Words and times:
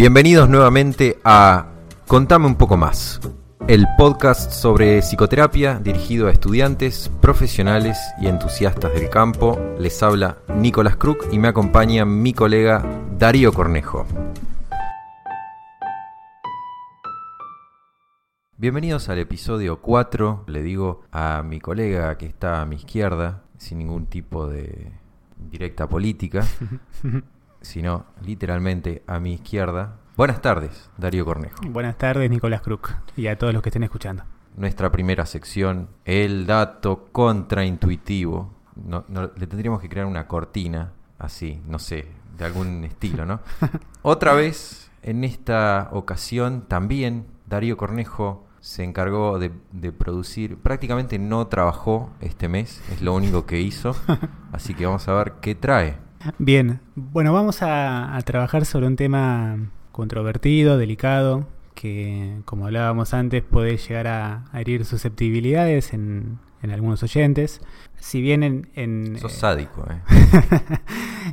Bienvenidos 0.00 0.48
nuevamente 0.48 1.18
a 1.24 1.66
Contame 2.06 2.46
un 2.46 2.54
poco 2.54 2.78
más, 2.78 3.20
el 3.68 3.84
podcast 3.98 4.50
sobre 4.50 5.00
psicoterapia 5.00 5.78
dirigido 5.78 6.28
a 6.28 6.30
estudiantes, 6.30 7.10
profesionales 7.20 7.98
y 8.18 8.28
entusiastas 8.28 8.94
del 8.94 9.10
campo. 9.10 9.60
Les 9.78 10.02
habla 10.02 10.38
Nicolás 10.56 10.96
Kruk 10.96 11.26
y 11.30 11.38
me 11.38 11.48
acompaña 11.48 12.06
mi 12.06 12.32
colega 12.32 12.82
Darío 13.18 13.52
Cornejo. 13.52 14.06
Bienvenidos 18.56 19.10
al 19.10 19.18
episodio 19.18 19.82
4. 19.82 20.44
Le 20.46 20.62
digo 20.62 21.02
a 21.12 21.42
mi 21.42 21.60
colega 21.60 22.16
que 22.16 22.24
está 22.24 22.62
a 22.62 22.64
mi 22.64 22.76
izquierda, 22.76 23.42
sin 23.58 23.76
ningún 23.76 24.06
tipo 24.06 24.46
de 24.46 24.92
directa 25.50 25.86
política, 25.86 26.46
sino 27.60 28.06
literalmente 28.22 29.02
a 29.06 29.20
mi 29.20 29.34
izquierda. 29.34 29.96
Buenas 30.16 30.42
tardes, 30.42 30.90
Darío 30.96 31.24
Cornejo. 31.24 31.56
Buenas 31.68 31.96
tardes, 31.96 32.30
Nicolás 32.30 32.62
Kruk, 32.62 32.92
y 33.16 33.26
a 33.26 33.38
todos 33.38 33.54
los 33.54 33.62
que 33.62 33.70
estén 33.70 33.82
escuchando. 33.82 34.24
Nuestra 34.56 34.90
primera 34.90 35.26
sección, 35.26 35.88
el 36.04 36.46
dato 36.46 37.08
contraintuitivo. 37.12 38.52
No, 38.76 39.04
no, 39.08 39.30
le 39.36 39.46
tendríamos 39.46 39.80
que 39.80 39.88
crear 39.88 40.06
una 40.06 40.26
cortina, 40.26 40.92
así, 41.18 41.62
no 41.66 41.78
sé, 41.78 42.06
de 42.36 42.44
algún 42.44 42.84
estilo, 42.84 43.24
¿no? 43.24 43.40
Otra 44.02 44.34
vez, 44.34 44.90
en 45.02 45.24
esta 45.24 45.88
ocasión, 45.92 46.66
también 46.68 47.26
Darío 47.46 47.76
Cornejo 47.76 48.46
se 48.60 48.84
encargó 48.84 49.38
de, 49.38 49.52
de, 49.72 49.90
producir, 49.90 50.58
prácticamente 50.58 51.18
no 51.18 51.46
trabajó 51.46 52.10
este 52.20 52.48
mes, 52.48 52.82
es 52.92 53.00
lo 53.00 53.14
único 53.14 53.46
que 53.46 53.60
hizo, 53.60 53.96
así 54.52 54.74
que 54.74 54.84
vamos 54.84 55.08
a 55.08 55.14
ver 55.14 55.34
qué 55.40 55.54
trae. 55.54 56.09
Bien, 56.38 56.80
bueno, 56.94 57.32
vamos 57.32 57.62
a, 57.62 58.16
a 58.16 58.20
trabajar 58.22 58.66
sobre 58.66 58.86
un 58.86 58.96
tema 58.96 59.70
controvertido, 59.92 60.76
delicado, 60.76 61.46
que 61.74 62.40
como 62.44 62.66
hablábamos 62.66 63.14
antes 63.14 63.42
puede 63.42 63.78
llegar 63.78 64.06
a, 64.06 64.44
a 64.52 64.60
herir 64.60 64.84
susceptibilidades 64.84 65.94
en, 65.94 66.38
en, 66.62 66.70
algunos 66.70 67.02
oyentes. 67.02 67.60
Si 67.98 68.20
bien 68.20 68.42
en... 68.42 68.68
en 68.74 69.18
Sos 69.18 69.32
sádico, 69.32 69.86
¿eh? 69.90 70.00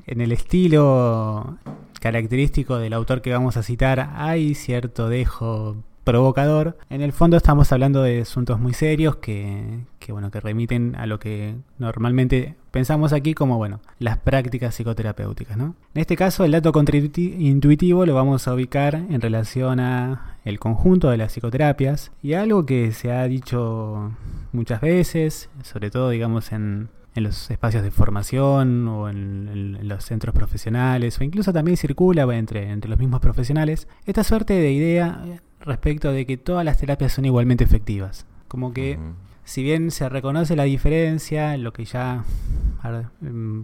en 0.07 0.21
el 0.21 0.31
estilo 0.31 1.57
característico 1.99 2.77
del 2.77 2.93
autor 2.93 3.21
que 3.21 3.31
vamos 3.31 3.57
a 3.57 3.63
citar 3.63 4.11
hay 4.15 4.55
cierto 4.55 5.09
dejo 5.09 5.75
provocador. 6.05 6.77
En 6.89 7.01
el 7.01 7.11
fondo 7.11 7.35
estamos 7.35 7.73
hablando 7.73 8.01
de 8.01 8.21
asuntos 8.21 8.57
muy 8.61 8.73
serios 8.73 9.17
que, 9.17 9.79
que, 9.99 10.13
bueno, 10.13 10.31
que 10.31 10.39
remiten 10.39 10.95
a 10.95 11.05
lo 11.05 11.19
que 11.19 11.55
normalmente 11.79 12.55
pensamos 12.77 13.11
aquí 13.11 13.33
como 13.33 13.57
bueno, 13.57 13.79
las 13.97 14.19
prácticas 14.19 14.75
psicoterapéuticas. 14.75 15.57
¿no? 15.57 15.73
En 15.95 16.01
este 16.01 16.15
caso 16.15 16.45
el 16.45 16.51
dato 16.51 16.71
contraintuitivo 16.71 18.05
lo 18.05 18.13
vamos 18.13 18.47
a 18.47 18.53
ubicar 18.53 18.93
en 18.93 19.19
relación 19.19 19.79
a 19.79 20.37
el 20.45 20.59
conjunto 20.59 21.09
de 21.09 21.17
las 21.17 21.31
psicoterapias 21.31 22.11
y 22.21 22.33
algo 22.33 22.67
que 22.67 22.91
se 22.91 23.11
ha 23.11 23.23
dicho 23.23 24.11
muchas 24.51 24.79
veces, 24.79 25.49
sobre 25.63 25.89
todo 25.89 26.11
digamos 26.11 26.51
en, 26.51 26.89
en 27.15 27.23
los 27.23 27.49
espacios 27.49 27.81
de 27.81 27.89
formación 27.89 28.87
o 28.87 29.09
en, 29.09 29.87
los 29.87 30.05
centros 30.05 30.35
profesionales 30.35 31.19
o 31.19 31.23
incluso 31.23 31.51
también 31.51 31.77
circula 31.77 32.31
entre, 32.35 32.69
entre 32.69 32.91
los 32.91 32.99
mismos 32.99 33.21
profesionales 33.21 33.87
esta 34.05 34.23
suerte 34.23 34.53
de 34.53 34.71
idea 34.71 35.23
respecto 35.61 36.11
de 36.11 36.27
que 36.27 36.37
todas 36.37 36.63
las 36.63 36.77
terapias 36.77 37.13
son 37.13 37.25
igualmente 37.25 37.63
efectivas. 37.63 38.27
Como 38.47 38.71
que 38.71 38.97
uh 38.97 39.01
-huh. 39.01 39.13
si 39.45 39.63
bien 39.63 39.89
se 39.89 40.07
reconoce 40.09 40.55
la 40.55 40.65
diferencia, 40.65 41.57
lo 41.57 41.73
que 41.73 41.85
ya 41.85 42.23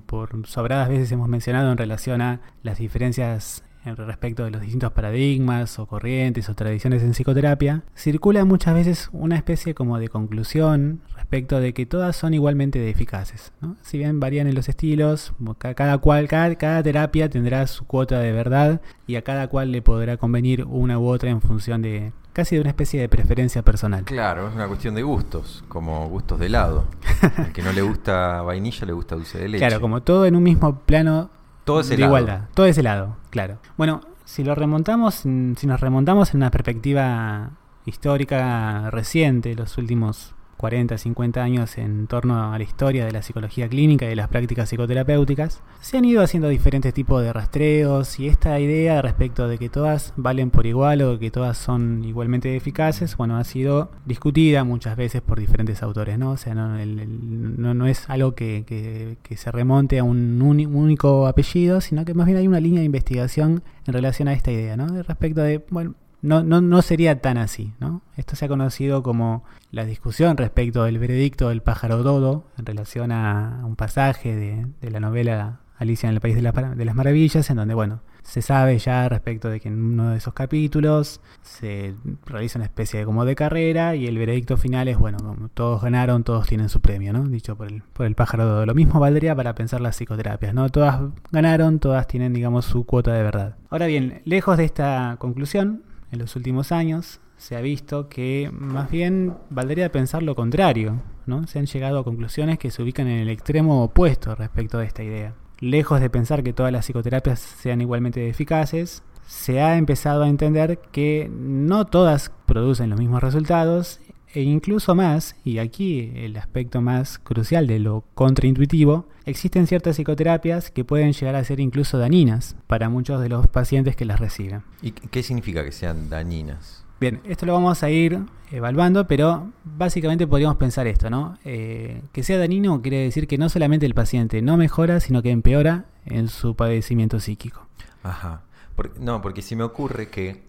por 0.06 0.48
sobradas 0.48 0.90
veces 0.90 1.12
hemos 1.12 1.30
mencionado 1.30 1.72
en 1.72 1.78
relación 1.78 2.22
a 2.22 2.42
las 2.64 2.78
diferencias 2.78 3.64
en 3.86 3.98
respecto 3.98 4.46
de 4.46 4.52
los 4.52 4.62
distintos 4.62 4.92
paradigmas 4.94 5.78
o 5.80 5.86
corrientes 5.86 6.50
o 6.50 6.56
tradiciones 6.56 7.04
en 7.04 7.12
psicoterapia, 7.12 7.84
circula 7.96 8.46
muchas 8.46 8.74
veces 8.74 9.10
una 9.12 9.36
especie 9.36 9.74
como 9.74 10.00
de 10.00 10.08
conclusión 10.08 11.02
respecto 11.16 11.60
de 11.60 11.74
que 11.74 11.86
todas 11.86 12.16
son 12.16 12.34
igualmente 12.34 12.90
eficaces. 12.90 13.52
¿no? 13.62 13.76
Si 13.82 13.98
bien 13.98 14.20
varían 14.20 14.48
en 14.48 14.56
los 14.56 14.70
estilos, 14.70 15.34
cada 15.60 15.98
cual, 15.98 16.28
cada, 16.28 16.56
cada, 16.56 16.84
terapia 16.84 17.30
tendrá 17.30 17.68
su 17.68 17.86
cuota 17.86 18.20
de 18.20 18.32
verdad 18.32 18.82
y 19.08 19.16
a 19.16 19.22
cada 19.24 19.48
cual 19.48 19.72
le 19.72 19.82
podrá 19.82 20.18
convenir 20.18 20.64
una 20.64 20.98
u 20.98 21.08
otra 21.08 21.30
en 21.30 21.42
función 21.42 21.82
de 21.82 22.14
casi 22.34 22.56
de 22.56 22.62
una 22.62 22.72
especie 22.72 23.00
de 23.00 23.08
preferencia 23.08 23.62
personal. 23.62 24.04
Claro, 24.04 24.50
es 24.50 24.56
una 24.56 24.68
cuestión 24.68 24.96
de 24.96 25.04
gustos, 25.04 25.64
como 25.68 26.08
gustos 26.10 26.40
de 26.40 26.48
helado. 26.48 26.86
El 27.38 27.54
que 27.54 27.62
no 27.62 27.72
le 27.72 27.82
gusta 27.82 28.42
vainilla 28.42 28.86
le 28.86 28.94
gusta 28.94 29.16
dulce 29.16 29.38
de 29.38 29.48
leche. 29.48 29.66
Claro, 29.66 29.80
como 29.80 30.02
todo 30.02 30.26
en 30.26 30.36
un 30.36 30.44
mismo 30.44 30.80
plano 30.80 31.30
todo 31.64 31.80
es 31.80 31.90
de 31.90 31.96
helado. 31.96 32.10
igualdad. 32.12 32.42
Todo 32.54 32.66
es 32.66 32.78
helado, 32.78 33.16
claro. 33.30 33.60
Bueno, 33.78 34.02
si 34.26 34.44
lo 34.44 34.56
remontamos, 34.56 35.16
si 35.16 35.68
nos 35.68 35.80
remontamos 35.80 36.32
en 36.32 36.38
una 36.38 36.52
perspectiva 36.52 37.52
histórica 37.86 38.90
reciente, 38.90 39.56
los 39.56 39.78
últimos 39.78 40.34
40, 40.64 40.98
50 40.98 41.44
años 41.44 41.78
en 41.78 42.08
torno 42.08 42.54
a 42.54 42.58
la 42.58 42.64
historia 42.64 43.04
de 43.06 43.12
la 43.12 43.22
psicología 43.22 43.68
clínica 43.68 44.06
y 44.06 44.08
de 44.08 44.16
las 44.16 44.30
prácticas 44.30 44.70
psicoterapéuticas, 44.70 45.62
se 45.82 45.98
han 45.98 46.06
ido 46.06 46.24
haciendo 46.24 46.48
diferentes 46.48 46.94
tipos 46.94 47.22
de 47.22 47.34
rastreos 47.34 48.18
y 48.18 48.30
esta 48.30 48.58
idea 48.62 49.02
respecto 49.02 49.50
de 49.50 49.58
que 49.58 49.68
todas 49.68 50.14
valen 50.16 50.52
por 50.52 50.66
igual 50.66 51.02
o 51.02 51.20
que 51.20 51.32
todas 51.32 51.58
son 51.58 52.06
igualmente 52.06 52.56
eficaces, 52.56 53.18
bueno, 53.18 53.36
ha 53.36 53.44
sido 53.44 53.92
discutida 54.06 54.64
muchas 54.64 54.96
veces 54.96 55.22
por 55.22 55.38
diferentes 55.38 55.84
autores, 55.84 56.18
¿no? 56.18 56.32
O 56.32 56.38
sea, 56.38 56.56
no, 56.56 57.86
es 57.86 58.10
algo 58.10 58.34
que, 58.34 58.64
que, 58.66 59.18
que, 59.22 59.36
se 59.36 59.52
remonte 59.52 60.00
a 60.00 60.06
un 60.06 60.42
único 60.42 61.28
apellido, 61.28 61.82
sino 61.82 62.06
que 62.06 62.14
más 62.14 62.26
bien 62.26 62.38
hay 62.38 62.48
una 62.48 62.62
línea 62.62 62.80
de 62.80 62.86
investigación 62.86 63.64
en 63.86 63.94
relación 63.94 64.30
a 64.30 64.34
esta 64.34 64.54
idea, 64.54 64.78
¿no? 64.78 65.04
Respecto 65.04 65.42
de, 65.42 65.62
bueno, 65.70 65.96
no, 66.24 66.42
no, 66.42 66.62
no 66.62 66.82
sería 66.82 67.22
tan 67.22 67.38
así. 67.38 67.74
¿no? 67.80 68.02
Esto 68.18 68.36
se 68.36 68.46
ha 68.46 68.48
conocido 68.48 69.04
como 69.04 69.44
la 69.72 69.86
discusión 69.86 70.38
respecto 70.38 70.86
del 70.86 70.98
veredicto 70.98 71.50
del 71.50 71.62
pájaro 71.62 72.02
dodo 72.02 72.46
en 72.58 72.66
relación 72.66 73.12
a 73.12 73.62
un 73.66 73.76
pasaje 73.76 74.36
de, 74.36 74.68
de 74.82 74.90
la 74.90 75.00
novela 75.00 75.60
Alicia 75.78 76.08
en 76.08 76.16
el 76.16 76.22
País 76.22 76.36
de, 76.36 76.42
la, 76.42 76.52
de, 76.52 76.86
las 76.86 76.96
Maravillas, 76.96 77.50
en 77.50 77.58
donde, 77.58 77.74
bueno, 77.74 78.02
se 78.22 78.42
sabe 78.42 78.78
ya 78.78 79.10
respecto 79.10 79.50
de 79.50 79.60
que 79.60 79.68
en 79.68 79.84
uno 79.84 80.12
de 80.12 80.18
esos 80.18 80.34
capítulos 80.34 81.20
se 81.42 81.94
realiza 82.26 82.58
una 82.58 82.66
especie 82.66 83.00
de 83.00 83.06
como 83.06 83.26
de 83.26 83.36
carrera 83.36 83.96
y 83.96 84.08
el 84.08 84.18
veredicto 84.18 84.56
final 84.56 84.88
es, 84.88 84.98
bueno, 84.98 85.18
como 85.18 85.50
todos 85.50 85.82
ganaron, 85.82 86.24
todos 86.24 86.48
tienen 86.48 86.70
su 86.70 86.80
premio, 86.80 87.12
¿no? 87.12 87.24
Dicho 87.28 87.58
por 87.58 87.68
el, 87.68 87.82
por 87.82 88.06
el 88.06 88.16
pájaro 88.16 88.46
dodo. 88.46 88.66
Lo 88.66 88.76
mismo 88.76 89.00
valdría 89.00 89.36
para 89.36 89.56
pensar 89.56 89.82
las 89.82 89.98
psicoterapias, 89.98 90.54
¿no? 90.54 90.70
Todas 90.70 91.02
ganaron, 91.32 91.80
todas 91.80 92.08
tienen, 92.08 92.34
digamos, 92.34 92.64
su 92.66 92.86
cuota 92.86 93.12
de 93.12 93.24
verdad. 93.24 93.58
Ahora 93.70 93.88
bien, 93.88 94.22
lejos 94.24 94.58
de 94.58 94.66
esta 94.66 95.18
conclusión, 95.20 95.84
en 96.14 96.20
los 96.20 96.36
últimos 96.36 96.72
años 96.72 97.20
se 97.38 97.58
ha 97.58 97.62
visto 97.62 98.08
que 98.08 98.50
más 98.54 98.90
bien 98.90 99.36
valdría 99.50 99.92
pensar 99.92 100.24
lo 100.24 100.36
contrario, 100.36 101.02
¿no? 101.26 101.46
Se 101.48 101.60
han 101.60 101.66
llegado 101.66 102.00
a 102.00 102.04
conclusiones 102.04 102.60
que 102.60 102.72
se 102.72 102.82
ubican 102.82 103.08
en 103.08 103.20
el 103.20 103.30
extremo 103.30 103.84
opuesto 103.84 104.34
respecto 104.36 104.78
de 104.78 104.86
esta 104.86 105.04
idea. 105.04 105.34
Lejos 105.60 106.00
de 106.00 106.10
pensar 106.10 106.44
que 106.44 106.54
todas 106.54 106.72
las 106.72 106.86
psicoterapias 106.86 107.40
sean 107.40 107.82
igualmente 107.82 108.30
eficaces, 108.30 109.04
se 109.26 109.62
ha 109.62 109.78
empezado 109.78 110.24
a 110.24 110.30
entender 110.30 110.80
que 110.92 111.30
no 111.34 111.86
todas 111.86 112.32
producen 112.46 112.90
los 112.92 113.00
mismos 113.00 113.24
resultados 113.24 114.00
e 114.34 114.42
incluso 114.42 114.96
más, 114.96 115.36
y 115.44 115.60
aquí 115.60 116.12
el 116.16 116.36
aspecto 116.38 116.82
más 116.82 117.20
crucial 117.20 117.68
de 117.68 117.80
lo 117.80 118.04
contraintuitivo, 118.16 119.08
existen 119.26 119.68
ciertas 119.68 119.96
psicoterapias 119.96 120.72
que 120.72 120.84
pueden 120.84 121.14
llegar 121.14 121.36
a 121.36 121.44
ser 121.44 121.60
incluso 121.60 121.98
dañinas 121.98 122.56
para 122.68 122.90
muchos 122.90 123.22
de 123.22 123.30
los 123.30 123.48
pacientes 123.48 123.96
que 123.96 124.06
las 124.06 124.20
reciben. 124.20 124.64
¿Y 124.82 124.92
qué 124.92 125.24
significa 125.24 125.64
que 125.64 125.72
sean 125.72 126.10
dañinas? 126.10 126.84
Bien, 127.00 127.22
esto 127.26 127.46
lo 127.46 127.54
vamos 127.54 127.84
a 127.84 127.90
ir 127.90 128.20
evaluando, 128.52 129.08
pero 129.08 129.52
básicamente 129.64 130.26
podríamos 130.26 130.58
pensar 130.58 130.88
esto, 130.88 131.10
¿no? 131.10 131.38
Eh, 131.44 132.02
que 132.12 132.24
sea 132.24 132.38
dañino 132.38 132.82
quiere 132.82 133.00
decir 133.00 133.28
que 133.28 133.38
no 133.38 133.50
solamente 133.50 133.86
el 133.86 133.94
paciente 133.94 134.42
no 134.42 134.58
mejora, 134.58 135.00
sino 135.00 135.22
que 135.22 135.32
empeora 135.32 135.86
en 136.06 136.28
su 136.28 136.56
padecimiento 136.56 137.20
psíquico. 137.20 137.68
Ajá. 138.04 138.44
Por, 138.76 139.00
no, 139.00 139.22
porque 139.22 139.42
si 139.42 139.56
me 139.56 139.64
ocurre 139.64 140.10
que 140.10 140.44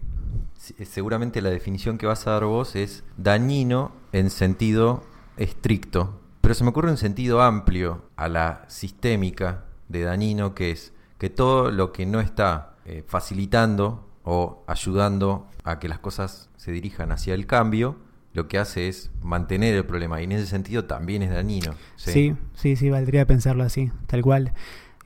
seguramente 0.57 1.41
la 1.41 1.49
definición 1.49 1.97
que 1.97 2.05
vas 2.05 2.25
a 2.27 2.31
dar 2.31 2.45
vos 2.45 2.75
es 2.75 3.03
dañino 3.17 3.91
en 4.11 4.29
sentido 4.29 5.03
estricto, 5.37 6.19
pero 6.41 6.53
se 6.53 6.63
me 6.63 6.69
ocurre 6.69 6.91
un 6.91 6.97
sentido 6.97 7.41
amplio 7.41 8.03
a 8.15 8.27
la 8.27 8.65
sistémica 8.67 9.65
de 9.89 10.03
dañino 10.03 10.55
que 10.55 10.71
es 10.71 10.93
que 11.17 11.29
todo 11.29 11.71
lo 11.71 11.91
que 11.91 12.05
no 12.05 12.19
está 12.19 12.75
eh, 12.85 13.03
facilitando 13.07 14.05
o 14.23 14.63
ayudando 14.67 15.47
a 15.63 15.79
que 15.79 15.87
las 15.87 15.99
cosas 15.99 16.49
se 16.57 16.71
dirijan 16.71 17.11
hacia 17.11 17.33
el 17.33 17.45
cambio, 17.45 17.95
lo 18.33 18.47
que 18.47 18.57
hace 18.57 18.87
es 18.89 19.11
mantener 19.23 19.75
el 19.75 19.85
problema 19.85 20.19
y 20.19 20.25
en 20.25 20.33
ese 20.33 20.45
sentido 20.45 20.85
también 20.85 21.21
es 21.21 21.31
dañino. 21.31 21.73
Sí, 21.95 22.11
sí, 22.11 22.35
sí, 22.53 22.75
sí 22.75 22.89
valdría 22.89 23.25
pensarlo 23.25 23.63
así, 23.63 23.91
tal 24.07 24.21
cual. 24.21 24.53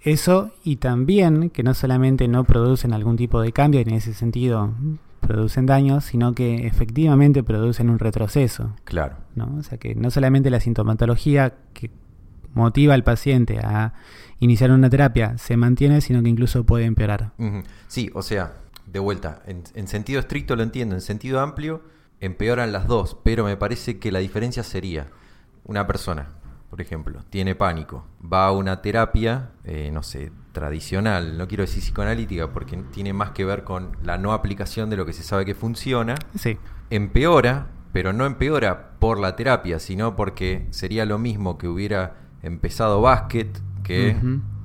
Eso 0.02 0.52
y 0.64 0.78
también 0.78 1.50
que 1.50 1.62
no 1.62 1.74
solamente 1.74 2.28
no 2.28 2.46
producen 2.46 2.94
algún 2.94 3.18
tipo 3.18 3.42
de 3.42 3.52
cambio, 3.52 3.82
en 3.82 3.92
ese 3.92 4.14
sentido 4.14 4.74
producen 5.20 5.66
daños, 5.66 6.06
sino 6.06 6.34
que 6.34 6.68
efectivamente 6.68 7.44
producen 7.44 7.90
un 7.90 8.00
retroceso. 8.00 8.76
Claro. 8.84 9.18
¿no? 9.36 9.56
O 9.58 9.64
sea 9.64 9.78
que 9.78 9.96
no 9.96 10.12
solamente 10.12 10.50
la 10.50 10.60
sintomatología 10.60 11.54
que 11.74 11.92
motiva 12.54 12.94
al 12.94 13.04
paciente 13.04 13.60
a 13.60 13.94
iniciar 14.40 14.72
una 14.72 14.90
terapia 14.90 15.38
se 15.38 15.58
mantiene, 15.58 16.02
sino 16.02 16.24
que 16.24 16.30
incluso 16.30 16.66
puede 16.66 16.86
empeorar. 16.86 17.32
Uh 17.38 17.44
-huh. 17.44 17.64
Sí, 17.88 18.10
o 18.14 18.22
sea, 18.22 18.54
de 18.86 19.00
vuelta, 19.00 19.42
en, 19.46 19.64
en 19.76 19.88
sentido 19.88 20.20
estricto 20.20 20.56
lo 20.56 20.64
entiendo, 20.64 20.96
en 20.96 21.02
sentido 21.02 21.40
amplio 21.40 21.82
empeoran 22.20 22.72
las 22.72 22.88
dos, 22.88 23.18
pero 23.24 23.46
me 23.46 23.56
parece 23.58 24.00
que 24.00 24.12
la 24.12 24.20
diferencia 24.20 24.64
sería 24.64 25.08
una 25.64 25.88
persona, 25.88 26.30
por 26.70 26.82
ejemplo, 26.82 27.22
tiene 27.30 27.56
pánico, 27.56 28.06
va 28.22 28.48
a 28.48 28.52
una 28.52 28.82
terapia, 28.82 29.52
eh, 29.64 29.90
no 29.94 30.04
sé, 30.04 30.32
tradicional, 30.52 31.38
no 31.38 31.48
quiero 31.48 31.64
decir 31.64 31.82
psicoanalítica, 31.84 32.52
porque 32.52 32.78
tiene 32.92 33.14
más 33.14 33.32
que 33.32 33.46
ver 33.46 33.64
con 33.64 33.96
la 34.04 34.18
no 34.18 34.34
aplicación 34.34 34.90
de 34.90 34.98
lo 34.98 35.06
que 35.06 35.14
se 35.14 35.24
sabe 35.24 35.46
que 35.46 35.56
funciona, 35.56 36.16
Sí, 36.36 36.58
empeora, 36.90 37.68
pero 37.94 38.14
no 38.14 38.26
empeora 38.26 38.92
por 39.00 39.20
la 39.20 39.36
terapia, 39.36 39.80
sino 39.80 40.16
porque 40.16 40.68
sería 40.72 41.06
lo 41.06 41.18
mismo 41.20 41.58
que 41.58 41.68
hubiera 41.68 42.16
empezado 42.44 43.02
básquet 43.02 43.48
que, 43.84 44.16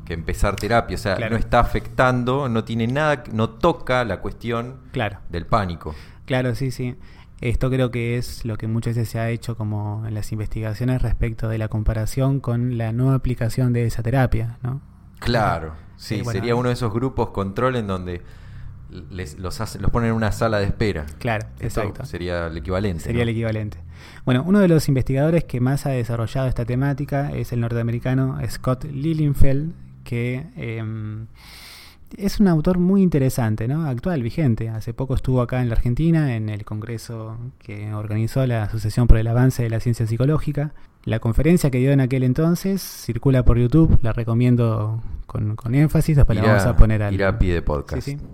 que 0.05 0.15
empezar 0.15 0.57
terapia, 0.57 0.97
o 0.97 0.99
sea, 0.99 1.17
Claro. 1.17 1.33
no 1.33 1.39
está 1.39 1.61
afectando, 1.61 2.49
no 2.49 2.65
tiene 2.65 2.87
nada, 2.87 3.25
no 3.33 3.51
toca 3.51 4.05
la 4.05 4.21
cuestión 4.21 4.77
claro. 4.93 5.19
del 5.31 5.47
pánico. 5.47 5.95
Claro, 6.27 6.55
sí, 6.55 6.71
sí. 6.71 6.97
Esto 7.41 7.69
creo 7.71 7.91
que 7.91 8.17
es 8.17 8.45
lo 8.45 8.57
que 8.57 8.69
muchas 8.69 8.97
veces 8.97 9.11
se 9.11 9.19
ha 9.19 9.29
hecho 9.31 9.57
como 9.57 10.05
en 10.07 10.15
las 10.15 10.33
investigaciones 10.33 11.03
respecto 11.03 11.49
de 11.49 11.59
la 11.59 11.69
comparación 11.69 12.41
con 12.41 12.79
la 12.79 12.93
no 12.93 13.13
aplicación 13.13 13.73
de 13.73 13.87
esa 13.87 14.03
terapia, 14.03 14.59
¿no? 14.63 14.81
Claro, 15.19 15.75
sí, 15.97 16.17
bueno, 16.23 16.33
sería 16.33 16.55
uno 16.55 16.69
de 16.69 16.75
esos 16.75 16.93
grupos 16.93 17.31
control 17.31 17.77
en 17.77 17.87
donde 17.87 18.23
les, 19.11 19.39
los, 19.39 19.61
hace- 19.61 19.79
los 19.81 19.91
ponen 19.91 20.11
en 20.11 20.17
una 20.17 20.33
sala 20.33 20.59
de 20.59 20.67
espera. 20.67 21.07
Claro, 21.19 21.47
Esto 21.59 21.81
exacto. 21.83 22.05
sería 22.05 22.47
el 22.49 22.57
equivalente. 22.57 23.03
Sería 23.05 23.19
¿no? 23.19 23.23
el 23.23 23.29
equivalente. 23.31 23.79
Bueno, 24.25 24.45
uno 24.47 24.61
de 24.61 24.69
los 24.69 24.89
investigadores 24.89 25.45
que 25.45 25.61
más 25.61 25.87
ha 25.87 25.91
desarrollado 25.91 26.47
esta 26.49 26.65
temática 26.65 27.31
es 27.33 27.53
el 27.53 27.61
norteamericano 27.61 28.39
Scott 28.49 28.85
Lilienfeld, 28.85 29.73
que 30.05 30.47
em, 30.57 31.27
es 32.17 32.39
un 32.39 32.49
autor 32.49 32.79
muy 32.79 33.03
interesante, 33.03 33.67
¿no? 33.67 33.87
Actual, 33.87 34.23
vigente. 34.23 34.69
Hace 34.69 34.93
poco 34.95 35.15
estuvo 35.15 35.41
acá 35.41 35.63
en 35.63 35.69
la 35.69 35.75
Argentina 35.75 36.37
en 36.37 36.49
el 36.51 36.65
congreso 36.65 37.39
que 37.59 37.93
organizó 37.95 38.47
la 38.47 38.65
Asociación 38.65 39.07
por 39.07 39.17
el 39.17 39.27
Avance 39.27 39.63
de 39.63 39.71
la 39.71 39.81
Ciencia 39.81 40.07
Psicológica. 40.07 40.73
La 41.05 41.19
conferencia 41.19 41.71
que 41.71 41.79
dio 41.79 41.93
en 41.93 42.01
aquel 42.01 42.23
entonces 42.23 42.81
circula 42.83 43.45
por 43.45 43.59
YouTube, 43.59 43.99
la 44.03 44.13
recomiendo 44.13 45.03
con, 45.27 45.55
con 45.57 45.75
énfasis, 45.75 46.17
después 46.17 46.37
la 46.37 46.45
Irá- 46.45 46.49
vamos 46.53 46.67
a 46.67 46.77
poner 46.77 47.03
al, 47.03 47.15
irá 47.15 47.29
a 47.29 47.39
pie 47.39 47.53
de 47.55 47.63
podcast. 47.63 48.03
Sí, 48.03 48.13
sí. 48.13 48.25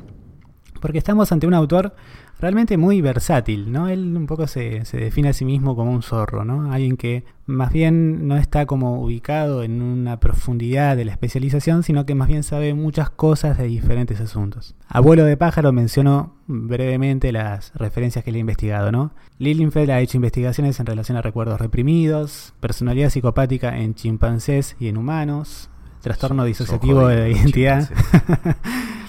Porque 0.81 0.99
estamos 0.99 1.31
ante 1.33 1.47
un 1.47 1.55
autor 1.55 1.95
realmente 2.41 2.77
muy 2.77 3.01
versátil, 3.01 3.71
¿no? 3.71 3.89
Él 3.89 4.17
un 4.17 4.27
poco 4.27 4.47
se, 4.47 4.85
se 4.85 4.97
define 4.97 5.29
a 5.29 5.33
sí 5.33 5.45
mismo 5.45 5.77
como 5.77 5.93
un 5.93 6.03
zorro, 6.03 6.45
¿no? 6.45 6.73
Alguien 6.73 6.97
que 6.97 7.25
más 7.47 7.73
bien 7.73 8.29
no 8.29 8.37
está 8.37 8.67
como 8.67 9.03
ubicado 9.03 9.63
en 9.63 9.83
una 9.83 10.21
profundidad 10.21 10.97
de 10.97 11.05
la 11.05 11.13
especialización, 11.13 11.83
sino 11.83 12.07
que 12.07 12.15
más 12.15 12.29
bien 12.29 12.43
sabe 12.43 12.75
muchas 12.75 13.11
cosas 13.11 13.59
de 13.59 13.65
diferentes 13.65 14.21
asuntos. 14.21 14.75
Abuelo 14.89 15.25
de 15.25 15.37
pájaro 15.37 15.73
mencionó 15.73 16.35
brevemente 16.47 17.33
las 17.33 17.73
referencias 17.75 18.25
que 18.25 18.33
le 18.33 18.39
he 18.39 18.41
investigado, 18.41 18.91
¿no? 18.91 19.13
Lilienfeld 19.39 19.91
ha 19.91 20.01
hecho 20.01 20.17
investigaciones 20.17 20.81
en 20.81 20.87
relación 20.87 21.19
a 21.19 21.23
recuerdos 21.23 21.61
reprimidos, 21.61 22.55
personalidad 22.61 23.11
psicopática 23.11 23.79
en 23.79 23.95
chimpancés 23.95 24.77
y 24.79 24.89
en 24.89 24.97
humanos, 24.97 25.69
trastorno 26.01 26.45
disociativo 26.45 27.07
de 27.09 27.31
identidad. 27.31 27.91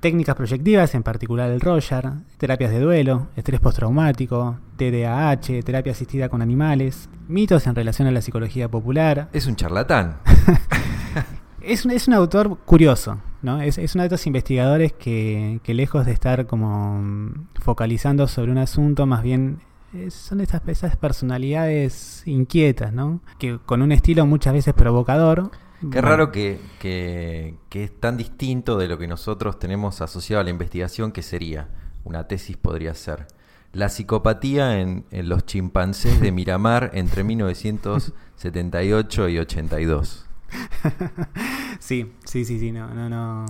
Técnicas 0.00 0.34
proyectivas, 0.34 0.94
en 0.94 1.02
particular 1.02 1.50
el 1.50 1.60
Roger, 1.60 2.10
terapias 2.38 2.70
de 2.70 2.80
duelo, 2.80 3.28
estrés 3.36 3.60
postraumático, 3.60 4.58
TDAH, 4.76 5.62
terapia 5.62 5.92
asistida 5.92 6.30
con 6.30 6.40
animales, 6.40 7.10
mitos 7.28 7.66
en 7.66 7.74
relación 7.74 8.08
a 8.08 8.10
la 8.10 8.22
psicología 8.22 8.70
popular. 8.70 9.28
Es 9.32 9.46
un 9.46 9.56
charlatán. 9.56 10.18
Es 11.62 11.84
un, 11.84 11.90
es 11.90 12.08
un 12.08 12.14
autor 12.14 12.56
curioso, 12.64 13.18
¿no? 13.42 13.60
Es, 13.60 13.76
es 13.76 13.94
uno 13.94 14.02
de 14.02 14.06
estos 14.06 14.26
investigadores 14.26 14.94
que, 14.94 15.60
que 15.62 15.74
lejos 15.74 16.06
de 16.06 16.12
estar 16.12 16.46
como 16.46 16.98
mm, 17.02 17.48
focalizando 17.60 18.26
sobre 18.28 18.50
un 18.50 18.56
asunto, 18.56 19.04
más 19.04 19.22
bien 19.22 19.60
eh, 19.92 20.10
son 20.10 20.40
estas 20.40 20.62
esas 20.68 20.96
personalidades 20.96 22.22
inquietas, 22.24 22.92
¿no? 22.92 23.20
Que 23.38 23.58
con 23.58 23.82
un 23.82 23.92
estilo 23.92 24.24
muchas 24.24 24.54
veces 24.54 24.72
provocador. 24.72 25.50
Qué 25.90 26.00
raro 26.00 26.30
que, 26.32 26.60
que- 26.78 27.56
que 27.68 27.84
es 27.84 28.00
tan 28.00 28.16
distinto 28.16 28.76
de 28.76 28.88
lo 28.88 28.98
que 28.98 29.06
nosotros 29.06 29.58
tenemos 29.58 30.00
asociado 30.00 30.40
a 30.40 30.44
la 30.44 30.50
investigación, 30.50 31.12
que 31.12 31.22
sería, 31.22 31.68
una 32.04 32.26
tesis 32.28 32.56
podría 32.56 32.94
ser, 32.94 33.26
la 33.72 33.88
psicopatía 33.88 34.80
en, 34.80 35.04
en 35.10 35.28
los 35.28 35.46
chimpancés 35.46 36.20
de 36.20 36.32
Miramar 36.32 36.90
entre 36.94 37.24
1978 37.24 39.28
y 39.28 39.38
82. 39.38 40.26
Sí, 41.78 42.12
sí, 42.24 42.44
sí, 42.44 42.58
sí, 42.58 42.72
no, 42.72 42.92
no, 42.94 43.08
no. 43.08 43.46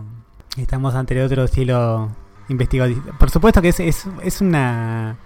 Estamos 0.56 0.94
ante 0.94 1.20
otro 1.22 1.44
estilo 1.44 2.14
investigativo. 2.48 3.02
Por 3.18 3.30
supuesto 3.30 3.60
que 3.60 3.70
es, 3.70 3.80
es, 3.80 4.06
es 4.22 4.40
una 4.40 5.16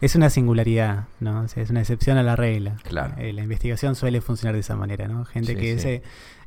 es 0.00 0.14
una 0.16 0.30
singularidad, 0.30 1.06
¿no? 1.20 1.42
O 1.42 1.48
sea, 1.48 1.62
es 1.62 1.70
una 1.70 1.80
excepción 1.80 2.18
a 2.18 2.22
la 2.22 2.36
regla. 2.36 2.76
Claro. 2.84 3.14
Eh, 3.18 3.32
la 3.32 3.42
investigación 3.42 3.94
suele 3.96 4.20
funcionar 4.20 4.54
de 4.54 4.60
esa 4.60 4.76
manera, 4.76 5.08
¿no? 5.08 5.24
Gente 5.24 5.54
Sí, 5.54 5.60
que 5.60 5.74
sí. 5.76 5.80
se 5.80 6.02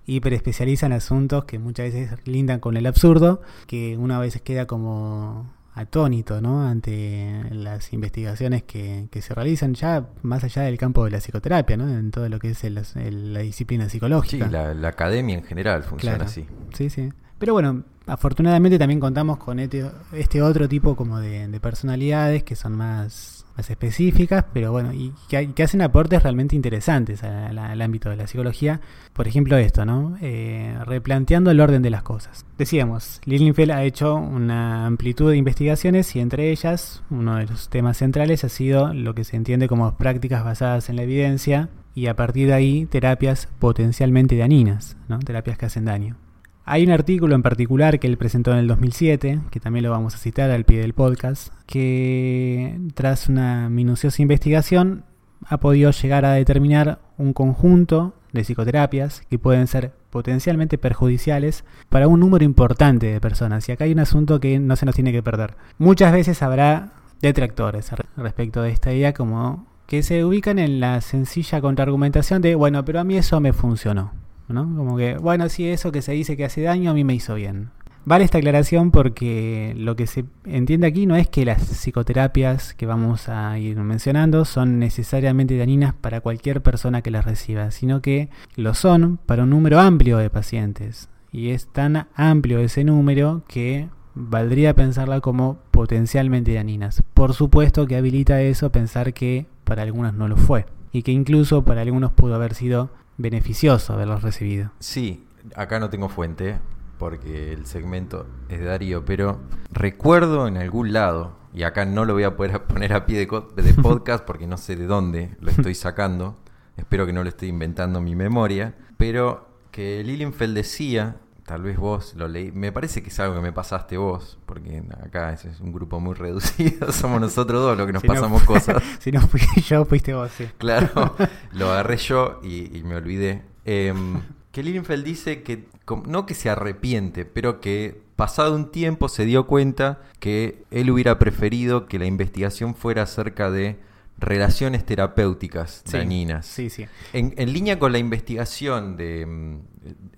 hiperespecializa 0.05 0.85
en 0.85 0.93
asuntos 0.93 1.45
que 1.45 1.59
muchas 1.59 1.91
veces 1.93 2.11
lindan 2.25 2.59
con 2.59 2.77
el 2.77 2.85
absurdo, 2.85 3.41
que 3.67 3.97
uno 3.97 4.15
a 4.15 4.19
veces 4.19 4.41
queda 4.41 4.65
como 4.65 5.53
atónito, 5.73 6.39
¿no? 6.39 6.65
Ante 6.67 7.43
las 7.51 7.91
investigaciones 7.91 8.63
que, 8.63 9.07
que 9.11 9.21
se 9.21 9.33
realizan 9.33 9.73
ya 9.73 10.07
más 10.21 10.43
allá 10.43 10.61
del 10.61 10.77
campo 10.77 11.03
de 11.03 11.11
la 11.11 11.17
psicoterapia, 11.19 11.75
¿no? 11.75 11.89
En 11.89 12.11
todo 12.11 12.29
lo 12.29 12.39
que 12.39 12.51
es 12.51 12.63
el- 12.63 12.81
el- 12.95 13.33
la 13.33 13.39
disciplina 13.41 13.85
Sí, 13.85 13.91
psicológica. 13.91 14.47
la, 14.47 14.73
la 14.73 14.87
academia 14.87 15.35
en 15.35 15.43
general 15.43 15.83
funciona 15.83 16.15
Claro. 16.15 16.29
así. 16.29 16.45
Sí, 16.73 16.89
sí. 16.89 17.11
Pero 17.37 17.51
bueno, 17.53 17.83
afortunadamente 18.07 18.79
también 18.79 19.01
contamos 19.01 19.37
con 19.37 19.59
este, 19.59 19.85
este 20.13 20.41
otro 20.41 20.69
tipo 20.69 20.95
como 20.95 21.19
de, 21.19 21.49
de 21.49 21.59
personalidades 21.59 22.43
que 22.43 22.55
son 22.55 22.73
más, 22.77 23.44
más 23.55 23.69
específicas, 23.69 24.45
pero 24.53 24.71
bueno, 24.71 24.93
y 24.93 25.13
que, 25.27 25.63
hacen 25.63 25.81
aportes 25.81 26.23
realmente 26.23 26.55
interesantes 26.55 27.23
al 27.23 27.81
ámbito 27.81 28.09
de 28.09 28.17
la 28.17 28.27
psicología. 28.27 28.81
Por 29.13 29.27
ejemplo, 29.27 29.57
esto, 29.57 29.85
¿no? 29.85 30.17
Eh, 30.21 30.77
replanteando 30.85 31.51
el 31.51 31.59
orden 31.59 31.81
de 31.81 31.89
las 31.89 32.03
cosas. 32.03 32.45
Decíamos, 32.57 33.21
Lilienfeld 33.25 33.71
ha 33.71 33.83
hecho 33.83 34.15
una 34.15 34.85
amplitud 34.85 35.31
de 35.31 35.37
investigaciones 35.37 36.15
y 36.15 36.19
entre 36.19 36.51
ellas, 36.51 37.03
uno 37.09 37.37
de 37.37 37.45
los 37.45 37.69
temas 37.69 37.97
centrales 37.97 38.43
ha 38.43 38.49
sido 38.49 38.93
lo 38.93 39.15
que 39.15 39.23
se 39.23 39.37
entiende 39.37 39.67
como 39.67 39.95
prácticas 39.97 40.43
basadas 40.43 40.89
en 40.89 40.97
la 40.97 41.03
evidencia 41.03 41.69
y 41.93 42.07
a 42.07 42.15
partir 42.15 42.47
de 42.47 42.53
ahí 42.53 42.85
terapias 42.85 43.47
potencialmente 43.59 44.37
dañinas, 44.37 44.97
¿no? 45.07 45.19
Terapias 45.19 45.57
que 45.57 45.65
hacen 45.65 45.85
daño. 45.85 46.17
Hay 46.67 46.83
un 46.83 46.89
artículo 46.89 47.35
en 47.35 47.43
particular 47.43 47.99
que 47.99 48.07
él 48.07 48.17
presentó 48.17 48.51
en 48.51 48.57
el 48.57 48.67
2007, 48.67 49.39
que 49.51 49.59
también 49.59 49.85
lo 49.85 49.91
vamos 49.91 50.15
a 50.15 50.17
citar 50.17 50.49
al 50.49 50.65
pie 50.65 50.79
del 50.79 50.93
podcast, 50.93 51.53
que 51.67 52.79
tras 52.95 53.29
una 53.29 53.69
minuciosa 53.69 54.23
investigación 54.23 55.03
ha 55.47 55.59
podido 55.59 55.91
llegar 55.91 56.25
a 56.25 56.31
determinar 56.33 56.99
un 57.19 57.33
conjunto 57.33 58.15
de 58.33 58.43
psicoterapias 58.43 59.21
que 59.29 59.37
pueden 59.37 59.67
ser 59.67 59.93
potencialmente 60.09 60.79
perjudiciales 60.79 61.65
para 61.89 62.07
un 62.07 62.19
número 62.19 62.43
importante 62.43 63.13
de 63.13 63.21
personas. 63.21 63.69
Y 63.69 63.71
acá 63.71 63.83
hay 63.83 63.91
un 63.91 63.99
asunto 63.99 64.39
que 64.39 64.57
no 64.57 64.75
se 64.75 64.87
nos 64.87 64.95
tiene 64.95 65.11
que 65.11 65.21
perder. 65.21 65.53
Muchas 65.77 66.11
veces 66.11 66.41
habrá 66.41 66.93
detractores 67.21 67.91
respecto 68.17 68.63
de 68.63 68.71
esta 68.71 68.91
idea 68.91 69.13
como 69.13 69.67
que 69.85 70.01
se 70.01 70.25
ubican 70.25 70.57
en 70.57 70.79
la 70.79 70.99
sencilla 71.01 71.61
contraargumentación 71.61 72.41
de, 72.41 72.55
bueno, 72.55 72.83
pero 72.85 72.99
a 72.99 73.03
mí 73.03 73.17
eso 73.17 73.39
me 73.39 73.53
funcionó. 73.53 74.24
¿No? 74.47 74.63
Como 74.75 74.97
que, 74.97 75.17
bueno, 75.17 75.49
sí, 75.49 75.67
eso 75.67 75.91
que 75.91 76.01
se 76.01 76.13
dice 76.13 76.37
que 76.37 76.45
hace 76.45 76.61
daño 76.61 76.91
a 76.91 76.93
mí 76.93 77.03
me 77.03 77.15
hizo 77.15 77.35
bien. 77.35 77.69
Vale 78.07 78.23
esta 78.23 78.37
aclaración 78.37 78.91
porque 78.91 79.73
lo 79.75 79.95
que 79.95 80.05
se 80.05 80.25
entiende 80.45 80.85
aquí 80.85 81.07
no 81.07 81.15
es 81.15 81.27
que 81.27 81.43
las 81.43 81.63
psicoterapias 81.63 82.75
que 82.75 82.85
vamos 82.85 83.29
a 83.29 83.57
ir 83.57 83.77
mencionando 83.77 84.45
son 84.45 84.77
necesariamente 84.77 85.57
dañinas 85.57 85.95
para 85.95 86.21
cualquier 86.21 86.61
persona 86.61 87.01
que 87.01 87.09
las 87.09 87.25
reciba, 87.25 87.71
sino 87.71 88.03
que 88.03 88.29
lo 88.55 88.75
son 88.75 89.17
para 89.17 89.41
un 89.41 89.49
número 89.49 89.79
amplio 89.79 90.19
de 90.19 90.29
pacientes. 90.29 91.09
Y 91.31 91.49
es 91.49 91.65
tan 91.65 92.07
amplio 92.13 92.59
ese 92.59 92.83
número 92.83 93.41
que 93.47 93.89
valdría 94.13 94.75
pensarla 94.75 95.19
como 95.19 95.57
potencialmente 95.71 96.53
dañinas. 96.53 97.03
Por 97.15 97.33
supuesto 97.33 97.87
que 97.87 97.95
habilita 97.95 98.39
eso 98.39 98.71
pensar 98.71 99.15
que 99.15 99.47
para 99.63 99.81
algunos 99.81 100.13
no 100.13 100.27
lo 100.27 100.37
fue 100.37 100.67
y 100.95 101.03
que 101.03 101.11
incluso 101.11 101.65
para 101.65 101.81
algunos 101.81 102.13
pudo 102.13 102.35
haber 102.35 102.53
sido 102.53 102.89
beneficioso 103.17 103.91
haberlos 103.91 104.23
recibido. 104.23 104.71
Sí, 104.79 105.27
acá 105.53 105.77
no 105.77 105.89
tengo 105.89 106.07
fuente 106.07 106.57
porque 106.97 107.51
el 107.51 107.65
segmento 107.65 108.25
es 108.47 108.59
de 108.59 108.65
Darío, 108.65 109.03
pero 109.03 109.41
recuerdo 109.73 110.47
en 110.47 110.55
algún 110.55 110.93
lado, 110.93 111.35
y 111.53 111.63
acá 111.63 111.83
no 111.83 112.05
lo 112.05 112.13
voy 112.13 112.23
a 112.23 112.37
poder 112.37 112.63
poner 112.67 112.93
a 112.93 113.05
pie 113.05 113.19
de, 113.19 113.73
podcast 113.81 114.23
porque 114.23 114.47
no 114.47 114.55
sé 114.55 114.77
de 114.77 114.85
dónde 114.85 115.35
lo 115.41 115.51
estoy 115.51 115.75
sacando, 115.75 116.37
espero 116.77 117.05
que 117.05 117.11
no 117.11 117.23
lo 117.23 117.29
esté 117.29 117.47
inventando 117.47 117.99
en 117.99 118.05
mi 118.05 118.15
memoria, 118.15 118.77
pero 118.95 119.49
que 119.71 120.01
Lilienfeld 120.01 120.55
decía, 120.55 121.17
tal 121.45 121.61
vez 121.61 121.77
vos 121.77 122.15
lo 122.15 122.27
leí, 122.27 122.51
me 122.51 122.71
parece 122.71 123.03
que 123.03 123.09
es 123.09 123.19
algo 123.19 123.35
que 123.35 123.41
me 123.41 123.51
pasaste 123.53 123.97
vos, 123.97 124.37
porque 124.45 124.83
acá 125.03 125.31
ese 125.31 125.49
es 125.49 125.59
un 125.59 125.71
grupo 125.71 125.99
muy 125.99 126.13
reducido, 126.15 126.91
somos 126.91 127.21
nosotros 127.21 127.61
dos 127.61 127.77
los 127.77 127.85
que 127.87 127.93
nos 127.93 128.01
Si 128.01 128.07
pasamos 128.07 128.43
cosas. 128.43 128.81
si 128.99 129.11
no 129.11 129.21
fui 129.21 129.41
yo, 129.67 129.85
fuiste 129.85 130.13
vos, 130.13 130.31
sí. 130.31 130.47
Claro, 130.57 131.15
lo 131.51 131.71
agarré 131.71 131.97
yo 131.97 132.39
y, 132.43 132.75
y 132.77 132.83
me 132.83 132.95
olvidé. 132.95 133.43
Em, 133.65 134.21
Que 134.51 134.63
Lilienfeld 134.63 135.03
dice 135.03 135.43
que, 135.43 135.67
no 136.07 136.25
que 136.25 136.33
se 136.33 136.49
arrepiente, 136.49 137.25
pero 137.25 137.59
que 137.61 138.01
pasado 138.15 138.55
un 138.55 138.71
tiempo 138.71 139.09
se 139.09 139.25
dio 139.25 139.45
cuenta 139.47 139.99
que 140.19 140.63
él 140.71 140.89
hubiera 140.89 141.19
preferido 141.19 141.85
que 141.85 141.99
la 141.99 142.05
investigación 142.05 142.73
fuera 142.73 143.03
acerca 143.03 143.51
de 143.51 143.77
relaciones 144.17 144.85
terapéuticas 144.85 145.81
Sí, 145.85 145.97
dañinas. 145.97 146.45
Sí, 146.45 146.69
sí. 146.69 146.85
En, 147.13 147.33
en 147.37 147.51
línea 147.53 147.77
con 147.79 147.91
la 147.91 147.97
investigación 147.97 148.95
de, 148.97 149.25
mm, 149.25 149.59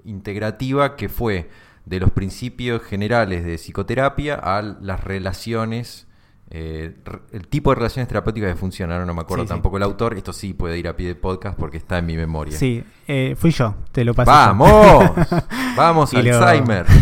integrativa 0.06 0.96
que 0.96 1.10
fue 1.10 1.50
de 1.86 2.00
los 2.00 2.12
principios 2.12 2.82
generales 2.84 3.44
de 3.46 3.56
psicoterapia 3.58 4.36
a 4.36 4.62
las 4.62 5.04
relaciones, 5.04 6.06
eh, 6.50 6.96
el 7.32 7.48
tipo 7.48 7.72
de 7.72 7.76
relaciones 7.76 8.08
terapéuticas 8.08 8.52
que 8.52 8.56
funcionaron, 8.58 9.08
no 9.08 9.14
me 9.14 9.22
acuerdo 9.22 9.44
Sí, 9.44 9.48
sí. 9.48 9.54
tampoco 9.54 9.78
el 9.78 9.84
autor, 9.84 10.14
esto 10.16 10.32
sí 10.34 10.54
puede 10.54 10.78
ir 10.78 10.88
a 10.88 10.96
pie 10.96 11.08
de 11.08 11.16
podcast 11.16 11.58
porque 11.58 11.78
está 11.78 11.98
en 11.98 12.06
mi 12.06 12.16
memoria. 12.18 12.58
Sí, 12.58 12.84
eh, 13.08 13.36
fui 13.38 13.52
yo, 13.52 13.76
te 13.92 14.04
lo 14.06 14.14
pasé. 14.14 14.30
¡Vamos! 14.30 15.12
¡Vamos, 15.76 16.14
lo- 16.14 16.20
Alzheimer! 16.20 16.86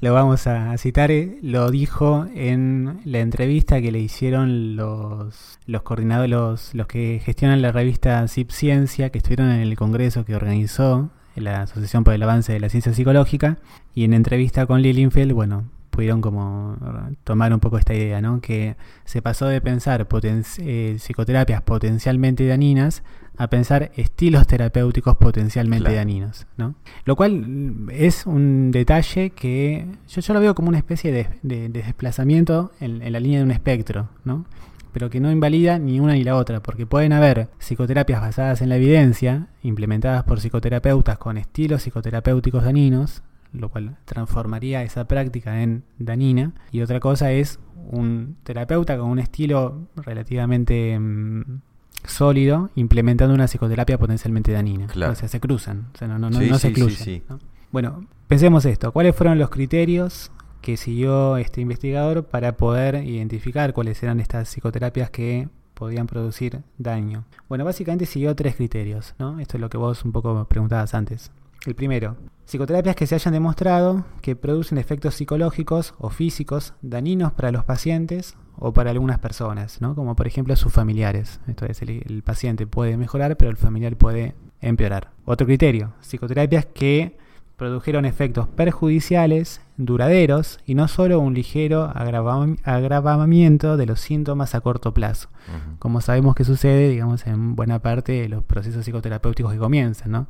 lo 0.00 0.12
vamos 0.12 0.46
a 0.46 0.76
citar, 0.78 1.10
eh, 1.10 1.38
lo 1.42 1.70
dijo 1.70 2.26
en 2.34 3.00
la 3.04 3.18
entrevista 3.18 3.80
que 3.80 3.90
le 3.90 3.98
hicieron 3.98 4.76
los, 4.76 5.58
los 5.66 5.82
coordinadores, 5.82 6.74
los, 6.74 6.86
que 6.86 7.20
gestionan 7.24 7.62
la 7.62 7.72
revista 7.72 8.26
CIP 8.28 8.50
Ciencia, 8.50 9.10
que 9.10 9.18
estuvieron 9.18 9.50
en 9.50 9.60
el 9.60 9.76
congreso 9.76 10.24
que 10.24 10.36
organizó 10.36 11.10
la 11.34 11.62
Asociación 11.62 12.04
por 12.04 12.14
el 12.14 12.22
Avance 12.22 12.52
de 12.52 12.60
la 12.60 12.68
Ciencia 12.68 12.94
Psicológica, 12.94 13.58
y 13.94 14.04
en 14.04 14.14
entrevista 14.14 14.66
con 14.66 14.82
Lilienfeld, 14.82 15.32
bueno, 15.32 15.64
pudieron 15.90 16.20
como 16.20 16.76
tomar 17.24 17.52
un 17.52 17.58
poco 17.58 17.76
esta 17.76 17.92
idea, 17.92 18.20
¿no? 18.20 18.40
Que 18.40 18.76
se 19.04 19.20
pasó 19.20 19.46
de 19.46 19.60
pensar 19.60 20.06
eh, 20.58 20.96
psicoterapias 20.96 21.62
potencialmente 21.62 22.46
dañinas 22.46 23.02
a 23.38 23.48
pensar 23.48 23.90
estilos 23.96 24.46
terapéuticos 24.46 25.16
potencialmente 25.16 25.84
Claro. 25.84 25.96
dañinos, 25.96 26.46
¿no? 26.56 26.74
Lo 27.04 27.14
cual 27.16 27.32
mm, 27.48 27.90
es 27.92 28.26
un 28.26 28.70
detalle 28.72 29.30
que 29.30 29.86
yo, 30.08 30.20
yo 30.20 30.34
lo 30.34 30.40
veo 30.40 30.54
como 30.54 30.68
una 30.68 30.78
especie 30.78 31.12
de, 31.12 31.28
de- 31.42 31.68
de 31.68 31.82
desplazamiento 31.82 32.72
en, 32.80 33.00
en 33.02 33.12
la 33.12 33.20
línea 33.20 33.38
de 33.38 33.44
un 33.44 33.50
espectro, 33.52 34.08
¿no? 34.24 34.44
Pero 34.92 35.10
que 35.10 35.20
no 35.20 35.30
invalida 35.30 35.78
ni 35.78 36.00
una 36.00 36.14
ni 36.14 36.24
la 36.24 36.34
otra, 36.34 36.60
porque 36.60 36.86
pueden 36.86 37.12
haber 37.12 37.48
psicoterapias 37.58 38.20
basadas 38.20 38.62
en 38.62 38.70
la 38.70 38.76
evidencia, 38.76 39.48
implementadas 39.62 40.24
por 40.24 40.40
psicoterapeutas 40.40 41.18
con 41.18 41.36
estilos 41.38 41.82
psicoterapéuticos 41.82 42.64
dañinos, 42.64 43.22
lo 43.52 43.68
cual 43.68 43.96
transformaría 44.06 44.82
esa 44.82 45.06
práctica 45.06 45.62
en 45.62 45.84
dañina, 45.98 46.52
y 46.72 46.80
otra 46.80 47.00
cosa 47.00 47.30
es 47.32 47.60
un 47.90 48.36
terapeuta 48.42 48.98
con 48.98 49.08
un 49.10 49.18
estilo 49.18 49.88
relativamente 49.96 50.98
mm, 50.98 51.60
sólido 52.04 52.70
implementando 52.74 53.34
una 53.34 53.46
psicoterapia 53.46 53.98
potencialmente 53.98 54.52
dañina. 54.52 54.86
Claro. 54.86 55.12
O 55.12 55.14
sea, 55.14 55.28
se 55.28 55.40
cruzan, 55.40 55.88
o 55.94 55.98
sea, 55.98 56.08
no, 56.08 56.18
no, 56.18 56.30
Sí, 56.32 56.48
no 56.48 56.58
se 56.58 56.68
sí, 56.68 56.74
sí, 56.74 56.80
excluyen. 56.80 56.98
sí. 57.04 57.22
¿no? 57.28 57.38
Bueno, 57.70 58.06
pensemos 58.26 58.64
esto. 58.64 58.92
¿Cuáles 58.92 59.14
fueron 59.14 59.38
los 59.38 59.50
criterios 59.50 60.30
que 60.62 60.76
siguió 60.76 61.36
este 61.36 61.60
investigador 61.60 62.24
para 62.24 62.56
poder 62.56 62.96
identificar 63.04 63.72
cuáles 63.72 64.02
eran 64.02 64.20
estas 64.20 64.48
psicoterapias 64.48 65.10
que 65.10 65.48
podían 65.74 66.06
producir 66.06 66.62
daño? 66.78 67.24
Bueno, 67.48 67.64
básicamente 67.64 68.06
siguió 68.06 68.34
tres 68.34 68.56
criterios, 68.56 69.14
¿no? 69.18 69.38
Esto 69.40 69.56
es 69.56 69.60
lo 69.60 69.68
que 69.70 69.76
vos 69.76 70.04
un 70.04 70.12
poco 70.12 70.44
preguntabas 70.46 70.94
antes. 70.94 71.30
El 71.66 71.74
primero, 71.74 72.16
psicoterapias 72.46 72.96
que 72.96 73.06
se 73.06 73.16
hayan 73.16 73.34
demostrado 73.34 74.04
que 74.22 74.34
producen 74.36 74.78
efectos 74.78 75.14
psicológicos 75.14 75.94
o 75.98 76.08
físicos 76.08 76.72
dañinos 76.82 77.32
para 77.32 77.52
los 77.52 77.64
pacientes 77.64 78.36
o 78.58 78.72
para 78.72 78.90
algunas 78.90 79.18
personas, 79.18 79.80
¿no? 79.80 79.94
Como 79.94 80.16
por 80.16 80.26
ejemplo 80.26 80.54
sus 80.56 80.72
familiares. 80.72 81.40
Esto 81.46 81.66
es, 81.66 81.80
el, 81.82 82.02
el 82.06 82.22
paciente 82.22 82.66
puede 82.66 82.96
mejorar, 82.96 83.36
pero 83.36 83.50
el 83.50 83.56
familiar 83.56 83.96
puede 83.96 84.34
empeorar. 84.60 85.10
Otro 85.24 85.46
criterio, 85.46 85.92
psicoterapias 86.00 86.66
que 86.66 87.16
produjeron 87.56 88.04
efectos 88.04 88.46
perjudiciales, 88.48 89.60
duraderos 89.76 90.60
y 90.64 90.74
no 90.74 90.86
solo 90.88 91.18
un 91.18 91.34
ligero 91.34 91.92
agrava- 91.92 92.56
agravamiento 92.64 93.76
de 93.76 93.86
los 93.86 94.00
síntomas 94.00 94.54
a 94.54 94.60
corto 94.60 94.94
plazo 94.94 95.28
como 95.78 96.00
sabemos 96.00 96.34
que 96.34 96.44
sucede, 96.44 96.88
digamos, 96.88 97.26
en 97.26 97.56
buena 97.56 97.78
parte 97.78 98.12
de 98.12 98.28
los 98.28 98.44
procesos 98.44 98.84
psicoterapéuticos 98.84 99.52
que 99.52 99.58
comienzan, 99.58 100.10
¿no? 100.10 100.26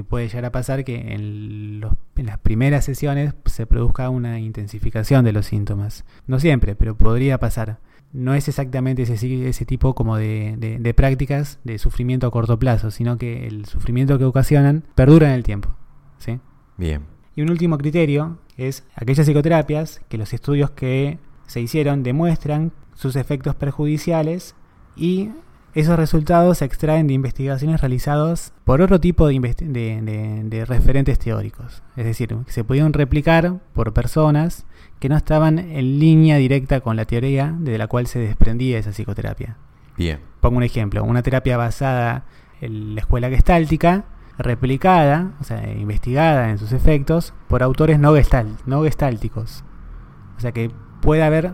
Que 0.00 0.04
puede 0.04 0.28
llegar 0.28 0.46
a 0.46 0.50
pasar 0.52 0.82
que 0.82 1.12
en, 1.12 1.80
los- 1.80 1.92
en 2.16 2.24
las 2.24 2.38
primeras 2.38 2.86
sesiones 2.86 3.34
se 3.44 3.66
produzca 3.66 4.08
una 4.08 4.40
intensificación 4.40 5.26
de 5.26 5.32
los 5.32 5.44
síntomas. 5.44 6.06
No 6.26 6.40
siempre, 6.40 6.74
pero 6.74 6.96
podría 6.96 7.36
pasar. 7.38 7.80
No 8.14 8.32
es 8.32 8.48
exactamente 8.48 9.02
ese, 9.02 9.64
tipo 9.66 9.94
como 9.94 10.16
de, 10.16 10.54
de- 10.56 10.78
de 10.78 10.94
prácticas 10.94 11.58
de 11.64 11.78
sufrimiento 11.78 12.26
a 12.26 12.30
corto 12.30 12.58
plazo, 12.58 12.90
sino 12.90 13.18
que 13.18 13.46
el 13.46 13.66
sufrimiento 13.66 14.18
que 14.18 14.24
ocasionan 14.24 14.84
perdura 14.94 15.28
en 15.28 15.34
el 15.34 15.42
tiempo. 15.42 15.68
¿sí? 16.16 16.40
Bien. 16.78 17.02
Y 17.36 17.42
un 17.42 17.50
último 17.50 17.76
criterio 17.76 18.38
es 18.56 18.84
aquellas 18.94 19.26
psicoterapias 19.26 20.00
que 20.08 20.16
los 20.16 20.32
estudios 20.32 20.70
que 20.70 21.18
se 21.46 21.60
hicieron 21.60 22.02
demuestran 22.02 22.72
sus 22.94 23.16
efectos 23.16 23.54
perjudiciales 23.54 24.54
y 24.96 25.28
esos 25.74 25.96
resultados 25.96 26.58
se 26.58 26.64
extraen 26.64 27.06
de 27.06 27.14
investigaciones 27.14 27.80
realizadas 27.80 28.52
por 28.64 28.80
otro 28.82 28.98
tipo 29.00 29.26
de, 29.28 29.38
de- 29.40 30.02
de- 30.02 30.42
de 30.44 30.64
referentes 30.64 31.18
teóricos. 31.18 31.82
Es 31.96 32.04
decir, 32.04 32.34
que 32.44 32.52
se 32.52 32.64
pudieron 32.64 32.92
replicar 32.92 33.60
por 33.72 33.92
personas 33.92 34.66
que 34.98 35.08
no 35.08 35.16
estaban 35.16 35.58
en 35.58 35.98
línea 35.98 36.36
directa 36.36 36.80
con 36.80 36.96
la 36.96 37.04
teoría 37.04 37.54
de 37.58 37.78
la 37.78 37.86
cual 37.86 38.06
se 38.06 38.18
desprendía 38.18 38.78
esa 38.78 38.90
psicoterapia. 38.92 39.56
Bien. 39.96 40.18
Pongo 40.40 40.56
un 40.56 40.62
ejemplo, 40.62 41.04
una 41.04 41.22
terapia 41.22 41.56
basada 41.56 42.24
en 42.60 42.94
la 42.94 43.00
escuela 43.02 43.28
gestáltica, 43.28 44.04
replicada, 44.38 45.32
o 45.40 45.44
sea, 45.44 45.70
investigada 45.72 46.50
en 46.50 46.58
sus 46.58 46.72
efectos 46.72 47.32
por 47.48 47.62
autores 47.62 47.98
no, 47.98 48.14
gestal, 48.14 48.56
no 48.66 48.82
gestálticos. 48.82 49.64
O 50.36 50.40
sea 50.40 50.52
que 50.52 50.70
puede 51.00 51.22
haber 51.22 51.52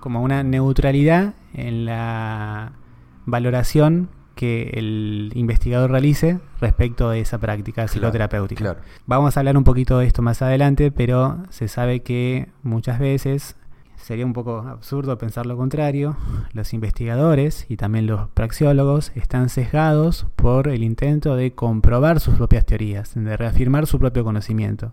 como 0.00 0.22
una 0.22 0.42
neutralidad 0.42 1.34
en 1.52 1.84
la 1.86 2.72
valoración 3.26 4.08
que 4.34 4.70
el 4.74 5.30
investigador 5.34 5.90
realice 5.90 6.40
respecto 6.60 7.10
de 7.10 7.20
esa 7.20 7.38
práctica 7.38 7.86
psicoterapéutica. 7.86 8.58
Claro. 8.58 8.80
Vamos 9.06 9.36
a 9.36 9.40
hablar 9.40 9.56
un 9.56 9.64
poquito 9.64 9.98
de 9.98 10.06
esto 10.06 10.22
más 10.22 10.42
adelante, 10.42 10.90
pero 10.90 11.38
se 11.50 11.68
sabe 11.68 12.00
que 12.00 12.48
muchas 12.62 12.98
veces 12.98 13.56
sería 13.96 14.26
un 14.26 14.32
poco 14.32 14.58
absurdo 14.58 15.16
pensar 15.18 15.46
lo 15.46 15.56
contrario. 15.56 16.16
Los 16.52 16.74
investigadores 16.74 17.66
y 17.68 17.76
también 17.76 18.06
los 18.06 18.28
praxiólogos 18.30 19.12
están 19.14 19.48
sesgados 19.48 20.26
por 20.36 20.68
el 20.68 20.82
intento 20.82 21.36
de 21.36 21.52
comprobar 21.52 22.20
sus 22.20 22.34
propias 22.34 22.66
teorías, 22.66 23.14
de 23.14 23.36
reafirmar 23.36 23.86
su 23.86 23.98
propio 23.98 24.24
conocimiento. 24.24 24.92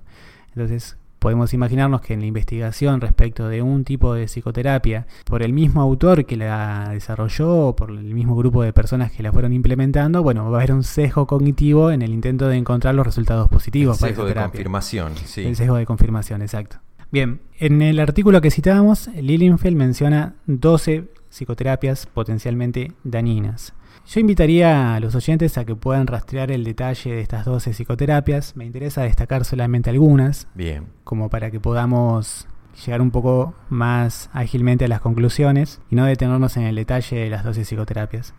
Entonces, 0.50 0.98
podemos 1.22 1.54
imaginarnos 1.54 2.02
que 2.02 2.16
en 2.16 2.20
la 2.20 2.26
investigación 2.26 3.00
respecto 3.00 3.48
de 3.48 3.62
un 3.62 3.84
tipo 3.84 4.16
de 4.16 4.26
psicoterapia, 4.26 5.06
por 5.24 5.44
el 5.44 5.54
mismo 5.54 5.80
autor 5.80 6.26
que 6.26 6.36
la 6.36 6.90
desarrolló 6.92 7.68
o 7.68 7.76
por 7.76 7.92
el 7.92 8.16
mismo 8.16 8.36
grupo 8.36 8.64
de 8.64 8.74
personas 8.74 9.12
que 9.12 9.22
la 9.22 9.32
fueron 9.32 9.54
implementando, 9.54 10.24
bueno, 10.24 10.50
va 10.50 10.58
a 10.58 10.62
haber 10.62 10.74
un 10.74 10.84
sesgo 10.84 11.28
cognitivo 11.28 11.92
en 11.92 12.02
el 12.02 12.12
intento 12.12 12.48
de 12.48 12.58
encontrar 12.58 12.96
los 12.96 13.06
resultados 13.06 13.48
positivos 13.50 14.00
para 14.00 14.10
Sesgo 14.10 14.28
esa 14.28 14.34
de 14.34 14.46
confirmación. 14.46 15.14
Sí. 15.26 15.46
El 15.46 15.56
sesgo 15.56 15.76
de 15.76 15.86
confirmación, 15.86 16.42
exacto. 16.42 16.78
Bien, 17.12 17.40
en 17.60 17.84
el 17.84 18.00
artículo 18.00 18.42
que 18.42 18.50
citábamos, 18.50 19.08
Lilienfeld 19.10 19.78
menciona 19.78 20.34
12 20.48 21.04
psicoterapias 21.30 22.08
potencialmente 22.08 22.94
dañinas. 23.04 23.74
Yo 24.08 24.20
invitaría 24.20 24.96
a 24.96 25.00
los 25.00 25.16
oyentes 25.16 25.58
a 25.58 25.66
que 25.66 25.76
puedan 25.76 26.08
rastrear 26.08 26.52
el 26.52 26.64
detalle 26.64 27.12
de 27.14 27.22
estas 27.22 27.46
12 27.46 27.74
psicoterapias. 27.74 28.56
Me 28.58 28.66
interesa 28.66 29.04
destacar 29.04 29.46
solamente 29.46 29.90
algunas, 29.90 30.48
Bien. 30.54 30.88
como 31.04 31.30
para 31.30 31.50
que 31.52 31.60
podamos 31.60 32.48
llegar 32.86 33.02
un 33.02 33.12
poco 33.12 33.54
más 33.70 34.30
ágilmente 34.34 34.86
a 34.86 34.88
las 34.88 35.02
conclusiones 35.02 35.80
y 35.90 35.96
no 35.96 36.06
detenernos 36.06 36.58
en 36.58 36.64
el 36.64 36.76
detalle 36.76 37.18
de 37.18 37.30
las 37.30 37.44
12 37.44 37.64
psicoterapias. 37.64 38.34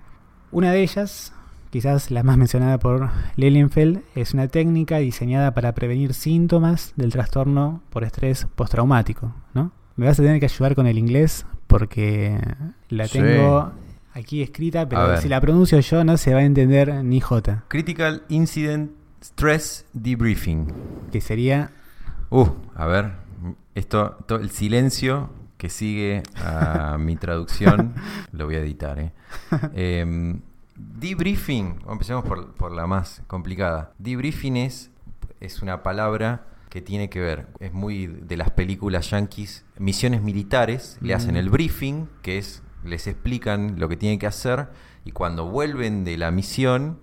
Una 0.50 0.72
de 0.72 0.82
ellas, 0.82 1.32
quizás 1.70 2.10
la 2.10 2.22
más 2.22 2.36
mencionada 2.36 2.78
por 2.78 3.08
Lilienfeld, 3.36 4.02
es 4.14 4.34
una 4.34 4.48
técnica 4.48 4.98
diseñada 4.98 5.54
para 5.54 5.72
prevenir 5.74 6.12
síntomas 6.12 6.92
del 6.96 7.12
trastorno 7.12 7.80
por 7.90 8.04
estrés 8.04 8.46
postraumático, 8.56 9.32
¿no? 9.54 9.72
Me 9.96 10.06
vas 10.06 10.18
a 10.18 10.22
tener 10.22 10.40
que 10.40 10.46
ayudar 10.46 10.74
con 10.74 10.86
el 10.86 10.98
inglés 10.98 11.46
porque 11.66 12.38
la 12.88 13.06
Sí. 13.06 13.20
Aquí 14.14 14.42
escrita, 14.42 14.88
pero 14.88 15.16
si 15.20 15.28
la 15.28 15.40
pronuncio 15.40 15.78
yo 15.80 16.04
no 16.04 16.16
se 16.16 16.32
va 16.34 16.40
a 16.40 16.44
entender 16.44 16.92
ni 17.04 17.20
J, 17.20 17.64
Critical 17.68 18.22
Incident 18.28 18.92
Stress 19.22 19.86
Debriefing. 19.92 20.72
que 21.10 21.20
sería 21.20 21.70
Uh, 22.30 22.48
a 22.74 22.86
ver. 22.86 23.12
Esto, 23.74 24.16
to- 24.26 24.36
el 24.36 24.50
silencio 24.50 25.30
que 25.58 25.68
sigue 25.68 26.22
a 26.36 26.96
mi 27.00 27.16
traducción, 27.16 27.94
lo 28.32 28.46
voy 28.46 28.56
a 28.56 28.60
editar, 28.60 28.98
¿eh? 28.98 29.12
Em, 29.74 30.40
debriefing, 30.76 31.76
empecemos 31.88 32.24
por, 32.24 32.54
por 32.54 32.72
la 32.72 32.86
más 32.86 33.22
complicada. 33.26 33.92
Debriefing 33.98 34.56
es, 34.56 34.90
es 35.40 35.62
una 35.62 35.82
palabra 35.82 36.46
que 36.70 36.80
tiene 36.80 37.10
que 37.10 37.20
ver, 37.20 37.48
es 37.60 37.72
muy 37.74 38.06
de 38.06 38.36
las 38.36 38.50
películas 38.50 39.10
yankees, 39.10 39.64
misiones 39.78 40.22
militares, 40.22 40.96
le 41.02 41.12
hacen 41.14 41.34
Mm. 41.34 41.38
el 41.38 41.50
briefing, 41.50 42.08
que 42.22 42.38
es, 42.38 42.62
les 42.84 43.06
explican 43.06 43.78
lo 43.78 43.88
que 43.88 43.96
tienen 43.96 44.18
que 44.18 44.26
hacer, 44.26 44.68
y 45.04 45.12
cuando 45.12 45.46
vuelven 45.46 46.04
de 46.04 46.16
la 46.16 46.30
misión, 46.30 46.98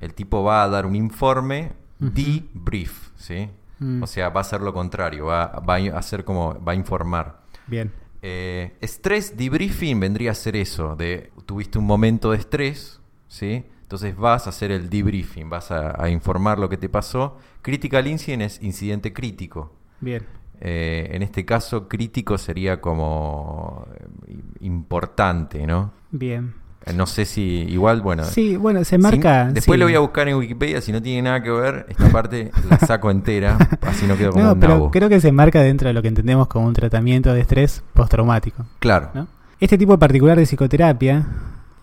el 0.00 0.14
tipo 0.14 0.42
va 0.42 0.62
a 0.64 0.68
dar 0.68 0.86
un 0.86 0.96
informe 0.96 1.72
Ujú. 2.00 2.10
debrief, 2.12 3.10
¿sí? 3.16 3.50
Mm. 3.78 4.02
O 4.02 4.06
sea, 4.06 4.30
va 4.30 4.40
a 4.40 4.44
ser 4.44 4.60
lo 4.60 4.72
contrario, 4.72 5.26
va, 5.26 5.46
va 5.60 5.76
a 5.76 5.98
hacer 5.98 6.24
como, 6.24 6.62
va 6.64 6.72
a 6.72 6.74
informar. 6.74 7.42
Bien. 7.66 7.92
Eh, 8.22 8.76
estrés 8.80 9.36
debriefing 9.36 10.00
vendría 10.00 10.30
a 10.30 10.34
ser 10.34 10.56
eso, 10.56 10.96
de 10.96 11.30
tuviste 11.44 11.78
un 11.78 11.86
momento 11.86 12.30
de 12.30 12.38
estrés, 12.38 13.00
¿sí? 13.28 13.64
Entonces 13.82 14.16
vas 14.16 14.46
a 14.46 14.50
hacer 14.50 14.70
el 14.70 14.88
debriefing, 14.88 15.50
vas 15.50 15.70
a, 15.70 16.02
a 16.02 16.08
informar 16.08 16.58
lo 16.58 16.70
que 16.70 16.78
te 16.78 16.88
pasó. 16.88 17.36
Critical 17.60 18.06
incident 18.06 18.42
es 18.42 18.62
incidente 18.62 19.12
crítico. 19.12 19.74
Bien. 20.00 20.24
Eh, 20.60 21.10
en 21.12 21.22
este 21.22 21.44
caso, 21.44 21.88
crítico 21.88 22.38
sería 22.38 22.80
como 22.80 23.86
eh, 24.26 24.36
importante, 24.60 25.66
¿no? 25.66 25.92
Bien. 26.10 26.54
Eh, 26.86 26.92
No 26.92 27.06
sé 27.06 27.24
si 27.24 27.42
igual, 27.68 28.00
bueno. 28.02 28.24
Sí, 28.24 28.56
bueno, 28.56 28.84
se 28.84 28.98
marca. 28.98 29.50
después 29.52 29.76
sí. 29.76 29.80
lo 29.80 29.86
voy 29.86 29.94
a 29.94 29.98
buscar 30.00 30.28
en 30.28 30.36
Wikipedia, 30.36 30.80
si 30.80 30.92
no 30.92 31.02
tiene 31.02 31.22
nada 31.22 31.42
que 31.42 31.50
ver, 31.50 31.86
esta 31.88 32.08
parte 32.10 32.50
la 32.70 32.78
saco 32.78 33.10
entera, 33.10 33.56
así 33.82 34.06
no 34.06 34.16
quedo 34.16 34.32
como 34.32 34.44
No, 34.44 34.52
un 34.52 34.60
pero 34.60 34.74
nabo. 34.74 34.90
creo 34.90 35.08
que 35.08 35.20
se 35.20 35.32
marca 35.32 35.60
dentro 35.62 35.88
de 35.88 35.94
lo 35.94 36.02
que 36.02 36.08
entendemos 36.08 36.46
como 36.48 36.66
un 36.66 36.74
tratamiento 36.74 37.32
de 37.34 37.40
estrés 37.40 37.82
postraumático. 37.94 38.64
Claro. 38.78 39.10
¿no? 39.14 39.28
Este 39.60 39.76
tipo 39.78 39.98
particular 39.98 40.36
de 40.38 40.44
psicoterapia 40.46 41.26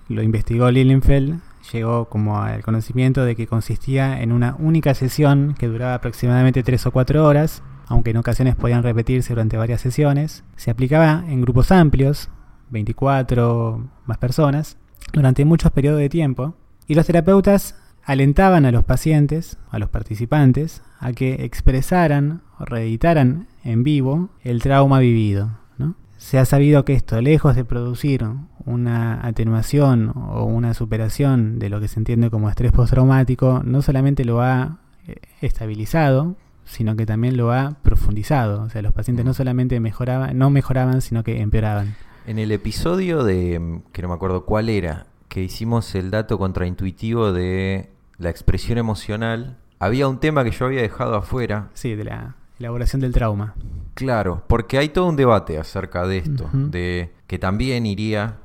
lo 0.07 0.21
investigó 0.23 0.69
Lilienfeld, 0.69 1.39
llegó 1.71 2.05
como 2.05 2.41
al 2.41 2.61
conocimiento 2.63 3.23
de 3.25 3.35
que 3.35 3.47
consistía 3.47 4.21
en 4.21 4.31
una 4.31 4.55
única 4.59 4.93
sesión 4.93 5.55
que 5.57 5.67
duraba 5.67 5.93
aproximadamente 5.95 6.63
3 6.63 6.85
o 6.87 6.91
4 6.91 7.25
horas, 7.25 7.63
aunque 7.91 8.11
en 8.11 8.17
ocasiones 8.17 8.55
podían 8.55 8.83
repetirse 8.83 9.33
durante 9.33 9.57
varias 9.57 9.81
sesiones. 9.81 10.45
Se 10.55 10.71
aplicaba 10.71 11.25
en 11.27 11.41
grupos 11.41 11.73
amplios, 11.73 12.29
24 12.69 13.85
más 14.05 14.17
personas, 14.17 14.77
durante 15.11 15.43
muchos 15.43 15.71
periodos 15.71 15.99
de 15.99 16.07
tiempo, 16.07 16.55
y 16.87 16.95
los 16.95 17.05
terapeutas 17.05 17.75
alentaban 18.05 18.65
a 18.65 18.71
los 18.71 18.85
pacientes, 18.85 19.57
a 19.69 19.77
los 19.77 19.89
participantes, 19.89 20.81
a 20.99 21.11
que 21.11 21.43
expresaran 21.43 22.43
o 22.59 22.63
reeditaran 22.63 23.47
en 23.65 23.83
vivo 23.83 24.29
el 24.41 24.61
trauma 24.61 24.99
vivido. 24.99 25.59
¿no? 25.77 25.95
Se 26.17 26.39
ha 26.39 26.45
sabido 26.45 26.85
que 26.85 26.93
esto, 26.93 27.19
lejos 27.19 27.57
de 27.57 27.65
producir 27.65 28.25
una 28.65 29.19
atenuación 29.27 30.13
o 30.15 30.45
una 30.45 30.73
superación 30.73 31.59
de 31.59 31.67
lo 31.67 31.81
que 31.81 31.89
se 31.89 31.99
entiende 31.99 32.29
como 32.29 32.49
estrés 32.49 32.71
postraumático, 32.71 33.63
no 33.65 33.81
solamente 33.81 34.23
lo 34.23 34.41
ha 34.41 34.79
eh, 35.07 35.17
estabilizado, 35.41 36.37
sino 36.71 36.95
que 36.95 37.05
también 37.05 37.35
lo 37.35 37.51
ha 37.51 37.77
profundizado. 37.83 38.63
O 38.63 38.69
sea, 38.69 38.81
los 38.81 38.93
pacientes 38.93 39.25
no 39.25 39.33
solamente 39.33 39.79
mejoraban, 39.79 40.37
no 40.37 40.49
mejoraban, 40.49 41.01
sino 41.01 41.23
que 41.23 41.41
empeoraban. 41.41 41.95
En 42.25 42.39
el 42.39 42.51
episodio 42.51 43.23
de, 43.23 43.59
mm, 43.59 43.81
que 43.91 44.01
no 44.01 44.07
me 44.07 44.13
acuerdo 44.13 44.45
cuál 44.45 44.69
era, 44.69 45.07
que 45.27 45.43
hicimos 45.43 45.93
el 45.95 46.11
dato 46.11 46.37
contraintuitivo 46.37 47.33
de 47.33 47.89
la 48.17 48.29
expresión 48.29 48.77
emocional, 48.77 49.57
había 49.79 50.07
un 50.07 50.19
tema 50.19 50.45
que 50.45 50.51
yo 50.51 50.65
había 50.65 50.81
dejado 50.81 51.15
afuera. 51.15 51.69
Sí, 51.73 51.95
de 51.95 52.05
la 52.05 52.35
elaboración 52.57 53.01
del 53.01 53.11
trauma. 53.11 53.53
Claro, 53.93 54.43
porque 54.47 54.77
hay 54.77 54.89
todo 54.89 55.07
un 55.09 55.17
debate 55.17 55.57
acerca 55.57 56.07
de 56.07 56.19
esto, 56.19 56.49
de 56.53 57.11
que 57.27 57.37
también 57.37 57.85
iría, 57.85 58.37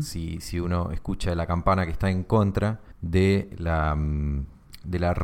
si, 0.00 0.40
si 0.40 0.58
uno 0.58 0.90
escucha 0.90 1.34
la 1.36 1.46
campana 1.46 1.84
que 1.84 1.92
está 1.92 2.10
en 2.10 2.24
contra, 2.24 2.80
de 3.00 3.50
la, 3.58 3.94
mm, 3.94 4.46
de 4.84 4.98
la 4.98 5.14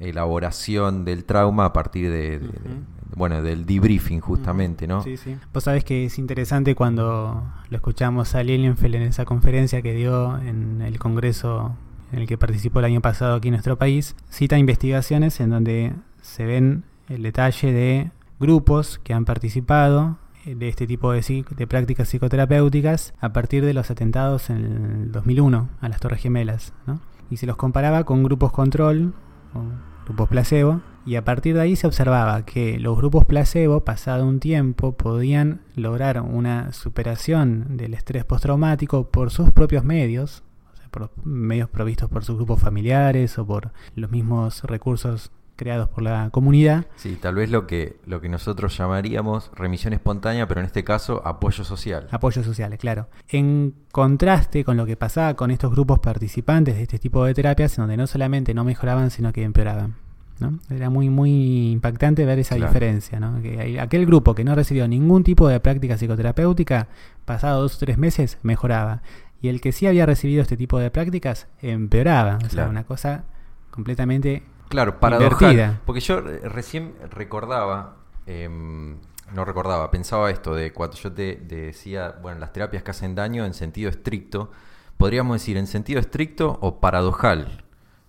reelaboración 0.00 1.04
del 1.04 1.24
trauma 1.24 1.66
a 1.66 1.72
partir 1.72 2.10
de, 2.10 2.18
de- 2.18 2.38
de- 2.38 2.46
Ujú. 2.46 2.82
bueno, 3.16 3.42
del 3.42 3.66
debriefing 3.66 4.20
justamente, 4.20 4.86
¿no? 4.86 5.02
Sí, 5.02 5.16
sí. 5.16 5.36
Vos 5.52 5.64
sabés 5.64 5.84
que 5.84 6.04
es 6.06 6.18
interesante 6.18 6.74
cuando 6.74 7.44
lo 7.68 7.76
escuchamos 7.76 8.34
a 8.34 8.42
Lilienfeld 8.42 8.94
en 8.96 9.02
esa 9.02 9.24
conferencia 9.24 9.82
que 9.82 9.92
dio 9.94 10.38
en 10.38 10.82
el 10.82 10.98
congreso 10.98 11.76
en 12.12 12.20
el 12.20 12.26
que 12.26 12.38
participó 12.38 12.78
el 12.78 12.86
año 12.86 13.00
pasado 13.02 13.34
aquí 13.34 13.48
en 13.48 13.52
nuestro 13.52 13.76
país, 13.76 14.16
cita 14.30 14.56
investigaciones 14.56 15.40
en 15.40 15.50
donde 15.50 15.92
se 16.22 16.46
ven 16.46 16.84
el 17.08 17.22
detalle 17.22 17.72
de 17.72 18.10
grupos 18.40 18.98
que 19.02 19.12
han 19.14 19.24
participado 19.24 20.16
de 20.46 20.68
este 20.68 20.86
tipo 20.86 21.12
de, 21.12 21.22
prácticas 21.68 22.08
psicoterapéuticas 22.08 23.12
a 23.20 23.32
partir 23.34 23.62
de 23.64 23.74
los 23.74 23.90
atentados 23.90 24.48
en 24.48 24.56
el 25.04 25.12
2001 25.12 25.68
a 25.82 25.88
las 25.90 26.00
Torres 26.00 26.22
Gemelas, 26.22 26.72
¿no? 26.86 27.00
Y 27.30 27.36
se 27.36 27.44
los 27.46 27.56
comparaba 27.56 28.04
con 28.04 28.22
grupos 28.22 28.52
control 28.52 29.12
o 29.54 29.60
grupos 30.08 30.28
placebo 30.28 30.80
y 31.06 31.16
a 31.16 31.24
partir 31.24 31.54
de 31.54 31.62
ahí 31.62 31.76
se 31.76 31.86
observaba 31.86 32.44
que 32.44 32.78
los 32.78 32.96
grupos 32.96 33.24
placebo, 33.24 33.84
pasado 33.84 34.26
un 34.26 34.40
tiempo, 34.40 34.92
podían 34.92 35.60
lograr 35.74 36.20
una 36.20 36.72
superación 36.72 37.76
del 37.76 37.94
estrés 37.94 38.24
postraumático 38.24 39.08
por 39.08 39.30
sus 39.30 39.50
propios 39.52 39.84
medios, 39.84 40.42
por 40.90 41.10
medios 41.24 41.68
provistos 41.68 42.10
por 42.10 42.24
sus 42.24 42.36
grupos 42.36 42.60
familiares 42.60 43.38
o 43.38 43.46
por 43.46 43.70
los 43.94 44.10
mismos 44.10 44.62
recursos 44.64 45.30
creados 45.58 45.88
por 45.90 46.02
la 46.02 46.30
comunidad. 46.30 46.86
Sí, 46.96 47.18
tal 47.20 47.34
vez 47.34 47.50
lo 47.50 47.66
que, 47.66 47.96
lo 48.06 48.20
que 48.22 48.28
nosotros 48.30 48.78
llamaríamos 48.78 49.50
remisión 49.54 49.92
espontánea, 49.92 50.46
pero 50.48 50.60
en 50.60 50.66
este 50.66 50.84
caso 50.84 51.20
apoyo 51.26 51.64
social. 51.64 52.06
Apoyos 52.10 52.46
sociales, 52.46 52.78
claro. 52.78 53.08
En 53.28 53.74
contraste 53.92 54.64
con 54.64 54.76
lo 54.78 54.86
que 54.86 54.96
pasaba 54.96 55.34
con 55.34 55.50
estos 55.50 55.70
grupos 55.72 55.98
participantes 55.98 56.76
de 56.76 56.82
este 56.82 56.98
tipo 56.98 57.24
de 57.24 57.34
terapias, 57.34 57.76
en 57.76 57.82
donde 57.82 57.96
no 57.96 58.06
solamente 58.06 58.54
no 58.54 58.64
mejoraban, 58.64 59.10
sino 59.10 59.32
que 59.32 59.42
empeoraban. 59.42 59.96
¿no? 60.38 60.60
Era 60.70 60.88
muy, 60.88 61.10
muy 61.10 61.72
impactante 61.72 62.24
ver 62.24 62.38
esa 62.38 62.54
Claro. 62.54 62.70
diferencia. 62.72 63.18
¿no? 63.18 63.42
Que 63.42 63.80
aquel 63.80 64.06
grupo 64.06 64.36
que 64.36 64.44
no 64.44 64.54
recibió 64.54 64.86
ningún 64.86 65.24
tipo 65.24 65.48
de 65.48 65.58
práctica 65.58 65.96
psicoterapéutica, 65.96 66.86
pasado 67.24 67.60
dos 67.62 67.74
o 67.74 67.78
tres 67.80 67.98
meses, 67.98 68.38
mejoraba. 68.42 69.02
Y 69.42 69.48
el 69.48 69.60
que 69.60 69.72
sí 69.72 69.88
había 69.88 70.06
recibido 70.06 70.40
este 70.42 70.56
tipo 70.56 70.78
de 70.78 70.92
prácticas, 70.92 71.48
empeoraba. 71.60 72.36
O 72.36 72.40
sea, 72.42 72.48
Claro. 72.50 72.70
una 72.70 72.84
cosa 72.84 73.24
completamente 73.72 74.42
Claro, 74.68 75.00
paradojal. 75.00 75.80
Porque 75.84 76.00
yo 76.00 76.18
eh, 76.18 76.40
recién 76.48 76.94
recordaba, 77.10 77.96
em, 78.26 78.96
no 79.32 79.44
recordaba, 79.44 79.90
pensaba 79.90 80.30
esto 80.30 80.54
de 80.54 80.72
cuando 80.72 80.96
yo 80.96 81.12
te, 81.12 81.36
te 81.36 81.56
decía, 81.56 82.16
bueno, 82.22 82.40
las 82.40 82.52
terapias 82.52 82.82
que 82.82 82.90
hacen 82.90 83.14
daño 83.14 83.44
en 83.44 83.54
sentido 83.54 83.90
estricto, 83.90 84.50
podríamos 84.96 85.36
decir 85.36 85.56
en 85.56 85.66
sentido 85.66 86.00
estricto 86.00 86.58
o 86.60 86.80
paradojal. 86.80 87.64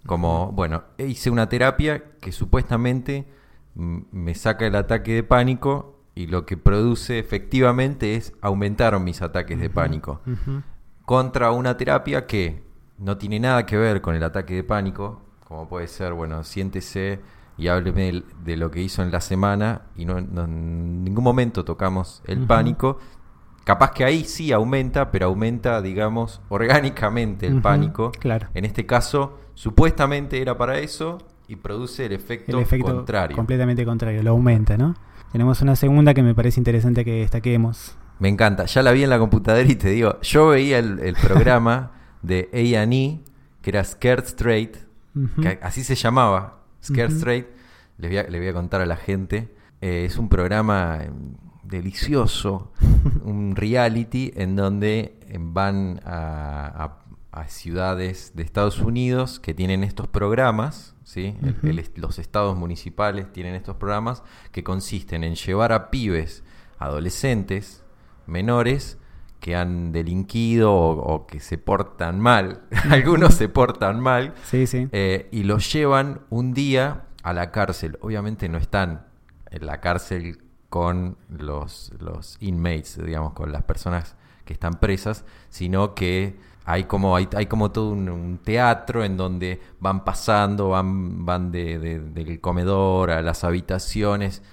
Como, 0.06 0.52
bueno, 0.54 0.84
hice 0.98 1.30
una 1.30 1.50
terapia 1.50 2.04
que 2.22 2.32
supuestamente 2.32 3.28
me 3.76 4.34
saca 4.36 4.66
el 4.66 4.76
ataque 4.76 5.14
de 5.14 5.24
pánico 5.24 6.00
y 6.16 6.28
lo 6.28 6.46
que 6.46 6.58
produce 6.58 7.20
efectivamente 7.20 8.16
es 8.16 8.34
aumentaron 8.42 9.04
mis 9.04 9.22
ataques 9.22 9.60
de 9.60 9.70
pánico 9.70 10.22
contra 11.10 11.50
una 11.50 11.76
terapia 11.76 12.28
que 12.28 12.62
no 13.00 13.18
tiene 13.18 13.40
nada 13.40 13.66
que 13.66 13.76
ver 13.78 14.00
con 14.00 14.14
el 14.14 14.22
ataque 14.22 14.54
de 14.54 14.64
pánico, 14.64 15.24
como 15.50 15.68
puede 15.68 15.88
ser, 15.88 16.14
bueno, 16.14 16.44
siéntese 16.44 17.20
y 17.58 17.68
hábleme 17.68 18.24
de, 18.46 18.56
lo 18.56 18.72
que 18.72 18.82
hizo 18.82 19.02
en 19.04 19.12
la 19.12 19.20
semana 19.20 19.82
y 19.98 20.06
no, 20.06 20.22
no- 20.22 20.46
en 20.46 21.04
ningún 21.04 21.24
momento 21.24 21.66
tocamos 21.66 22.22
el 22.26 22.46
pánico. 22.46 23.00
Capaz 23.66 23.92
que 23.92 24.06
ahí 24.06 24.24
sí 24.24 24.52
aumenta, 24.54 25.12
pero 25.12 25.26
aumenta, 25.26 25.82
digamos, 25.82 26.40
orgánicamente 26.50 27.48
el 27.48 27.62
pánico. 27.62 28.12
claro. 28.18 28.48
En 28.54 28.64
este 28.64 28.86
caso, 28.86 29.40
supuestamente 29.56 30.42
era 30.42 30.56
para 30.58 30.80
eso 30.80 31.18
y 31.48 31.56
produce 31.56 32.06
el 32.06 32.14
efecto, 32.14 32.56
el 32.56 32.64
efecto 32.64 32.86
contrario. 32.96 33.36
completamente 33.36 33.84
contrario, 33.86 34.22
lo 34.24 34.30
aumenta, 34.32 34.78
¿no? 34.78 34.96
Tenemos 35.32 35.62
una 35.62 35.76
segunda 35.76 36.14
que 36.14 36.24
me 36.24 36.34
parece 36.36 36.60
interesante 36.60 37.04
que 37.04 37.14
destaquemos. 37.22 37.98
Me 38.20 38.30
encanta. 38.30 38.66
Ya 38.66 38.84
la 38.84 38.92
vi 38.92 39.04
en 39.04 39.10
la 39.10 39.18
computadora 39.20 39.64
y 39.68 39.76
te 39.76 39.90
digo, 39.90 40.20
yo 40.22 40.48
veía 40.50 40.78
el, 40.80 41.00
el 41.00 41.16
programa 41.16 41.92
de 42.22 42.50
A&E, 42.54 43.20
que 43.62 43.70
era 43.70 43.84
Scared 43.84 44.26
Straight, 44.26 44.78
Que 45.42 45.60
así 45.62 45.84
se 45.84 45.96
llamaba, 45.96 46.64
Scared 46.84 47.10
Ujú. 47.10 47.18
Straight. 47.18 47.48
Les 47.98 48.10
voy, 48.10 48.18
a, 48.20 48.24
les 48.24 48.40
voy 48.40 48.48
a 48.50 48.54
contar 48.54 48.82
a 48.82 48.86
la 48.86 48.96
gente. 48.98 49.54
Eh, 49.82 50.06
es 50.06 50.18
un 50.18 50.30
programa 50.30 51.00
eh, 51.02 51.10
delicioso, 51.64 52.72
un 53.24 53.56
reality 53.56 54.32
en 54.36 54.56
donde 54.56 55.18
eh, 55.28 55.38
van 55.40 56.00
a, 56.06 56.68
a- 56.86 57.00
a 57.32 57.48
ciudades 57.48 58.32
de 58.36 58.42
Estados 58.44 58.80
Unidos 58.80 59.40
que 59.40 59.54
tienen 59.54 59.84
estos 59.84 60.08
programas, 60.08 60.96
los 61.96 62.18
estados 62.20 62.58
municipales 62.58 63.32
tienen 63.32 63.54
estos 63.56 63.76
programas 63.76 64.24
que 64.52 64.64
consisten 64.64 65.24
en 65.24 65.36
llevar 65.36 65.72
a 65.72 65.92
pibes, 65.92 66.44
adolescentes, 66.80 67.84
menores, 68.26 68.98
que 69.40 69.56
han 69.56 69.92
delinquido 69.92 70.74
o, 70.74 71.14
o 71.14 71.26
que 71.28 71.40
se 71.40 71.58
portan 71.58 72.20
mal, 72.20 72.62
algunos 72.90 73.36
se 73.36 73.48
portan 73.50 74.00
mal, 74.00 74.34
Sí, 74.46 74.68
sí. 74.68 74.88
eh, 74.92 75.28
y 75.32 75.44
los 75.44 75.72
llevan 75.72 76.22
un 76.30 76.54
día 76.54 77.06
a 77.24 77.34
la 77.34 77.52
cárcel. 77.52 77.98
Obviamente 78.02 78.50
no 78.50 78.58
están 78.58 79.06
en 79.52 79.66
la 79.66 79.80
cárcel 79.80 80.40
con 80.70 81.18
los, 81.30 81.92
los 82.00 82.38
inmates, 82.42 83.04
digamos, 83.04 83.34
con 83.34 83.52
las 83.52 83.64
personas 83.64 84.16
que 84.46 84.54
están 84.54 84.74
presas, 84.76 85.26
sino 85.50 85.96
que 85.96 86.38
hay 86.66 86.84
como, 86.84 87.16
hay, 87.16 87.28
hay 87.36 87.48
como 87.48 87.72
todo 87.72 87.92
un, 87.92 88.10
un 88.10 88.38
teatro 88.38 89.04
en 89.04 89.18
donde 89.18 89.60
van 89.80 90.04
pasando, 90.04 90.70
van, 90.70 91.26
van 91.26 91.52
de- 91.52 91.80
de- 91.80 92.00
del 92.00 92.40
comedor 92.42 93.10
a 93.12 93.22
las 93.24 93.44
habitaciones 93.44 94.44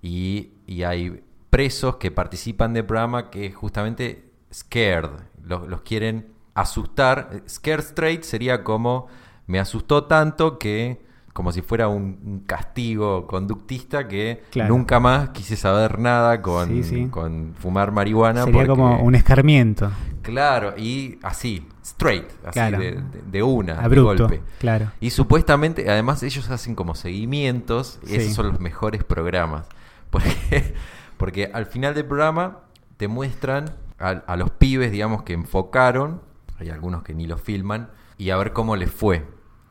y, 0.00 0.52
y 0.66 0.84
hay 0.84 1.22
presos 1.50 1.96
que 1.96 2.10
participan 2.10 2.72
del 2.72 2.84
programa 2.86 3.30
que 3.30 3.52
justamente 3.52 4.25
scared, 4.52 5.10
los, 5.44 5.68
los 5.68 5.82
quieren 5.82 6.28
asustar. 6.54 7.42
Scared 7.48 7.80
straight 7.84 8.22
sería 8.22 8.64
como 8.64 9.06
me 9.46 9.58
asustó 9.60 10.04
tanto 10.04 10.58
que 10.58 11.04
como 11.32 11.52
si 11.52 11.60
fuera 11.60 11.86
un, 11.88 12.44
castigo 12.46 13.26
conductista 13.26 14.08
que 14.08 14.42
Claro. 14.50 14.70
nunca 14.74 14.98
más 15.00 15.28
quise 15.30 15.54
saber 15.54 15.98
nada 15.98 16.40
con, 16.40 16.68
Sí, 16.68 16.82
sí. 16.82 17.06
con 17.08 17.52
fumar 17.58 17.92
marihuana. 17.92 18.44
Sería 18.44 18.60
porque- 18.64 18.68
como 18.68 19.02
un 19.02 19.14
escarmiento. 19.14 19.90
Claro, 20.22 20.74
y 20.78 21.18
así, 21.22 21.68
straight, 21.84 22.24
así 22.42 22.52
Claro. 22.54 22.78
de, 22.78 22.92
de- 22.92 23.02
de 23.30 23.42
una, 23.42 23.74
de 23.74 23.84
Abrupto. 23.84 24.24
golpe. 24.28 24.42
Claro. 24.58 24.90
Y 24.98 25.10
supuestamente, 25.10 25.90
además 25.90 26.22
ellos 26.22 26.48
hacen 26.50 26.74
como 26.74 26.94
seguimientos, 26.94 27.98
y 28.04 28.06
Sí. 28.08 28.16
esos 28.16 28.32
son 28.34 28.46
los 28.48 28.58
mejores 28.60 29.04
programas. 29.04 29.66
Porque, 30.10 30.74
porque 31.18 31.50
al 31.52 31.66
final 31.66 31.94
del 31.94 32.06
programa 32.06 32.60
te 32.96 33.08
muestran 33.08 33.74
a, 33.98 34.08
a 34.10 34.36
los 34.36 34.50
pibes, 34.50 34.90
digamos, 34.92 35.22
que 35.22 35.32
enfocaron, 35.32 36.20
hay 36.58 36.70
algunos 36.70 37.02
que 37.02 37.14
ni 37.14 37.26
lo 37.26 37.38
filman, 37.38 37.90
y 38.18 38.30
a 38.30 38.36
ver 38.36 38.52
cómo 38.52 38.76
les 38.76 38.90
fue. 38.90 39.24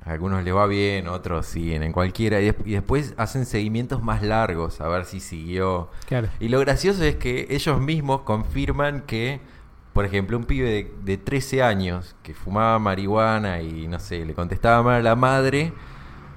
A 0.04 0.12
algunos 0.12 0.44
les 0.44 0.54
va 0.54 0.68
bien, 0.68 1.08
otros 1.08 1.48
siguen 1.48 1.82
en 1.82 1.92
cualquiera, 1.92 2.40
y, 2.40 2.46
des- 2.46 2.56
y 2.66 2.72
después 2.74 3.16
hacen 3.18 3.46
seguimientos 3.48 4.04
más 4.04 4.22
largos, 4.22 4.80
a 4.82 4.88
ver 4.88 5.06
si 5.06 5.20
siguió. 5.20 5.90
Claro. 6.08 6.28
Y 6.40 6.50
lo 6.50 6.60
gracioso 6.60 7.04
es 7.04 7.16
que 7.16 7.48
ellos 7.50 7.82
mismos 7.82 8.22
confirman 8.22 9.02
que, 9.02 9.40
por 9.94 10.06
ejemplo, 10.06 10.38
un 10.38 10.44
pibe 10.44 10.70
de, 10.70 10.94
de 11.04 11.18
13 11.18 11.64
años 11.64 12.16
que 12.22 12.36
fumaba 12.36 12.78
marihuana 12.78 13.62
y, 13.62 13.88
no 13.88 14.00
sé, 14.00 14.26
le 14.26 14.36
contestaba 14.36 14.84
mal 14.84 14.96
a 15.00 15.02
la 15.04 15.16
madre, 15.16 15.74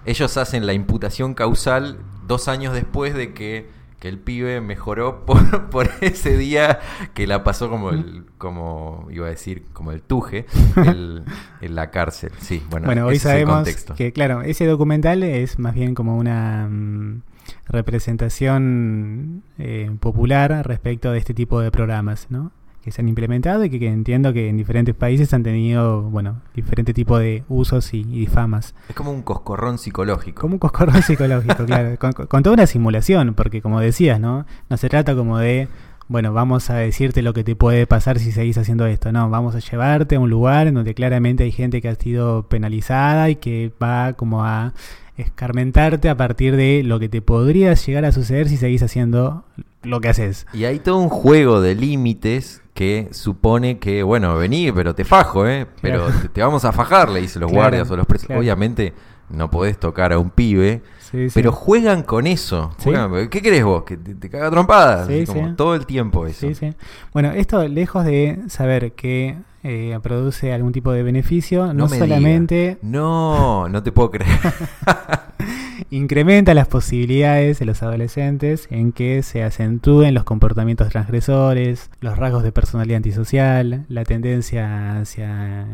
ellos 0.07 0.37
hacen 0.39 0.65
la 0.65 0.73
imputación 0.73 1.35
causal 1.35 1.99
dos 2.27 2.49
años 2.49 2.73
después 2.73 3.13
de 3.15 3.35
que, 3.35 3.69
que 3.99 4.09
el 4.09 4.19
pibe 4.19 4.61
mejoró 4.61 5.25
por, 5.27 5.71
por 5.71 5.91
ese 6.01 6.37
día 6.37 6.79
que 7.15 7.27
la 7.27 7.43
pasó 7.45 7.69
como 7.69 7.91
el, 7.91 8.25
como 8.39 9.07
iba 9.11 9.27
a 9.27 9.31
decir, 9.31 9.65
como 9.73 9.91
el 9.93 10.03
tuje 10.03 10.47
el- 10.77 11.25
en 11.61 11.75
la 11.75 11.91
cárcel. 11.91 12.31
Sí, 12.39 12.63
bueno, 12.71 12.87
Bueno, 12.87 13.07
hoy 13.07 13.19
sabemos 13.19 13.57
contexto. 13.57 13.95
que, 13.95 14.13
claro, 14.13 14.43
ese 14.43 14.67
documental 14.67 15.23
es 15.23 15.59
más 15.59 15.75
bien 15.75 15.95
como 15.95 16.17
una 16.17 16.69
mm, 16.71 17.23
representación 17.67 19.43
eh, 19.59 19.91
popular 20.01 20.67
respecto 20.67 21.11
de 21.13 21.19
este 21.19 21.35
tipo 21.35 21.61
de 21.61 21.71
programas, 21.71 22.27
¿no? 22.31 22.53
Que 22.83 22.93
se 22.93 23.03
han 23.03 23.09
implementado 23.09 23.65
y 23.65 23.71
que, 23.71 23.79
que 23.79 23.89
entiendo 23.89 24.33
que 24.33 24.49
en 24.49 24.57
diferentes 24.57 24.95
países 24.95 25.35
han 25.35 25.43
tenido, 25.43 26.03
bueno, 26.03 26.41
diferente 26.55 26.95
tipo 26.95 27.19
de 27.19 27.45
usos 27.49 27.93
y, 27.93 28.01
y 28.01 28.21
difamas. 28.21 28.75
Es 28.89 28.95
como 28.95 29.11
un 29.13 29.23
coscorrón 29.23 29.79
psicológico. 29.79 30.41
Como 30.41 30.55
un 30.55 30.59
coscorrón 30.59 31.03
psicológico, 31.03 31.65
claro. 31.67 31.99
Con, 31.99 32.13
con 32.13 32.43
toda 32.43 32.55
una 32.55 32.67
simulación, 32.67 33.35
porque 33.35 33.61
como 33.61 33.81
decías, 33.81 34.21
¿no? 34.21 34.47
No 34.71 34.77
se 34.77 34.89
trata 34.89 35.15
como 35.15 35.39
de, 35.39 35.69
bueno, 36.09 36.33
vamos 36.33 36.71
a 36.71 36.77
decirte 36.77 37.21
lo 37.21 37.35
que 37.35 37.45
te 37.45 37.55
puede 37.55 37.87
pasar 37.87 38.19
si 38.19 38.33
seguís 38.33 38.57
haciendo 38.57 38.87
esto. 38.87 39.13
No, 39.13 39.29
vamos 39.29 39.55
a 39.55 39.59
llevarte 39.59 40.17
a 40.17 40.21
un 40.21 40.31
lugar 40.31 40.67
en 40.67 40.75
donde 40.75 40.95
claramente 40.95 41.45
hay 41.45 41.53
gente 41.53 41.83
que 41.83 41.89
ha 41.89 41.95
sido 41.95 42.49
penalizada 42.49 43.29
y 43.29 43.37
que 43.37 43.73
va 43.83 44.15
como 44.15 44.43
a 44.45 44.73
escarmentarte 45.19 46.09
a 46.09 46.17
partir 46.17 46.57
de 46.57 46.83
lo 46.85 46.99
que 46.99 47.09
te 47.09 47.21
podría 47.23 47.75
llegar 47.75 48.05
a 48.05 48.13
suceder 48.13 48.49
si 48.49 48.57
seguís 48.57 48.83
haciendo 48.83 49.45
lo 49.83 50.01
que 50.01 50.09
haces. 50.09 50.47
Y 50.53 50.65
hay 50.65 50.79
todo 50.79 50.99
un 50.99 51.09
juego 51.09 51.61
de 51.61 51.75
límites 51.75 52.63
que 52.75 53.09
supone 53.11 53.79
que, 53.79 54.03
bueno, 54.03 54.37
vení, 54.39 54.71
pero 54.73 54.95
te 54.95 55.05
fajo, 55.05 55.47
¿eh? 55.47 55.67
Pero 55.83 56.07
Claro. 56.07 56.21
te, 56.23 56.29
te 56.29 56.41
vamos 56.43 56.65
a 56.65 56.73
fajar, 56.73 57.09
le 57.11 57.21
dicen 57.21 57.41
los 57.43 57.51
Claro, 57.51 57.63
guardias 57.63 57.91
o 57.91 57.97
los 57.97 58.07
presos. 58.07 58.27
claro. 58.27 58.41
Obviamente 58.41 58.93
no 59.31 59.51
podés 59.51 59.79
tocar 59.79 60.13
a 60.13 60.19
un 60.19 60.31
pibe, 60.31 60.83
Sí, 61.11 61.29
pero 61.35 61.53
juegan 61.53 62.03
con 62.03 62.27
eso. 62.27 62.73
Juegan- 62.83 63.29
¿Qué 63.29 63.41
querés 63.41 63.65
vos? 63.65 63.85
Que 63.85 63.97
te, 63.97 64.15
te 64.15 64.29
caga 64.29 64.51
trompadas. 64.51 65.09
Como 65.27 65.55
todo 65.57 65.75
el 65.75 65.87
tiempo 65.87 66.27
eso. 66.27 66.47
Sí, 66.49 66.55
sí. 66.55 66.75
Bueno, 67.13 67.31
esto 67.33 67.67
lejos 67.67 68.05
de 68.05 68.41
saber 68.49 68.93
que 68.93 69.37
eh, 69.63 69.99
produce 70.03 70.53
algún 70.53 70.73
tipo 70.73 70.93
de 70.93 71.03
beneficio, 71.03 71.67
no, 71.69 71.73
No 71.75 71.89
me 71.89 71.99
solamente. 71.99 72.79
No, 72.83 73.69
no 73.69 73.83
te 73.83 73.91
puedo 73.93 74.11
creer. 74.11 74.31
incrementa 75.91 76.55
las 76.55 76.69
posibilidades 76.69 77.59
de 77.59 77.65
los 77.65 77.83
adolescentes 77.83 78.67
en 78.71 78.93
que 78.93 79.23
se 79.23 79.43
acentúen 79.43 80.15
los 80.15 80.25
comportamientos 80.25 80.89
transgresores, 80.89 81.91
los 82.01 82.19
rasgos 82.19 82.43
de 82.43 82.53
personalidad 82.53 82.97
antisocial, 82.99 83.85
la 83.89 84.05
tendencia 84.05 84.99
hacia 85.01 85.67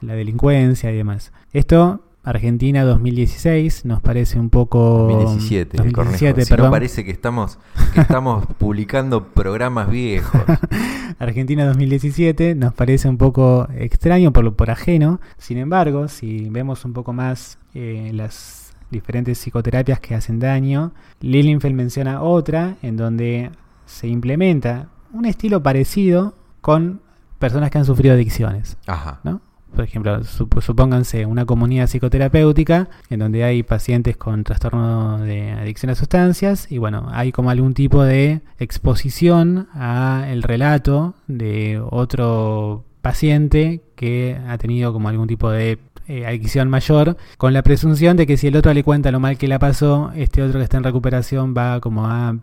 la 0.00 0.14
delincuencia 0.14 0.90
y 0.90 0.96
demás. 0.96 1.32
Esto, 1.52 2.02
Argentina 2.22 2.84
2016, 2.84 3.84
nos 3.86 4.00
parece 4.02 4.38
un 4.38 4.50
poco... 4.50 5.08
2017, 5.10 5.78
2017, 5.78 5.92
Cornejo. 6.34 6.44
Si 6.46 6.62
no 6.62 6.70
parece 6.70 7.04
que 7.04 7.10
estamos, 7.10 7.58
que 7.94 8.00
estamos 8.02 8.44
publicando 8.58 9.28
programas 9.28 9.90
viejos. 9.90 10.40
Argentina 11.18 11.64
2017 11.66 12.54
nos 12.54 12.74
parece 12.74 13.08
un 13.08 13.16
poco 13.16 13.68
extraño 13.74 14.32
por, 14.32 14.44
lo- 14.44 14.54
por 14.54 14.70
ajeno. 14.70 15.20
Sin 15.38 15.56
embargo, 15.58 16.08
si 16.08 16.48
vemos 16.50 16.84
un 16.84 16.92
poco 16.92 17.12
más 17.14 17.58
eh, 17.74 18.10
las 18.14 18.74
diferentes 18.90 19.38
psicoterapias 19.38 20.00
que 20.00 20.14
hacen 20.14 20.38
daño, 20.40 20.92
Lilienfeld 21.20 21.74
menciona 21.74 22.22
otra 22.22 22.76
en 22.82 22.96
donde 22.96 23.50
se 23.86 24.08
implementa 24.08 24.88
un 25.12 25.24
estilo 25.24 25.62
parecido 25.62 26.34
con 26.60 27.00
personas 27.38 27.70
que 27.70 27.78
han 27.78 27.84
sufrido 27.86 28.14
adicciones. 28.14 28.76
Ajá. 28.86 29.20
¿no? 29.24 29.40
Por 29.74 29.84
ejemplo, 29.84 30.20
sup- 30.24 30.60
supónganse 30.60 31.26
una 31.26 31.46
comunidad 31.46 31.86
psicoterapéutica 31.86 32.88
en 33.08 33.20
donde 33.20 33.44
hay 33.44 33.62
pacientes 33.62 34.16
con 34.16 34.44
trastorno 34.44 35.18
de 35.18 35.52
adicción 35.52 35.90
a 35.90 35.94
sustancias 35.94 36.66
y 36.70 36.78
bueno, 36.78 37.08
hay 37.12 37.32
como 37.32 37.50
algún 37.50 37.72
tipo 37.74 38.02
de 38.02 38.40
exposición 38.58 39.68
a 39.72 40.26
el 40.28 40.42
relato 40.42 41.14
de 41.28 41.80
otro 41.88 42.84
paciente 43.02 43.82
que 43.96 44.38
ha 44.48 44.58
tenido 44.58 44.92
como 44.92 45.08
algún 45.08 45.28
tipo 45.28 45.50
de 45.50 45.78
eh, 46.08 46.26
adicción 46.26 46.68
mayor 46.68 47.16
con 47.38 47.52
la 47.52 47.62
presunción 47.62 48.16
de 48.16 48.26
que 48.26 48.36
si 48.36 48.48
el 48.48 48.56
otro 48.56 48.74
le 48.74 48.82
cuenta 48.84 49.12
lo 49.12 49.20
mal 49.20 49.38
que 49.38 49.48
la 49.48 49.58
pasó, 49.58 50.10
este 50.16 50.42
otro 50.42 50.58
que 50.58 50.64
está 50.64 50.76
en 50.76 50.84
recuperación 50.84 51.54
va 51.56 51.80
como 51.80 52.06
a 52.06 52.36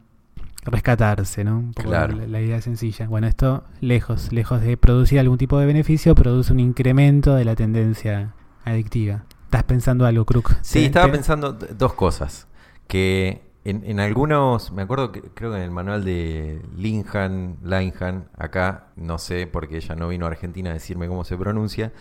rescatarse, 0.72 1.44
¿no? 1.44 1.58
Un 1.60 1.74
poco 1.74 1.90
Claro. 1.90 2.16
la, 2.16 2.28
la 2.28 2.42
idea 2.42 2.62
sencilla. 2.62 3.08
Bueno, 3.08 3.28
esto 3.28 3.64
lejos, 3.82 4.32
lejos 4.32 4.62
de 4.62 4.78
producir 4.78 5.20
algún 5.20 5.38
tipo 5.38 5.60
de 5.60 5.66
beneficio, 5.66 6.16
produce 6.16 6.52
un 6.54 6.60
incremento 6.60 7.36
de 7.36 7.46
la 7.46 7.56
tendencia 7.56 8.34
adictiva. 8.66 9.24
¿Estás 9.46 9.64
pensando 9.64 10.06
algo, 10.06 10.26
Crook? 10.26 10.56
Sí, 10.62 10.86
estaba 10.86 11.12
pensando 11.12 11.54
dos 11.54 11.94
cosas. 11.94 12.48
Que 12.88 13.42
en, 13.64 13.84
en 13.86 14.00
algunos, 14.00 14.72
me 14.72 14.82
acuerdo 14.82 15.12
que 15.12 15.22
creo 15.22 15.52
que 15.52 15.58
en 15.58 15.64
el 15.64 15.72
manual 15.72 16.04
de 16.06 16.62
Linhan, 16.76 17.58
Linehan, 17.64 18.26
acá, 18.38 18.88
no 18.96 19.18
sé, 19.18 19.48
porque 19.48 19.78
ella 19.78 19.96
no 19.96 20.08
vino 20.10 20.26
a 20.26 20.30
Argentina 20.30 20.70
a 20.70 20.74
decirme 20.74 21.08
cómo 21.08 21.24
se 21.24 21.36
pronuncia, 21.38 21.92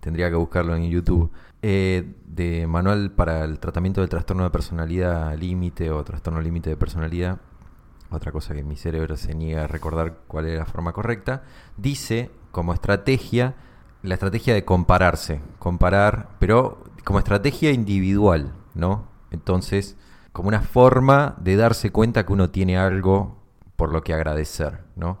tendría 0.00 0.28
que 0.30 0.36
buscarlo 0.36 0.76
en 0.76 0.88
YouTube, 0.90 1.30
eh, 1.62 2.14
de 2.26 2.66
manual 2.68 3.10
para 3.10 3.44
el 3.44 3.58
tratamiento 3.58 4.00
del 4.00 4.08
trastorno 4.10 4.44
de 4.44 4.50
personalidad 4.50 5.36
límite 5.36 5.90
o 5.90 6.04
trastorno 6.04 6.40
límite 6.40 6.70
de 6.70 6.76
personalidad, 6.76 7.38
otra 8.10 8.32
cosa 8.32 8.54
que 8.54 8.64
mi 8.64 8.76
cerebro 8.76 9.16
se 9.16 9.34
niega 9.34 9.64
a 9.64 9.66
recordar 9.66 10.18
cuál 10.26 10.46
es 10.46 10.58
la 10.58 10.64
forma 10.66 10.92
correcta, 10.92 11.42
dice 11.76 12.30
como 12.50 12.72
estrategia 12.72 13.54
la 14.02 14.14
estrategia 14.14 14.54
de 14.54 14.64
compararse, 14.64 15.40
comparar, 15.58 16.28
pero 16.38 16.84
como 17.04 17.18
estrategia 17.18 17.72
individual, 17.72 18.52
¿no? 18.74 19.08
Entonces, 19.32 19.96
como 20.32 20.48
una 20.48 20.60
forma 20.60 21.34
de 21.40 21.56
darse 21.56 21.90
cuenta 21.90 22.24
que 22.24 22.32
uno 22.32 22.48
tiene 22.50 22.78
algo 22.78 23.42
por 23.76 23.92
lo 23.92 24.02
que 24.02 24.14
agradecer, 24.14 24.84
¿no? 24.96 25.20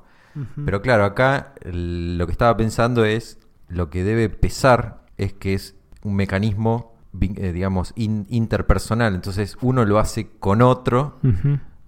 Pero 0.64 0.80
claro, 0.80 1.04
acá 1.04 1.54
lo 1.64 2.24
que 2.26 2.32
estaba 2.32 2.56
pensando 2.56 3.04
es, 3.04 3.38
lo 3.66 3.90
que 3.90 4.04
debe 4.04 4.28
pesar 4.28 5.04
es 5.16 5.32
que 5.32 5.54
es 5.54 5.74
un 6.04 6.14
mecanismo, 6.14 6.94
eh, 7.20 7.52
digamos, 7.52 7.92
in- 7.96 8.26
interpersonal, 8.28 9.14
entonces 9.16 9.56
uno 9.60 9.84
lo 9.84 9.98
hace 9.98 10.30
con 10.38 10.62
otro 10.62 11.18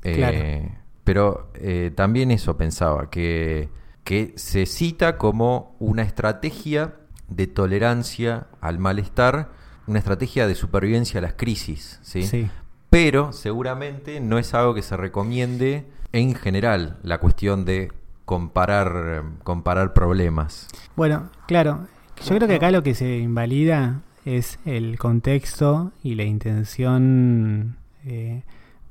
eh, 0.03 0.15
claro. 0.17 0.81
Pero 1.11 1.51
eh, 1.55 1.91
también 1.93 2.31
eso 2.31 2.57
pensaba, 2.57 3.11
que, 3.11 3.69
que 4.05 4.33
se 4.37 4.65
cita 4.65 5.19
como 5.19 5.75
una 5.81 6.03
estrategia 6.03 6.95
de 7.27 7.49
tolerancia 7.49 8.47
al 8.61 8.79
malestar, 8.79 9.51
una 9.89 9.99
estrategia 9.99 10.47
de 10.47 10.55
supervivencia 10.55 11.19
a 11.19 11.23
las 11.23 11.33
crisis, 11.33 11.99
¿sí? 12.03 12.23
Sí. 12.23 12.49
Pero 12.91 13.33
seguramente 13.33 14.21
no 14.21 14.39
es 14.39 14.55
algo 14.55 14.73
que 14.73 14.83
se 14.83 14.97
recomiende 14.97 15.85
en 16.13 16.37
general, 16.37 16.99
la 17.03 17.19
cuestión 17.19 17.65
de 17.65 17.91
comparar, 18.25 19.25
comparar 19.43 19.95
problemas. 19.95 20.69
Bueno, 20.95 21.29
claro. 21.49 21.89
Yo 22.25 22.37
creo 22.37 22.47
que 22.47 22.55
acá 22.55 22.71
lo 22.71 22.85
que 22.85 22.95
se 22.95 23.19
invalida 23.19 24.03
es 24.25 24.61
el 24.65 24.97
contexto 24.97 25.91
y 26.05 26.15
la 26.15 26.23
intención 26.23 27.79
eh, 28.05 28.45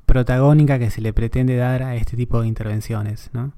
protagónica 0.10 0.80
que 0.80 0.90
se 0.90 1.02
le 1.02 1.14
pretende 1.14 1.56
dar 1.56 1.84
a 1.84 1.96
este 1.96 2.18
tipo 2.18 2.42
de 2.42 2.48
intervenciones, 2.48 3.30
¿no? 3.34 3.54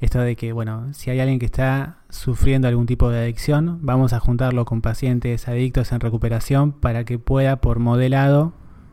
Esto 0.00 0.20
de 0.20 0.36
que, 0.36 0.52
bueno, 0.52 0.92
si 0.92 1.08
hay 1.10 1.20
alguien 1.20 1.38
que 1.38 1.46
está 1.46 1.98
sufriendo 2.10 2.68
algún 2.68 2.84
tipo 2.84 3.08
de 3.10 3.20
adicción, 3.20 3.78
vamos 3.80 4.12
a 4.12 4.20
juntarlo 4.20 4.64
con 4.66 4.82
pacientes 4.82 5.48
adictos 5.48 5.92
en 5.92 6.00
recuperación 6.00 6.72
para 6.72 7.04
que 7.04 7.18
pueda, 7.18 7.56
por 7.56 7.78
modelado, 7.78 8.52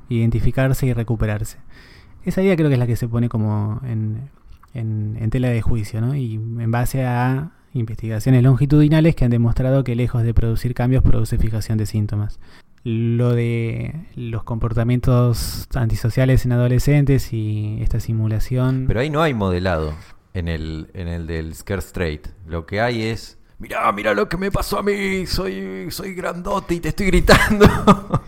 identificarse 0.10 0.86
y 0.86 0.94
recuperarse. 0.94 1.58
Esa 2.24 2.42
idea 2.42 2.56
creo 2.56 2.70
que 2.70 2.76
es 2.76 2.80
la 2.80 2.88
que 2.88 2.96
se 2.96 3.08
pone 3.10 3.28
como 3.28 3.82
en, 3.84 4.30
en- 4.74 5.30
tela 5.32 5.50
de 5.50 5.62
juicio, 5.62 6.00
¿no? 6.00 6.16
Y 6.16 6.36
en 6.36 6.72
base 6.72 7.06
a 7.06 7.52
investigaciones 7.74 8.44
longitudinales 8.44 9.16
que 9.16 9.26
han 9.26 9.32
demostrado 9.32 9.84
que 9.84 9.96
lejos 9.96 10.24
de 10.24 10.34
producir 10.34 10.74
cambios, 10.74 11.04
produce 11.04 11.38
fijación 11.38 11.78
de 11.78 11.88
síntomas. 11.88 12.40
Lo 12.84 13.34
de 13.34 14.08
los 14.16 14.44
comportamientos 14.44 15.68
antisociales 15.76 16.46
en 16.46 16.54
adolescentes 16.54 17.32
y 17.34 17.78
esta 17.82 18.00
simulación. 18.00 18.86
Pero 18.88 19.00
ahí 19.00 19.10
no 19.10 19.22
hay 19.22 19.34
modelado 19.34 19.94
en 20.34 20.48
el, 20.48 20.90
en 20.94 21.08
el 21.08 21.28
del 21.28 21.54
Scare 21.54 21.80
Straight. 21.80 22.28
Lo 22.48 22.66
que 22.66 22.82
hay 22.82 23.04
es, 23.04 23.38
mirá, 23.60 23.92
mirá 23.92 24.14
lo 24.14 24.28
que 24.28 24.38
me 24.38 24.52
pasó 24.52 24.80
a 24.80 24.84
mí, 24.84 25.26
soy, 25.28 25.92
soy 25.92 26.14
grandote 26.14 26.76
y 26.76 26.80
te 26.80 26.90
estoy 26.90 27.08
gritando. 27.08 27.66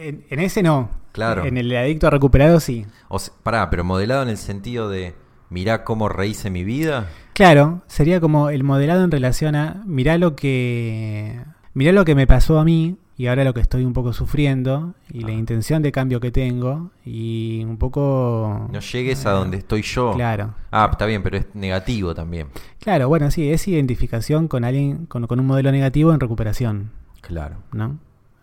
En, 0.00 0.24
en 0.30 0.38
ese 0.38 0.62
no. 0.62 0.90
Claro. 1.10 1.44
En 1.44 1.56
el 1.56 1.76
adicto 1.76 2.06
a 2.06 2.10
recuperado 2.10 2.60
sí. 2.60 2.86
o 3.08 3.18
pará, 3.42 3.68
pero 3.68 3.82
modelado 3.82 4.22
en 4.22 4.28
el 4.28 4.36
sentido 4.36 4.88
de, 4.88 5.16
mirá 5.50 5.82
cómo 5.82 6.08
rehice 6.08 6.50
mi 6.50 6.62
vida. 6.62 7.08
Claro, 7.32 7.82
sería 7.88 8.20
como 8.20 8.50
el 8.50 8.62
modelado 8.62 9.02
en 9.02 9.10
relación 9.10 9.56
a 9.56 9.82
mirá 9.86 10.16
lo 10.16 10.36
que 10.36 11.40
mirá 11.74 11.90
lo 11.90 12.04
que 12.04 12.14
me 12.14 12.28
pasó 12.28 12.60
a 12.60 12.64
mí 12.64 12.96
y 13.18 13.26
ahora 13.26 13.44
lo 13.44 13.52
que 13.52 13.60
estoy 13.60 13.84
un 13.84 13.92
poco 13.92 14.12
sufriendo 14.14 14.94
y 15.10 15.20
la 15.20 15.28
Ah. 15.28 15.32
intención 15.32 15.82
de 15.82 15.92
cambio 15.92 16.20
que 16.20 16.30
tengo 16.30 16.90
y 17.04 17.62
un 17.64 17.76
poco 17.76 18.68
No 18.72 18.80
llegues 18.80 19.26
a 19.26 19.32
donde 19.32 19.58
estoy 19.58 19.82
yo. 19.82 20.12
Claro. 20.14 20.54
Ah, 20.70 20.88
está 20.90 21.04
bien, 21.04 21.22
pero 21.22 21.36
es 21.36 21.46
negativo 21.54 22.14
también. 22.14 22.46
Claro, 22.80 23.08
bueno, 23.08 23.30
sí, 23.30 23.50
es 23.50 23.66
identificación 23.68 24.48
con 24.48 24.64
alguien 24.64 25.04
con, 25.06 25.26
con 25.26 25.40
un 25.40 25.46
modelo 25.46 25.70
negativo 25.72 26.12
en 26.14 26.20
recuperación, 26.20 26.90
Claro. 27.20 27.56
¿no? 27.72 27.98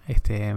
Este 0.08 0.54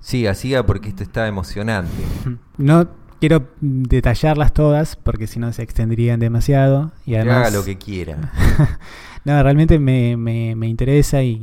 Siga, 0.00 0.34
siga 0.34 0.64
porque 0.64 0.88
esto 0.88 1.02
está 1.02 1.28
emocionante. 1.28 1.92
no 2.56 2.88
quiero 3.20 3.48
detallarlas 3.60 4.52
todas 4.52 4.96
porque 4.96 5.26
si 5.26 5.38
no 5.38 5.52
se 5.52 5.62
extenderían 5.62 6.20
demasiado 6.20 6.92
y 7.04 7.12
Que 7.12 7.18
además 7.18 7.36
haga 7.36 7.50
lo 7.50 7.64
que 7.64 7.76
quiera. 7.76 8.32
No, 9.24 9.42
realmente 9.42 9.78
me, 9.78 10.16
me, 10.16 10.54
me 10.56 10.68
interesa 10.68 11.22
y, 11.22 11.34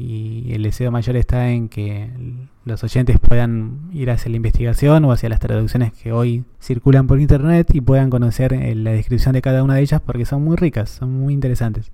y 0.48 0.54
el 0.54 0.64
deseo 0.64 0.90
mayor 0.90 1.18
está 1.18 1.52
en 1.52 1.70
que 1.70 2.10
los 2.64 2.84
oyentes 2.84 3.20
puedan 3.20 3.90
ir 3.94 4.10
hacia 4.10 4.32
la 4.32 4.38
investigación 4.38 5.06
o 5.06 5.12
hacia 5.12 5.30
las 5.30 5.40
traducciones 5.40 5.94
que 5.94 6.12
hoy 6.12 6.46
circulan 6.60 7.06
por 7.06 7.20
internet 7.20 7.70
y 7.76 7.82
puedan 7.82 8.10
conocer 8.10 8.54
eh, 8.54 8.74
la 8.74 8.92
descripción 8.92 9.34
de 9.34 9.44
cada 9.44 9.62
una 9.62 9.76
de 9.76 9.82
ellas 9.82 10.02
porque 10.04 10.26
son 10.26 10.44
muy 10.44 10.56
ricas, 10.56 10.90
son 10.90 11.14
muy 11.14 11.34
interesantes. 11.34 11.92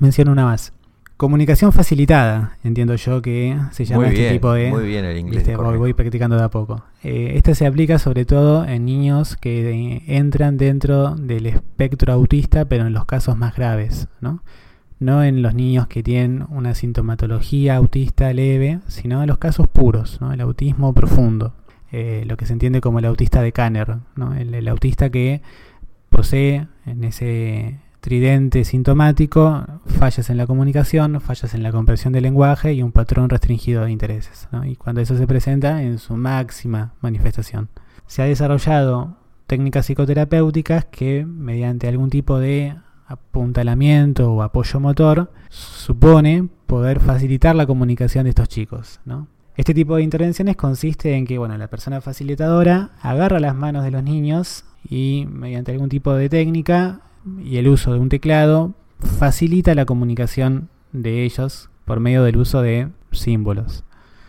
Menciono 0.00 0.32
una 0.32 0.44
más. 0.44 0.72
Comunicación 1.18 1.72
facilitada, 1.72 2.56
entiendo 2.62 2.94
yo 2.94 3.20
que 3.20 3.58
se 3.72 3.84
llama 3.84 4.02
Muy 4.02 4.10
este 4.10 4.20
bien, 4.20 4.32
tipo 4.34 4.52
de... 4.52 4.70
muy 4.70 4.86
bien 4.86 5.04
el 5.04 5.18
inglés. 5.18 5.44
Voy, 5.56 5.92
practicando 5.92 6.36
de 6.36 6.44
a 6.44 6.48
poco. 6.48 6.84
Eh, 7.02 7.32
esta 7.34 7.56
se 7.56 7.66
aplica 7.66 7.98
sobre 7.98 8.24
todo 8.24 8.64
en 8.64 8.84
niños 8.84 9.36
que 9.36 10.04
entran 10.06 10.56
dentro 10.58 11.16
del 11.16 11.46
espectro 11.46 12.12
autista, 12.12 12.66
pero 12.66 12.86
en 12.86 12.92
los 12.92 13.04
casos 13.04 13.36
más 13.36 13.56
graves, 13.56 14.06
¿no? 14.20 14.44
No 15.00 15.24
en 15.24 15.42
los 15.42 15.54
niños 15.56 15.88
que 15.88 16.04
tienen 16.04 16.46
una 16.50 16.76
sintomatología 16.76 17.74
autista 17.74 18.32
leve, 18.32 18.78
sino 18.86 19.20
en 19.20 19.26
los 19.26 19.38
casos 19.38 19.66
puros, 19.66 20.20
¿no? 20.20 20.32
El 20.32 20.40
autismo 20.40 20.92
profundo, 20.92 21.52
eh, 21.90 22.22
lo 22.28 22.36
que 22.36 22.46
se 22.46 22.52
entiende 22.52 22.80
como 22.80 23.00
el 23.00 23.06
autista 23.06 23.42
de 23.42 23.50
Kanner, 23.50 23.96
¿no? 24.14 24.36
El, 24.36 24.54
el 24.54 24.68
autista 24.68 25.10
que 25.10 25.42
posee 26.10 26.68
en 26.86 27.02
ese 27.02 27.80
tridente 28.00 28.64
sintomático 28.64 29.64
fallas 29.86 30.30
en 30.30 30.36
la 30.36 30.46
comunicación, 30.46 31.20
fallas 31.20 31.54
en 31.54 31.62
la 31.62 31.72
comprensión 31.72 32.12
del 32.12 32.22
lenguaje 32.22 32.72
y 32.72 32.82
un 32.82 32.92
patrón 32.92 33.28
restringido 33.28 33.84
de 33.84 33.90
intereses. 33.90 34.48
Y 34.64 34.76
cuando 34.76 35.00
eso 35.00 35.16
se 35.16 35.26
presenta 35.26 35.82
en 35.82 35.98
su 35.98 36.16
máxima 36.16 36.94
manifestación. 37.00 37.68
Se 38.06 38.22
ha 38.22 38.26
desarrollado 38.26 39.16
técnicas 39.46 39.86
psicoterapéuticas 39.86 40.84
que 40.86 41.26
mediante 41.26 41.88
algún 41.88 42.10
tipo 42.10 42.38
de 42.38 42.76
apuntalamiento 43.06 44.32
o 44.32 44.42
apoyo 44.42 44.80
motor 44.80 45.32
supone 45.48 46.48
poder 46.66 47.00
facilitar 47.00 47.56
la 47.56 47.66
comunicación 47.66 48.24
de 48.24 48.30
estos 48.30 48.48
chicos. 48.48 49.00
Este 49.56 49.74
tipo 49.74 49.96
de 49.96 50.02
intervenciones 50.02 50.56
consiste 50.56 51.14
en 51.16 51.26
que 51.26 51.38
bueno, 51.38 51.56
la 51.56 51.68
persona 51.68 52.00
facilitadora 52.00 52.90
agarra 53.00 53.40
las 53.40 53.56
manos 53.56 53.82
de 53.82 53.90
los 53.90 54.04
niños 54.04 54.64
y 54.88 55.26
mediante 55.28 55.72
algún 55.72 55.88
tipo 55.88 56.14
de 56.14 56.28
técnica 56.28 57.00
y 57.42 57.56
el 57.58 57.68
uso 57.68 57.92
de 57.92 57.98
un 57.98 58.08
teclado 58.08 58.74
facilita 59.00 59.74
la 59.74 59.84
comunicación 59.84 60.68
de 60.92 61.24
ellos 61.24 61.70
por 61.84 62.00
medio 62.00 62.22
del 62.24 62.36
uso 62.36 62.62
de 62.62 62.88
símbolos. 63.12 63.84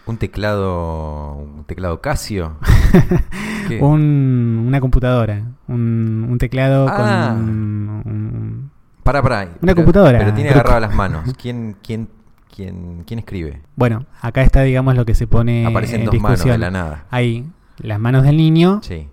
Un 0.06 0.18
teclado. 0.18 1.36
Un 1.36 1.64
teclado 1.66 2.02
Casio. 2.02 2.58
Un- 3.82 4.64
una 4.68 4.80
computadora, 4.82 5.44
un, 5.68 6.26
un 6.30 6.38
teclado 6.40 6.88
Ah. 6.90 7.36
con 7.36 7.50
un- 7.50 8.72
Pará, 9.04 9.22
pará. 9.22 9.42
Una 9.44 9.58
pero- 9.62 9.76
computadora, 9.76 10.18
Pero 10.20 10.34
tiene 10.34 10.50
agarradas 10.50 10.82
las 10.82 10.96
manos. 10.96 11.34
¿Quién, 11.42 11.76
quién, 11.84 12.10
quién, 12.56 13.04
quién 13.06 13.20
escribe? 13.20 13.62
bueno, 13.76 14.06
acá 14.22 14.42
está 14.42 14.62
digamos 14.64 14.96
lo 14.96 15.06
que 15.06 15.14
se 15.16 15.28
pone 15.28 15.66
Aparecen 15.66 16.02
en 16.02 16.06
dos 16.08 16.16
manos 16.16 16.40
de 16.40 16.44
discusión. 16.46 16.62
la 16.62 16.72
nada. 16.72 17.06
Hay 17.12 17.46
las 17.78 18.00
manos 18.00 18.24
del 18.24 18.38
niño, 18.38 18.80
Sí. 18.84 19.08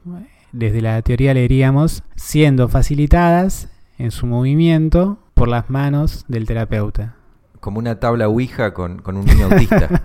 Desde 0.57 0.81
la 0.81 1.03
teoría 1.03 1.35
leeríamos, 1.35 2.03
siendo 2.17 2.69
facilitadas 2.69 3.69
en 3.99 4.11
su 4.11 4.27
movimiento 4.27 5.19
por 5.35 5.49
las 5.49 5.69
manos 5.69 6.25
del 6.29 6.47
terapeuta. 6.47 7.17
Como 7.61 7.79
una 7.79 8.01
tabla 8.01 8.29
Ouija 8.29 8.73
con, 8.73 9.03
con 9.03 9.19
un 9.19 9.27
niño 9.27 9.45
autista. 9.47 9.89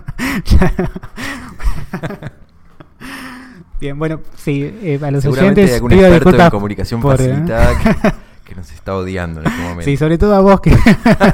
Bien, 3.80 3.98
bueno, 3.98 4.20
sí, 4.36 4.62
eh, 4.82 5.00
a 5.02 5.10
los 5.10 5.22
Seguramente 5.22 5.62
hay 5.62 5.64
oyentes 5.64 5.76
algún 5.76 5.90
pido 5.90 6.06
experto 6.06 6.42
en 6.42 6.50
comunicación 6.50 7.00
por, 7.00 7.14
eh, 7.14 7.16
facilitada 7.16 7.78
que, 7.82 7.94
que 8.44 8.54
nos 8.54 8.70
está 8.70 8.94
odiando 8.94 9.40
en 9.40 9.46
este 9.46 9.60
momento. 9.60 9.84
Sí, 9.84 9.96
sobre 9.96 10.18
todo 10.18 10.34
a 10.34 10.40
vos 10.40 10.60
que, 10.60 10.76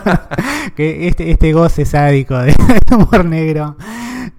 que 0.76 1.08
este, 1.08 1.30
este 1.30 1.52
goce 1.52 1.84
sádico 1.84 2.38
de 2.38 2.54
humor 2.92 3.24
negro 3.24 3.76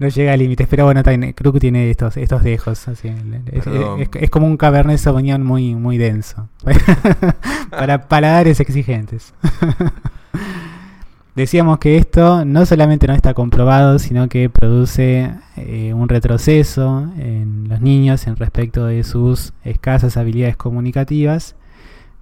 no 0.00 0.08
llega 0.08 0.32
a 0.32 0.36
límites. 0.36 0.66
Pero 0.68 0.84
bueno, 0.86 1.02
también 1.04 1.32
creo 1.34 1.52
que 1.52 1.60
tiene 1.60 1.88
estos, 1.90 2.16
estos 2.16 2.42
dejos. 2.42 2.88
Así, 2.88 3.06
es, 3.08 3.62
Perdón. 3.64 4.00
es- 4.00 4.08
es 4.14 4.30
como 4.30 4.46
un 4.48 4.56
Cabernet 4.56 4.98
Sauvignon 4.98 5.44
muy, 5.44 5.76
muy 5.76 5.96
denso. 5.98 6.48
Para 7.70 8.02
paladares 8.08 8.58
exigentes. 8.58 9.32
Decíamos 11.36 11.78
que 11.78 11.96
esto 11.96 12.44
no 12.44 12.66
solamente 12.66 13.06
no 13.06 13.14
está 13.14 13.34
comprobado, 13.34 13.98
sino 14.00 14.28
que 14.28 14.50
produce 14.50 15.30
eh, 15.56 15.94
un 15.94 16.08
retroceso 16.08 17.08
en 17.16 17.68
los 17.68 17.80
niños 17.80 18.26
en 18.26 18.34
respecto 18.36 18.84
de 18.86 19.04
sus 19.04 19.52
escasas 19.64 20.16
habilidades 20.16 20.56
comunicativas 20.56 21.54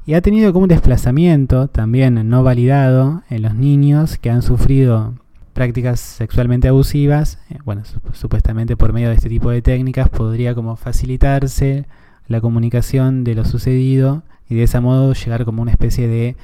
y 0.05 0.13
ha 0.15 0.21
tenido 0.21 0.53
como 0.53 0.65
un 0.65 0.69
desplazamiento 0.69 1.69
también 1.69 2.29
no 2.29 2.43
validado 2.43 3.23
en 3.31 3.43
los 3.43 3.55
niños 3.55 4.19
que 4.19 4.31
han 4.31 4.43
sufrido 4.43 5.15
prácticas 5.59 5.99
sexualmente 5.99 6.69
abusivas. 6.69 7.39
Eh, 7.51 7.59
Bueno, 7.65 7.83
sup- 7.83 8.15
supuestamente 8.15 8.77
por 8.77 8.93
medio 8.93 9.09
de 9.09 9.17
este 9.17 9.29
tipo 9.29 9.51
de 9.51 9.61
técnicas 9.61 10.09
podría 10.09 10.55
como 10.55 10.77
facilitarse 10.77 11.85
la 12.29 12.41
comunicación 12.41 13.25
de 13.25 13.35
lo 13.35 13.45
sucedido 13.45 14.23
y 14.49 14.55
de 14.55 14.63
ese 14.63 14.79
modo 14.81 15.13
llegar 15.15 15.45
como 15.45 15.61
una 15.63 15.73
especie 15.73 16.07
de 16.07 16.37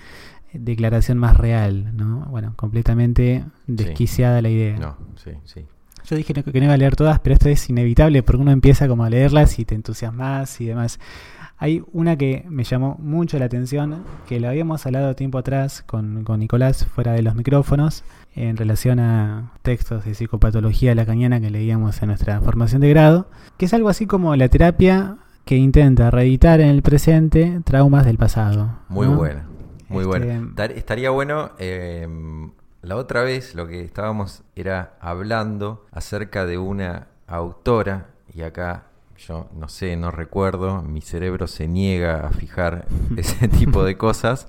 declaración 0.53 1.17
más 1.19 1.37
real, 1.37 1.97
¿no? 1.97 2.27
Bueno, 2.31 2.55
completamente 2.57 3.45
desquiciada 3.69 4.43
la 4.43 4.49
idea. 4.51 4.77
No, 4.79 4.97
sí, 5.23 5.31
sí. 5.45 5.61
Yo 6.09 6.17
dije 6.17 6.35
que 6.35 6.59
no 6.61 6.65
iba 6.65 6.75
a 6.75 6.77
leer 6.77 6.97
todas, 6.97 7.21
pero 7.21 7.35
esto 7.35 7.49
es 7.49 7.71
inevitable 7.71 8.23
porque 8.25 8.43
uno 8.43 8.51
empieza 8.51 8.89
como 8.89 9.05
a 9.05 9.11
leerlas 9.11 9.59
y 9.61 9.65
te 9.65 9.75
entusiasmas 9.77 10.61
y 10.61 10.67
demás. 10.67 10.99
Hay 11.57 11.83
una 11.93 12.17
que 12.17 12.45
me 12.49 12.65
llamó 12.65 12.97
mucho 12.99 13.39
la 13.39 13.45
atención, 13.47 14.03
que 14.29 14.41
lo 14.41 14.49
habíamos 14.49 14.85
hablado 14.87 15.15
tiempo 15.15 15.39
atrás 15.39 15.83
con, 15.87 16.25
con 16.25 16.41
Nicolás 16.41 16.85
fuera 16.85 17.13
de 17.13 17.23
los 17.23 17.35
micrófonos, 17.37 18.03
en 18.35 18.57
relación 18.57 18.99
a 19.01 19.53
textos 19.63 20.05
de 20.05 20.15
psicopatología 20.15 20.95
lacaniana 20.95 21.41
que 21.41 21.51
leíamos 21.51 22.01
en 22.03 22.09
nuestra 22.09 22.41
formación 22.41 22.81
de 22.81 22.91
grado, 22.91 23.29
que 23.59 23.67
es 23.67 23.75
algo 23.75 23.89
así 23.89 24.07
como 24.07 24.35
la 24.37 24.49
terapia 24.49 25.17
que 25.45 25.57
intenta 25.57 26.11
reeditar 26.11 26.61
en 26.61 26.69
el 26.69 26.83
presente 26.83 27.61
traumas 27.65 28.05
del 28.07 28.17
pasado. 28.19 28.71
Muy 28.89 29.07
¿no? 29.07 29.17
buena. 29.17 29.45
Muy 29.89 30.05
Este, 30.05 30.07
bueno. 30.27 30.53
Tar- 30.57 30.73
Estaría 30.73 31.11
bueno. 31.11 31.51
eh, 31.59 32.09
la 32.83 32.97
otra 32.97 33.23
vez 33.23 33.55
lo 33.55 33.67
que 33.67 33.83
estábamos 33.83 34.43
era 34.57 34.95
hablando 35.01 35.87
acerca 35.93 36.45
de 36.47 36.59
una 36.59 37.07
autora, 37.27 38.09
y 38.35 38.43
acá 38.43 38.85
yo 39.17 39.49
no 39.57 39.69
sé, 39.69 39.97
no 39.97 40.11
recuerdo, 40.11 40.83
mi 40.83 41.01
cerebro 41.01 41.47
se 41.47 41.69
niega 41.69 42.27
a 42.27 42.31
fijar 42.31 42.87
ese 43.17 43.49
tipo 43.49 43.85
de 43.85 43.97
cosas, 43.97 44.49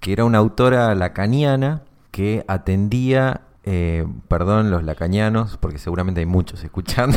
que 0.00 0.12
era 0.12 0.24
una 0.24 0.38
autora 0.38 0.94
lacaniana 0.94 1.82
que 2.18 2.44
atendía, 2.48 3.42
eh, 3.62 4.04
perdón 4.26 4.72
los 4.72 4.82
lacanianos, 4.82 5.56
porque 5.56 5.78
seguramente 5.78 6.18
hay 6.18 6.26
muchos 6.26 6.64
escuchando. 6.64 7.16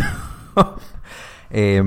Eh, 1.54 1.84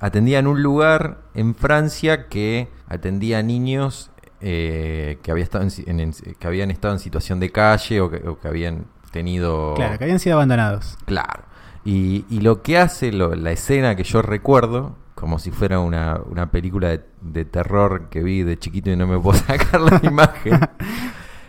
atendía 0.00 0.38
en 0.38 0.46
un 0.46 0.62
lugar 0.62 1.18
en 1.34 1.54
Francia 1.54 2.28
que 2.28 2.68
atendía 2.88 3.40
a 3.40 3.42
niños 3.42 4.10
eh, 4.40 5.18
que, 5.22 5.30
había 5.30 5.44
estado 5.44 5.64
en 5.64 5.70
si- 5.70 5.84
en- 5.86 6.00
en- 6.00 6.12
que 6.12 6.46
habían 6.46 6.70
estado 6.70 6.94
en 6.94 7.00
situación 7.00 7.38
de 7.38 7.50
calle 7.50 8.00
o 8.00 8.10
que, 8.10 8.26
o 8.26 8.38
que 8.40 8.48
habían 8.48 8.86
tenido... 9.10 9.74
Claro, 9.74 9.98
que 9.98 10.04
habían 10.04 10.18
sido 10.18 10.36
abandonados. 10.36 10.96
Claro. 11.04 11.42
Y, 11.84 12.24
y 12.30 12.40
lo 12.40 12.62
que 12.62 12.78
hace, 12.78 13.12
lo- 13.12 13.34
la 13.34 13.50
escena 13.50 13.96
que 13.96 14.04
yo 14.04 14.22
recuerdo, 14.22 14.96
como 15.14 15.38
si 15.38 15.50
fuera 15.50 15.78
una, 15.80 16.18
una 16.30 16.50
película 16.50 16.88
de, 16.88 17.04
de 17.20 17.44
terror 17.44 18.08
que 18.08 18.22
vi 18.22 18.44
de 18.44 18.58
chiquito 18.58 18.88
y 18.90 18.96
no 18.96 19.06
me 19.06 19.18
puedo 19.18 19.36
sacar 19.46 19.82
la 19.82 20.00
imagen, 20.08 20.58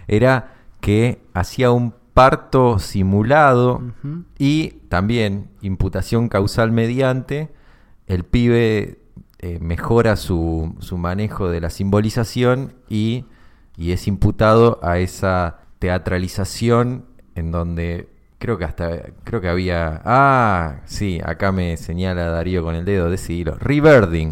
era 0.05 0.52
que 0.83 1.21
hacía 1.33 1.71
un 1.71 1.93
parto 2.13 2.77
simulado 2.77 3.81
y 4.37 4.71
también 4.89 5.47
imputación 5.61 6.27
causal 6.27 6.73
mediante, 6.73 7.53
el 8.05 8.25
pibe 8.25 8.99
eh, 9.39 9.59
mejora 9.61 10.17
su, 10.17 10.75
su 10.79 10.97
manejo 10.97 11.49
de 11.49 11.61
la 11.61 11.69
simbolización 11.69 12.73
y, 12.89 13.23
y 13.77 13.93
es 13.93 14.09
imputado 14.09 14.81
a 14.83 14.99
esa 14.99 15.61
teatralización 15.79 17.05
en 17.35 17.51
donde 17.51 18.09
creo 18.37 18.57
que 18.57 18.65
hasta 18.65 19.03
creo 19.23 19.39
que 19.39 19.47
había 19.47 20.01
ah 20.03 20.81
sí 20.83 21.21
acá 21.23 21.53
me 21.53 21.77
señala 21.77 22.27
Darío 22.27 22.61
con 22.61 22.75
el 22.75 22.83
dedo 22.83 23.09
decidilo 23.09 23.55
rebirthing 23.55 24.31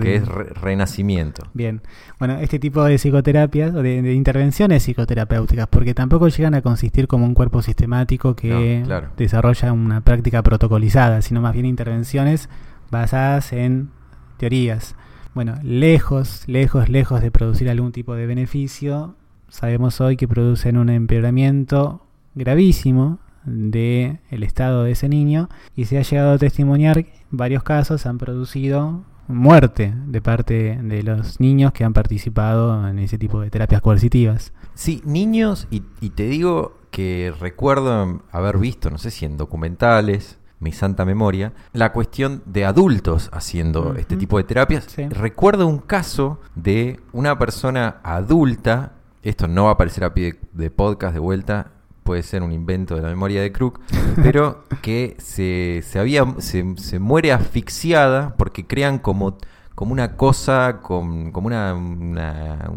Que 0.00 0.16
es 0.16 0.28
re- 0.28 0.44
renacimiento 0.60 1.42
Bien. 1.54 1.82
Bueno, 2.18 2.38
este 2.38 2.58
tipo 2.58 2.84
de 2.84 2.98
psicoterapias 2.98 3.74
o 3.74 3.82
de, 3.82 4.00
de 4.02 4.14
intervenciones 4.14 4.82
psicoterapéuticas, 4.84 5.66
porque 5.68 5.94
tampoco 5.94 6.28
llegan 6.28 6.54
a 6.54 6.62
consistir 6.62 7.06
como 7.08 7.24
un 7.26 7.34
cuerpo 7.34 7.62
sistemático 7.62 8.34
que 8.36 8.78
No, 8.80 8.86
claro. 8.86 9.08
desarrolla 9.16 9.72
una 9.72 10.00
práctica 10.02 10.42
protocolizada, 10.42 11.22
sino 11.22 11.40
más 11.40 11.52
bien 11.52 11.66
intervenciones 11.66 12.48
basadas 12.90 13.52
en 13.52 13.90
teorías. 14.36 14.94
Bueno, 15.34 15.54
lejos, 15.62 16.44
lejos, 16.46 16.88
lejos 16.88 17.20
de 17.20 17.30
producir 17.30 17.68
algún 17.68 17.92
tipo 17.92 18.14
de 18.14 18.26
beneficio, 18.26 19.16
sabemos 19.48 20.00
hoy 20.00 20.16
que 20.16 20.26
producen 20.28 20.76
un 20.78 20.88
empeoramiento 20.88 22.02
gravísimo 22.34 23.18
de 23.44 24.18
el 24.30 24.42
estado 24.42 24.84
de 24.84 24.92
ese 24.92 25.08
niño 25.08 25.48
y 25.74 25.84
se 25.84 25.98
ha 25.98 26.02
llegado 26.02 26.32
a 26.32 26.38
testimoniar 26.38 27.04
varios 27.30 27.62
casos 27.62 28.06
han 28.06 28.18
producido 28.18 29.04
muerte 29.28 29.94
de 30.06 30.22
parte 30.22 30.78
de 30.82 31.02
los 31.02 31.40
niños 31.40 31.72
que 31.72 31.84
han 31.84 31.92
participado 31.92 32.88
en 32.88 32.98
ese 32.98 33.18
tipo 33.18 33.40
de 33.40 33.50
terapias 33.50 33.82
coercitivas. 33.82 34.52
Sí, 34.74 35.02
niños, 35.04 35.66
y, 35.70 35.82
y 36.00 36.10
te 36.10 36.24
digo 36.24 36.78
que 36.90 37.32
recuerdo 37.38 38.22
haber 38.30 38.58
visto, 38.58 38.90
no 38.90 38.98
sé 38.98 39.10
si 39.10 39.24
en 39.26 39.36
documentales, 39.36 40.38
mi 40.58 40.72
santa 40.72 41.04
memoria, 41.04 41.52
la 41.72 41.92
cuestión 41.92 42.42
de 42.46 42.64
adultos 42.64 43.28
haciendo 43.32 43.94
este 43.96 44.16
tipo 44.16 44.38
de 44.38 44.44
terapias. 44.44 44.84
Sí. 44.84 45.06
Recuerdo 45.08 45.66
un 45.66 45.78
caso 45.78 46.40
de 46.54 47.00
una 47.12 47.38
persona 47.38 47.96
adulta, 48.02 48.92
esto 49.22 49.48
no 49.48 49.64
va 49.64 49.70
a 49.70 49.72
aparecer 49.74 50.04
a 50.04 50.14
pie 50.14 50.32
de, 50.32 50.64
de 50.64 50.70
podcast 50.70 51.12
de 51.12 51.20
vuelta, 51.20 51.72
puede 52.06 52.22
ser 52.22 52.42
un 52.42 52.52
invento 52.52 52.96
de 52.96 53.02
la 53.02 53.08
memoria 53.08 53.42
de 53.42 53.52
Crook, 53.52 53.80
pero 54.22 54.64
que 54.80 55.16
se, 55.18 55.82
se 55.86 55.98
había, 55.98 56.24
se, 56.38 56.64
se 56.78 56.98
muere 56.98 57.32
asfixiada 57.32 58.34
porque 58.38 58.66
crean 58.66 58.98
como, 58.98 59.36
como 59.74 59.92
una 59.92 60.16
cosa, 60.16 60.78
con, 60.80 61.32
como 61.32 61.48
una, 61.48 61.74
una, 61.74 62.70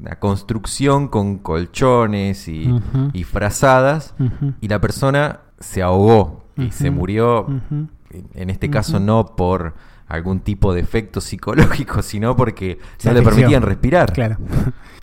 una 0.00 0.16
construcción 0.16 1.08
con 1.08 1.38
colchones 1.38 2.48
y, 2.48 2.68
y 3.14 3.24
frazadas, 3.24 4.14
y 4.60 4.68
la 4.68 4.80
persona 4.82 5.40
se 5.58 5.82
ahogó 5.82 6.44
y 6.58 6.70
se 6.72 6.90
murió, 6.90 7.46
en, 8.34 8.50
este 8.50 8.68
caso 8.68 9.00
no 9.00 9.36
por 9.36 9.74
algún 10.08 10.40
tipo 10.40 10.74
de 10.74 10.80
efecto 10.80 11.20
psicológico, 11.20 12.02
sino 12.02 12.36
porque 12.36 12.78
Se 12.98 13.08
no 13.08 13.14
le 13.14 13.22
permitían 13.22 13.62
respirar. 13.62 14.12
Claro. 14.12 14.36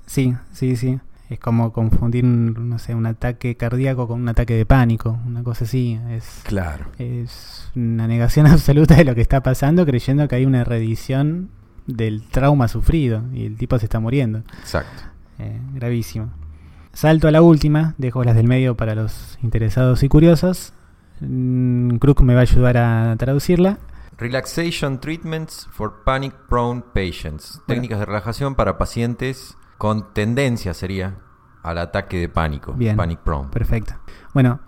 Sí, 0.08 0.36
sí, 0.52 0.76
sí. 0.76 1.00
Es 1.30 1.40
como 1.40 1.74
confundir, 1.74 2.24
un- 2.24 2.70
no 2.70 2.78
sé, 2.78 2.94
un 2.94 3.06
ataque 3.08 3.58
cardíaco 3.58 4.08
con 4.08 4.22
un 4.22 4.30
ataque 4.30 4.54
de 4.56 4.66
pánico, 4.66 5.20
una 5.26 5.44
cosa 5.44 5.66
así. 5.66 6.00
Es, 6.10 6.42
Claro. 6.44 6.86
es 7.00 7.72
una 7.76 8.08
negación 8.08 8.46
absoluta 8.48 8.96
de 8.96 9.06
lo 9.06 9.16
que 9.16 9.22
está 9.22 9.42
pasando, 9.42 9.86
creyendo 9.86 10.28
que 10.28 10.36
hay 10.36 10.46
una 10.46 10.64
reedición 10.64 11.50
del 11.88 12.24
trauma 12.30 12.68
sufrido 12.68 13.24
y 13.34 13.46
el 13.46 13.58
tipo 13.58 13.78
se 13.80 13.86
está 13.86 14.00
muriendo. 14.00 14.40
Exacto. 14.60 15.04
Eh, 15.40 15.60
gravísimo. 15.74 16.30
Salto 16.94 17.28
a 17.28 17.32
la 17.32 17.42
última, 17.42 17.94
dejo 17.98 18.24
las 18.24 18.36
del 18.36 18.48
medio 18.48 18.76
para 18.78 18.96
los 18.96 19.38
interesados 19.44 20.02
y 20.04 20.08
curiosos. 20.10 20.74
Mm, 21.22 21.98
Crook 21.98 22.22
me 22.22 22.34
va 22.34 22.42
a 22.42 22.44
ayudar 22.44 22.78
a 22.78 23.16
traducirla. 23.18 23.80
Relaxation 24.18 25.00
treatments 25.02 25.68
for 25.72 26.04
panic 26.06 26.34
prone 26.48 26.84
patients. 26.94 27.54
Bueno. 27.56 27.66
Técnicas 27.68 28.00
de 28.00 28.06
relajación 28.06 28.56
para 28.56 28.78
pacientes 28.78 29.58
con 29.78 30.14
tendencia 30.14 30.74
sería 30.74 31.16
al 31.64 31.78
ataque 31.80 32.18
de 32.18 32.30
pánico. 32.30 32.74
Bien. 32.74 32.96
Panic 32.96 33.20
prone. 33.20 33.50
Perfecto. 33.50 33.96
Bueno, 34.34 34.60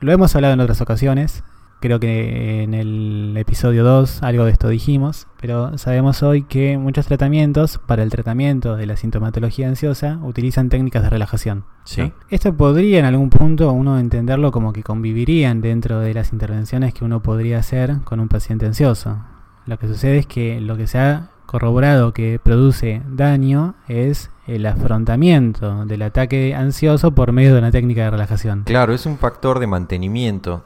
lo 0.00 0.12
hemos 0.12 0.34
hablado 0.34 0.54
en 0.54 0.60
otras 0.60 0.80
ocasiones. 0.80 1.42
Creo 1.80 2.00
que 2.00 2.62
en 2.62 2.72
el 2.72 3.34
episodio 3.36 3.84
2 3.84 4.22
algo 4.22 4.46
de 4.46 4.50
esto 4.50 4.68
dijimos, 4.68 5.26
pero 5.40 5.76
sabemos 5.76 6.22
hoy 6.22 6.42
que 6.42 6.78
muchos 6.78 7.06
tratamientos 7.06 7.78
para 7.86 8.02
el 8.02 8.10
tratamiento 8.10 8.76
de 8.76 8.86
la 8.86 8.96
sintomatología 8.96 9.68
ansiosa 9.68 10.18
utilizan 10.22 10.70
técnicas 10.70 11.02
de 11.02 11.10
relajación. 11.10 11.64
Sí. 11.84 12.00
¿no? 12.00 12.12
Esto 12.30 12.56
podría 12.56 12.98
en 12.98 13.04
algún 13.04 13.28
punto 13.28 13.70
uno 13.72 13.98
entenderlo 13.98 14.52
como 14.52 14.72
que 14.72 14.82
convivirían 14.82 15.60
dentro 15.60 16.00
de 16.00 16.14
las 16.14 16.32
intervenciones 16.32 16.94
que 16.94 17.04
uno 17.04 17.22
podría 17.22 17.58
hacer 17.58 17.98
con 18.04 18.20
un 18.20 18.28
paciente 18.28 18.64
ansioso. 18.64 19.18
Lo 19.66 19.78
que 19.78 19.86
sucede 19.86 20.18
es 20.18 20.26
que 20.26 20.60
lo 20.60 20.76
que 20.76 20.86
se 20.86 20.98
ha 20.98 21.30
corroborado 21.46 22.12
que 22.12 22.38
produce 22.42 23.02
daño 23.08 23.74
es 23.88 24.30
el 24.46 24.66
afrontamiento 24.66 25.84
del 25.86 26.02
ataque 26.02 26.54
ansioso 26.54 27.12
por 27.12 27.32
medio 27.32 27.52
de 27.52 27.58
una 27.60 27.70
técnica 27.70 28.04
de 28.04 28.10
relajación. 28.10 28.62
Claro, 28.64 28.92
es 28.92 29.06
un 29.06 29.18
factor 29.18 29.58
de 29.58 29.66
mantenimiento. 29.66 30.64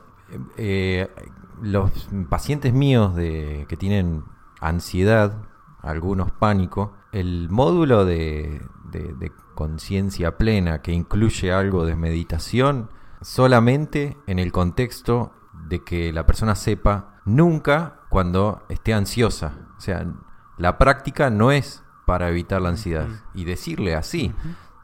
Eh, 0.57 1.09
los 1.63 1.91
pacientes 2.29 2.73
míos 2.73 3.15
de, 3.15 3.67
que 3.69 3.77
tienen 3.77 4.25
ansiedad, 4.61 5.37
algunos 5.83 6.31
pánico, 6.31 6.93
el 7.13 7.49
módulo 7.51 8.05
de, 8.05 8.63
de- 8.91 9.15
de 9.15 9.33
conciencia 9.55 10.39
plena 10.39 10.81
que 10.83 10.93
incluye 10.93 11.53
algo 11.53 11.85
de 11.85 11.97
meditación, 11.97 12.91
solamente 13.21 14.17
en 14.27 14.39
el 14.39 14.53
contexto 14.53 15.33
de 15.69 15.83
que 15.85 16.13
la 16.13 16.25
persona 16.27 16.55
sepa 16.55 17.21
nunca 17.25 18.01
cuando 18.09 18.63
esté 18.69 18.95
ansiosa. 18.95 19.53
O 19.77 19.81
sea, 19.81 20.07
la 20.61 20.77
práctica 20.77 21.31
no 21.31 21.51
es 21.51 21.83
para 22.05 22.29
evitar 22.29 22.61
la 22.61 22.69
ansiedad. 22.69 23.09
Y 23.35 23.45
decirle 23.45 23.95
así, 23.95 24.35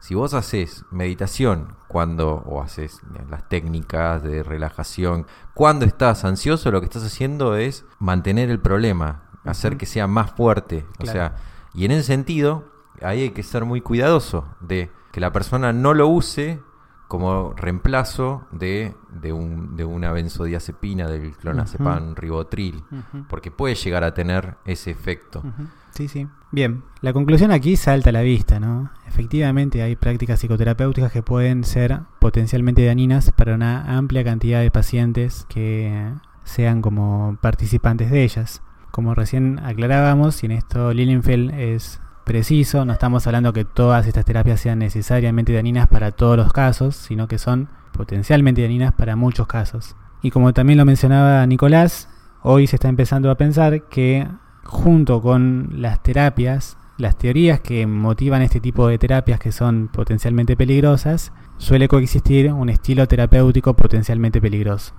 si 0.01 0.15
vos 0.15 0.33
haces 0.33 0.85
meditación 0.91 1.77
cuando, 1.87 2.43
o 2.47 2.63
haces 2.63 3.03
las 3.29 3.47
técnicas 3.49 4.23
de 4.23 4.43
relajación, 4.43 5.27
cuando 5.53 5.85
estás 5.85 6.25
ansioso, 6.25 6.71
lo 6.71 6.81
que 6.81 6.87
estás 6.87 7.05
haciendo 7.05 7.57
es 7.57 7.85
mantener 7.99 8.49
el 8.49 8.59
problema, 8.59 9.29
hacer 9.45 9.77
que 9.77 9.85
sea 9.85 10.07
más 10.07 10.31
fuerte. 10.31 10.87
O 10.99 11.05
sea, 11.07 11.37
y 11.75 11.85
en 11.85 11.91
ese 11.91 12.05
sentido, 12.05 12.65
ahí 13.03 13.23
hay 13.23 13.31
que 13.31 13.43
ser 13.43 13.67
muy 13.67 13.83
cuidadoso 13.83 14.47
de 14.61 14.91
que 15.13 15.21
la 15.21 15.33
persona 15.33 15.75
no 15.75 15.93
lo 15.93 16.09
use 16.09 16.63
como 17.09 17.53
reemplazo 17.55 18.47
de, 18.53 18.95
de, 19.11 19.33
un- 19.33 19.77
de 19.77 19.85
una 19.85 20.11
benzodiazepina, 20.13 21.09
del 21.09 21.37
clonazepam, 21.37 22.15
ribotril, 22.17 22.83
porque 23.29 23.51
puede 23.51 23.75
llegar 23.77 24.03
a 24.05 24.13
tener 24.15 24.57
ese 24.65 24.91
efecto. 24.91 25.43
Sí, 25.91 26.09
sí. 26.09 26.27
Bien, 26.53 26.83
la 27.01 27.13
conclusión 27.13 27.51
aquí 27.53 27.77
salta 27.77 28.11
a 28.11 28.13
la 28.13 28.23
vista, 28.23 28.61
¿no? 28.61 28.91
Efectivamente 29.07 29.83
hay 29.83 29.97
prácticas 29.97 30.41
psicoterapéuticas 30.41 31.11
que 31.13 31.23
pueden 31.23 31.65
ser 31.65 32.01
potencialmente 32.19 32.85
dañinas 32.85 33.33
para 33.33 33.55
una 33.55 33.97
amplia 33.97 34.23
cantidad 34.25 34.61
de 34.61 34.71
pacientes 34.71 35.47
que 35.49 36.13
sean 36.45 36.83
como 36.83 37.39
participantes 37.41 38.11
de 38.11 38.25
ellas. 38.25 38.63
Como 38.91 39.15
recién 39.15 39.59
aclarábamos, 39.61 40.43
y 40.43 40.47
en 40.47 40.53
esto 40.53 40.93
Lilienfeld 40.93 41.53
es 41.55 42.01
preciso, 42.27 42.85
no 42.85 42.93
estamos 42.93 43.25
hablando 43.29 43.53
que 43.53 43.65
todas 43.65 44.05
estas 44.09 44.25
terapias 44.25 44.61
sean 44.61 44.81
necesariamente 44.81 45.53
dañinas 45.53 45.87
para 45.87 46.11
todos 46.11 46.37
los 46.37 46.53
casos, 46.53 46.97
sino 46.97 47.29
que 47.29 47.39
son 47.39 47.69
potencialmente 47.93 48.63
dañinas 48.63 48.93
para 48.93 49.15
muchos 49.15 49.47
casos. 49.47 49.95
Y 50.23 50.33
como 50.33 50.53
también 50.53 50.77
lo 50.77 50.85
mencionaba 50.85 51.47
Nicolás, 51.47 52.09
hoy 52.43 52.67
se 52.67 52.77
está 52.77 52.89
empezando 52.89 53.31
a 53.31 53.37
pensar 53.37 53.85
que 53.85 54.27
junto 54.65 55.23
con 55.23 55.69
las 55.77 56.03
terapias, 56.03 56.77
las 56.99 57.17
teorías 57.17 57.61
que 57.61 57.87
motivan 57.87 58.43
este 58.43 58.59
tipo 58.59 58.89
de 58.89 58.99
terapias 58.99 59.39
que 59.39 59.53
son 59.53 59.87
potencialmente 59.87 60.57
peligrosas, 60.57 61.33
suele 61.59 61.87
coexistir 61.87 62.53
un 62.53 62.71
estilo 62.71 63.07
terapéutico 63.07 63.75
potencialmente 63.75 64.41
peligroso. 64.41 64.95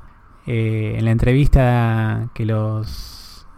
Eh, 0.46 0.96
en 0.98 1.04
la 1.04 1.12
entrevista 1.12 2.30
que 2.34 2.46
los, 2.46 3.17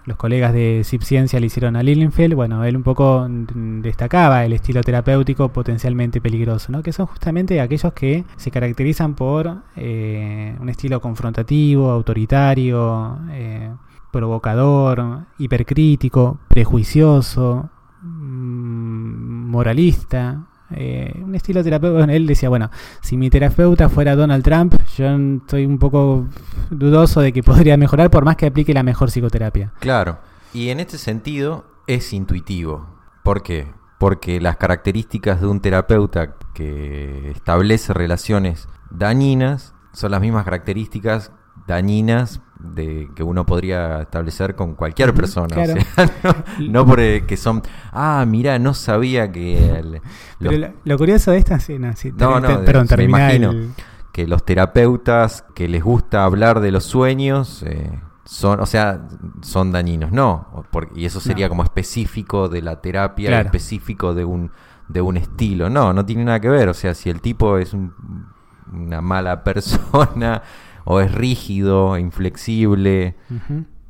los 0.10 0.18
colegas 0.18 0.54
de 0.54 0.82
Zip 0.84 1.04
Ciencia 1.04 1.40
le 1.40 1.46
hicieron 1.46 1.76
a 1.76 1.84
Lilienfeld, 1.84 2.34
bueno, 2.34 2.66
él 2.66 2.76
un 2.76 2.84
poco 2.84 3.28
destacaba 3.30 4.44
el 4.44 4.54
estilo 4.54 4.82
terapéutico 4.82 5.50
potencialmente 5.50 6.20
peligroso, 6.20 6.72
¿no? 6.72 6.82
que 6.82 6.92
son 6.92 7.06
justamente 7.06 7.62
aquellos 7.62 7.94
que 7.94 8.26
se 8.36 8.50
caracterizan 8.50 9.14
por 9.14 9.62
eh, 9.76 10.58
un 10.60 10.68
estilo 10.68 11.00
confrontativo, 11.00 11.92
autoritario, 11.92 13.20
eh, 13.32 13.72
provocador, 14.12 15.26
hipercrítico, 15.38 16.40
prejuicioso, 16.48 17.70
mm, 18.02 19.50
moralista. 19.52 20.49
Eh, 20.72 21.14
un 21.24 21.36
estilo 21.36 21.64
terapéutico. 21.64 22.12
Él 22.12 22.28
decía, 22.28 22.50
bueno, 22.50 22.70
si 23.02 23.18
mi 23.18 23.30
terapeuta 23.30 23.90
fuera 23.90 24.16
Donald 24.16 24.44
Trump, 24.44 24.76
yo 24.98 25.08
estoy 25.08 25.66
un 25.66 25.80
poco 25.80 26.28
dudoso 26.70 27.22
de 27.22 27.34
que 27.34 27.44
podría 27.44 27.78
mejorar 27.78 28.10
por 28.10 28.26
más 28.26 28.36
que 28.36 28.48
aplique 28.48 28.74
la 28.74 28.84
mejor 28.84 29.10
psicoterapia. 29.10 29.74
Claro, 29.80 30.20
y 30.54 30.70
en 30.70 30.80
este 30.80 30.98
sentido 30.98 31.66
es 31.88 32.14
intuitivo. 32.14 32.88
¿Por 33.24 33.44
qué? 33.44 33.68
Porque 34.00 34.40
las 34.40 34.58
características 34.58 35.42
de 35.42 35.48
un 35.48 35.60
terapeuta 35.60 36.36
que 36.54 37.32
establece 37.32 37.94
relaciones 37.94 38.68
dañinas 38.90 39.74
son 39.94 40.12
las 40.12 40.22
mismas 40.22 40.46
características 40.46 41.32
dañinas 41.68 42.42
de 42.60 43.10
que 43.16 43.24
uno 43.24 43.46
podría 43.46 44.02
establecer 44.02 44.54
con 44.56 44.76
cualquier 44.76 45.14
persona. 45.14 45.48
claro. 45.48 45.74
O 45.74 45.96
sea, 45.96 46.12
no, 46.60 46.68
no 46.72 46.86
porque 46.86 47.38
son, 47.38 47.62
ah, 47.92 48.26
mira, 48.28 48.60
no 48.60 48.74
sabía 48.74 49.32
que... 49.32 49.58
el- 49.80 50.02
Pero 50.40 50.58
lo, 50.58 50.68
lo 50.84 50.98
curioso 50.98 51.32
de 51.32 51.38
esta 51.38 51.56
escena, 51.56 51.96
sí, 51.96 52.12
No, 52.18 52.40
no, 52.40 52.64
perdón, 52.66 52.88
me 52.98 53.04
imagino. 53.06 53.52
el- 53.52 53.72
que 54.12 54.28
los 54.28 54.44
terapeutas 54.44 55.46
que 55.54 55.68
les 55.70 55.84
gusta 55.84 56.24
hablar 56.26 56.60
de 56.60 56.72
los 56.72 56.84
sueños 56.84 57.64
eh, 57.66 57.92
son, 58.26 58.60
o 58.60 58.66
sea, 58.66 59.08
son 59.42 59.72
dañinos. 59.72 60.12
No, 60.12 60.66
porque, 60.72 61.00
y 61.00 61.06
eso 61.06 61.20
sería 61.20 61.46
No. 61.46 61.50
como 61.50 61.64
específico 61.64 62.50
de 62.50 62.62
la 62.62 62.82
terapia, 62.82 63.30
Claro. 63.30 63.46
específico 63.46 64.14
de 64.14 64.26
un, 64.26 64.52
de 64.88 65.02
un 65.02 65.16
estilo. 65.16 65.70
No, 65.70 65.94
no 65.94 66.06
tiene 66.06 66.26
nada 66.26 66.40
que 66.40 66.50
ver. 66.50 66.68
O 66.70 66.74
sea, 66.74 66.94
si 66.96 67.10
el 67.10 67.22
tipo 67.22 67.58
es 67.60 67.74
un- 67.74 67.94
una 68.74 69.00
mala 69.00 69.44
persona 69.44 70.42
o 70.92 71.00
es 71.02 71.12
rígido, 71.14 72.00
inflexible, 72.00 73.14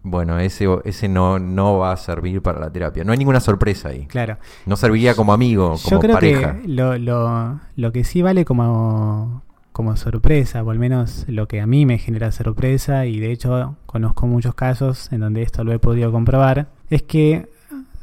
bueno, 0.04 0.38
ese, 0.38 0.68
ese 0.84 1.08
no, 1.08 1.40
no 1.40 1.78
va 1.78 1.94
a 1.94 1.98
servir 1.98 2.42
para 2.42 2.60
la 2.60 2.70
terapia. 2.70 3.06
No 3.06 3.14
hay 3.14 3.18
ninguna 3.18 3.40
sorpresa 3.40 3.88
ahí. 3.88 4.06
Claro. 4.08 4.38
No 4.66 4.76
serviría 4.76 5.16
como 5.16 5.32
amigo, 5.32 5.78
como 5.82 5.90
Yo 5.90 6.00
creo 6.00 6.14
pareja. 6.16 6.60
que 6.60 6.68
lo, 6.68 6.98
lo, 6.98 7.62
lo 7.78 7.92
que 7.94 8.04
sí 8.04 8.22
vale 8.22 8.44
como, 8.44 9.44
como 9.72 9.96
sorpresa, 9.96 10.62
o 10.62 10.72
al 10.72 10.78
menos 10.78 11.24
lo 11.30 11.48
que 11.48 11.62
a 11.62 11.66
mí 11.68 11.86
me 11.86 12.00
genera 12.00 12.34
sorpresa, 12.34 13.06
y 13.06 13.22
de 13.22 13.32
hecho 13.32 13.78
conozco 13.86 14.28
muchos 14.28 14.54
casos 14.54 15.10
en 15.14 15.22
donde 15.22 15.42
esto 15.42 15.64
lo 15.64 15.72
he 15.72 15.80
podido 15.80 16.12
comprobar, 16.12 16.68
es 16.90 17.04
que 17.04 17.48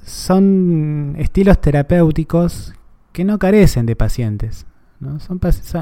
son 0.06 1.16
estilos 1.18 1.60
terapéuticos 1.60 2.72
que 3.12 3.24
no 3.24 3.38
carecen 3.38 3.84
de 3.84 3.94
pacientes. 3.94 4.64
¿No? 5.00 5.20
Son, 5.20 5.40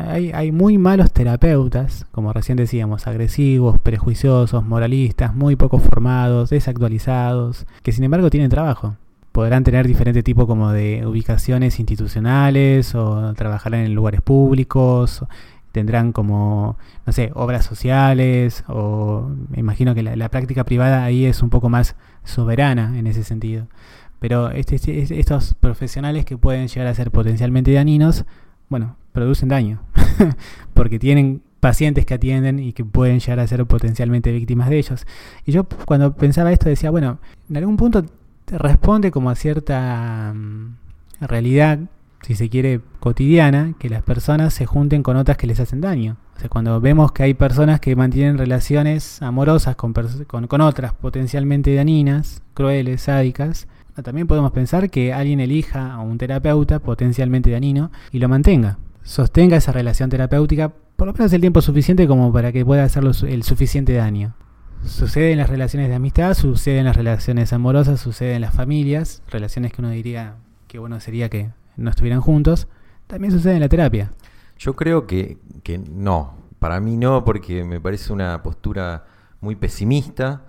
hay, 0.08 0.32
hay 0.32 0.52
muy 0.52 0.78
malos 0.78 1.12
terapeutas, 1.12 2.06
como 2.12 2.32
recién 2.32 2.56
decíamos, 2.56 3.06
agresivos, 3.06 3.78
prejuiciosos, 3.78 4.64
moralistas, 4.64 5.34
muy 5.34 5.56
poco 5.56 5.78
formados, 5.78 6.50
desactualizados, 6.50 7.66
que 7.82 7.92
sin 7.92 8.04
embargo 8.04 8.30
tienen 8.30 8.50
trabajo 8.50 8.96
podrán 9.34 9.64
tener 9.64 9.88
diferente 9.88 10.22
tipo 10.22 10.46
como 10.46 10.70
de 10.70 11.04
ubicaciones 11.04 11.80
institucionales 11.80 12.94
o 12.94 13.34
trabajar 13.34 13.74
en 13.74 13.92
lugares 13.92 14.20
públicos, 14.20 15.24
tendrán 15.72 16.12
como, 16.12 16.78
no 17.04 17.12
sé, 17.12 17.32
obras 17.34 17.64
sociales 17.64 18.62
o 18.68 19.28
me 19.50 19.58
imagino 19.58 19.92
que 19.92 20.04
la, 20.04 20.28
práctica 20.28 20.62
privada 20.62 21.02
ahí 21.02 21.26
es 21.26 21.42
un 21.42 21.50
poco 21.50 21.68
más 21.68 21.96
soberana 22.22 22.96
en 22.96 23.08
ese 23.08 23.24
sentido. 23.24 23.66
Pero 24.20 24.50
este, 24.52 24.76
este- 24.76 25.18
estos 25.18 25.54
profesionales 25.54 26.24
que 26.24 26.38
pueden 26.38 26.68
llegar 26.68 26.86
a 26.86 26.94
ser 26.94 27.10
potencialmente 27.10 27.72
dañinos, 27.72 28.26
bueno, 28.68 28.96
producen 29.12 29.48
daño, 29.48 29.82
porque 30.74 30.98
tienen 30.98 31.42
pacientes 31.60 32.04
que 32.04 32.14
atienden 32.14 32.58
y 32.58 32.74
que 32.74 32.84
pueden 32.84 33.20
llegar 33.20 33.40
a 33.40 33.46
ser 33.46 33.64
potencialmente 33.64 34.30
víctimas 34.32 34.68
de 34.68 34.78
ellos. 34.78 35.06
Y 35.46 35.52
yo 35.52 35.64
cuando 35.86 36.14
pensaba 36.14 36.52
esto 36.52 36.68
decía, 36.68 36.90
bueno, 36.90 37.18
en 37.48 37.56
algún 37.56 37.76
punto 37.78 38.04
responde 38.46 39.10
como 39.10 39.30
a 39.30 39.34
cierta 39.34 40.32
mm, 40.34 40.76
realidad, 41.22 41.78
si 42.22 42.34
se 42.34 42.48
quiere, 42.48 42.80
cotidiana, 43.00 43.74
que 43.78 43.88
las 43.88 44.02
personas 44.02 44.52
se 44.54 44.66
junten 44.66 45.02
con 45.02 45.16
otras 45.16 45.36
que 45.36 45.46
les 45.46 45.60
hacen 45.60 45.80
daño. 45.80 46.16
O 46.36 46.40
sea, 46.40 46.48
cuando 46.48 46.80
vemos 46.80 47.12
que 47.12 47.22
hay 47.22 47.34
personas 47.34 47.80
que 47.80 47.96
mantienen 47.96 48.38
relaciones 48.38 49.22
amorosas 49.22 49.76
con, 49.76 49.94
con, 50.26 50.46
con 50.46 50.60
otras 50.60 50.92
potencialmente 50.92 51.74
dañinas, 51.74 52.42
crueles, 52.54 53.02
sádicas, 53.02 53.68
también 54.02 54.26
podemos 54.26 54.52
pensar 54.52 54.90
que 54.90 55.12
alguien 55.12 55.40
elija 55.40 55.92
a 55.92 56.00
un 56.00 56.18
terapeuta 56.18 56.80
potencialmente 56.80 57.50
dañino 57.50 57.90
y 58.10 58.18
lo 58.18 58.28
mantenga. 58.28 58.78
Sostenga 59.02 59.56
esa 59.56 59.72
relación 59.72 60.10
terapéutica 60.10 60.72
por 60.96 61.06
lo 61.08 61.12
menos 61.12 61.32
el 61.32 61.40
tiempo 61.40 61.60
suficiente 61.60 62.06
como 62.06 62.32
para 62.32 62.52
que 62.52 62.64
pueda 62.64 62.84
hacerlo 62.84 63.10
el 63.26 63.42
suficiente 63.42 63.94
daño. 63.94 64.34
Sucede 64.84 65.32
en 65.32 65.38
las 65.38 65.48
relaciones 65.48 65.88
de 65.88 65.94
amistad, 65.94 66.34
sucede 66.34 66.78
en 66.78 66.84
las 66.84 66.96
relaciones 66.96 67.52
amorosas, 67.52 68.00
sucede 68.00 68.34
en 68.34 68.42
las 68.42 68.54
familias, 68.54 69.22
relaciones 69.30 69.72
que 69.72 69.80
uno 69.80 69.90
diría 69.90 70.36
que 70.68 70.78
bueno 70.78 71.00
sería 71.00 71.28
que 71.28 71.50
no 71.76 71.90
estuvieran 71.90 72.20
juntos, 72.20 72.68
también 73.06 73.32
sucede 73.32 73.54
en 73.54 73.60
la 73.60 73.68
terapia. 73.68 74.12
Yo 74.58 74.74
creo 74.74 75.06
que, 75.06 75.38
que 75.62 75.78
no. 75.78 76.34
Para 76.58 76.80
mí 76.80 76.96
no, 76.96 77.24
porque 77.24 77.64
me 77.64 77.80
parece 77.80 78.12
una 78.12 78.42
postura 78.42 79.04
muy 79.40 79.56
pesimista, 79.56 80.44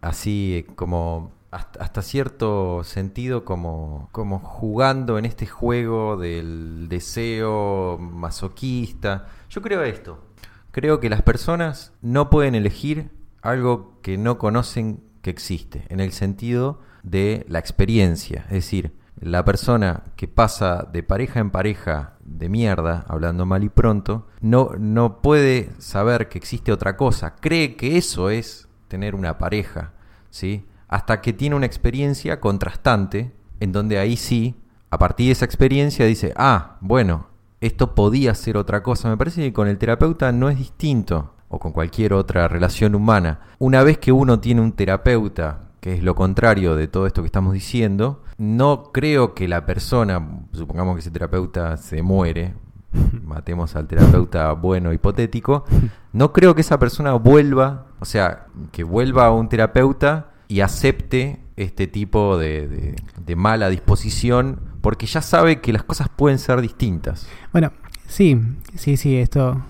así 0.00 0.66
como 0.76 1.32
hasta, 1.56 2.02
cierto 2.02 2.84
sentido 2.84 3.44
como, 3.44 4.08
como 4.12 4.38
jugando 4.38 5.18
en 5.18 5.24
este 5.24 5.46
juego 5.46 6.16
del 6.16 6.88
deseo 6.88 7.98
masoquista. 7.98 9.26
Yo 9.48 9.62
creo 9.62 9.82
esto. 9.82 10.24
Creo 10.70 11.00
que 11.00 11.08
las 11.08 11.22
personas 11.22 11.92
no 12.02 12.28
pueden 12.28 12.54
elegir 12.54 13.10
algo 13.42 13.98
que 14.02 14.18
no 14.18 14.38
conocen 14.38 15.02
que 15.22 15.30
existe, 15.30 15.86
en 15.88 16.00
el 16.00 16.12
sentido 16.12 16.80
de 17.02 17.46
la 17.48 17.58
experiencia. 17.58 18.42
Es 18.46 18.54
decir, 18.54 18.94
la 19.18 19.44
persona 19.44 20.02
que 20.16 20.28
pasa 20.28 20.86
de 20.92 21.02
pareja 21.02 21.40
en 21.40 21.50
pareja 21.50 22.16
de 22.24 22.48
mierda, 22.50 23.04
hablando 23.08 23.46
mal 23.46 23.64
y 23.64 23.70
pronto, 23.70 24.26
no, 24.40 24.72
no 24.78 25.22
puede 25.22 25.70
saber 25.78 26.28
que 26.28 26.38
existe 26.38 26.72
otra 26.72 26.96
cosa. 26.96 27.36
Cree 27.36 27.76
que 27.76 27.96
eso 27.96 28.28
es 28.28 28.68
tener 28.88 29.14
una 29.14 29.38
pareja, 29.38 29.92
¿sí? 30.30 30.66
Hasta 30.88 31.20
que 31.20 31.32
tiene 31.32 31.56
una 31.56 31.66
experiencia 31.66 32.40
contrastante, 32.40 33.32
en 33.60 33.72
donde 33.72 33.98
ahí 33.98 34.16
sí, 34.16 34.54
a 34.90 34.98
partir 34.98 35.26
de 35.26 35.32
esa 35.32 35.44
experiencia 35.44 36.06
dice, 36.06 36.32
ah, 36.36 36.76
bueno, 36.80 37.26
esto 37.60 37.94
podía 37.94 38.34
ser 38.34 38.56
otra 38.56 38.82
cosa. 38.82 39.08
Me 39.08 39.16
parece 39.16 39.42
que 39.42 39.52
con 39.52 39.68
el 39.68 39.78
terapeuta 39.78 40.30
no 40.32 40.48
es 40.48 40.58
distinto, 40.58 41.34
o 41.48 41.58
con 41.58 41.72
cualquier 41.72 42.12
otra 42.12 42.48
relación 42.48 42.94
humana. 42.94 43.40
Una 43.58 43.82
vez 43.82 43.98
que 43.98 44.12
uno 44.12 44.40
tiene 44.40 44.60
un 44.60 44.72
terapeuta, 44.72 45.70
que 45.80 45.94
es 45.94 46.02
lo 46.02 46.14
contrario 46.14 46.76
de 46.76 46.88
todo 46.88 47.06
esto 47.06 47.22
que 47.22 47.26
estamos 47.26 47.52
diciendo, 47.52 48.22
no 48.38 48.90
creo 48.92 49.34
que 49.34 49.48
la 49.48 49.66
persona, 49.66 50.44
supongamos 50.52 50.94
que 50.94 51.00
ese 51.00 51.10
terapeuta 51.10 51.76
se 51.76 52.02
muere, 52.02 52.54
matemos 53.24 53.76
al 53.76 53.86
terapeuta 53.86 54.52
bueno 54.52 54.92
hipotético, 54.92 55.64
no 56.12 56.32
creo 56.32 56.54
que 56.54 56.62
esa 56.62 56.78
persona 56.78 57.12
vuelva, 57.14 57.86
o 58.00 58.04
sea, 58.04 58.46
que 58.72 58.84
vuelva 58.84 59.26
a 59.26 59.32
un 59.32 59.48
terapeuta 59.48 60.30
y 60.48 60.60
acepte 60.60 61.38
este 61.56 61.86
tipo 61.86 62.36
de, 62.38 62.68
de- 62.68 62.96
de 63.24 63.36
mala 63.36 63.68
disposición, 63.70 64.60
porque 64.80 65.06
ya 65.06 65.22
sabe 65.22 65.60
que 65.60 65.72
las 65.72 65.82
cosas 65.84 66.08
pueden 66.14 66.38
ser 66.38 66.60
distintas. 66.60 67.26
Bueno, 67.52 67.72
sí, 68.06 68.38
sí, 68.76 68.96
sí, 68.96 69.16
esto 69.16 69.62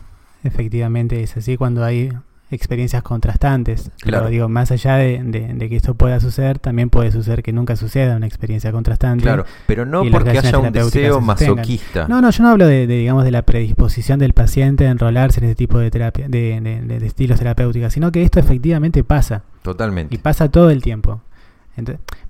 efectivamente 0.44 1.22
es 1.22 1.36
así 1.36 1.56
cuando 1.56 1.84
hay 1.84 2.12
experiencias 2.50 3.02
contrastantes. 3.02 3.90
Claro. 4.00 4.24
Pero 4.24 4.30
digo, 4.30 4.48
más 4.48 4.70
allá 4.70 4.96
de, 4.96 5.56
que 5.68 5.74
esto 5.76 5.94
pueda 5.94 6.20
suceder, 6.20 6.58
también 6.60 6.90
puede 6.90 7.10
suceder 7.10 7.42
que 7.42 7.52
nunca 7.52 7.74
suceda 7.74 8.16
una 8.16 8.26
experiencia 8.26 8.70
contrastante. 8.70 9.24
Claro, 9.24 9.44
pero 9.66 9.84
no 9.84 10.04
porque 10.12 10.30
haya 10.38 10.58
un 10.58 10.70
deseo 10.72 11.20
masoquista. 11.20 12.06
No, 12.08 12.20
no, 12.20 12.30
yo 12.30 12.42
no 12.44 12.50
hablo 12.50 12.66
de, 12.66 12.86
digamos, 12.86 13.24
de 13.24 13.32
la 13.32 13.42
predisposición 13.42 14.18
del 14.20 14.32
paciente 14.32 14.86
a 14.86 14.90
enrolarse 14.90 15.40
en 15.40 15.44
este 15.46 15.56
tipo 15.56 15.78
de 15.78 15.90
terapia, 15.90 16.28
de 16.28 17.00
estilos 17.04 17.38
terapéuticos, 17.38 17.92
sino 17.92 18.12
que 18.12 18.22
esto 18.22 18.38
efectivamente 18.38 19.02
pasa. 19.02 19.42
Totalmente. 19.66 20.14
Y 20.14 20.18
pasa 20.18 20.48
todo 20.48 20.70
el 20.70 20.80
tiempo. 20.80 21.20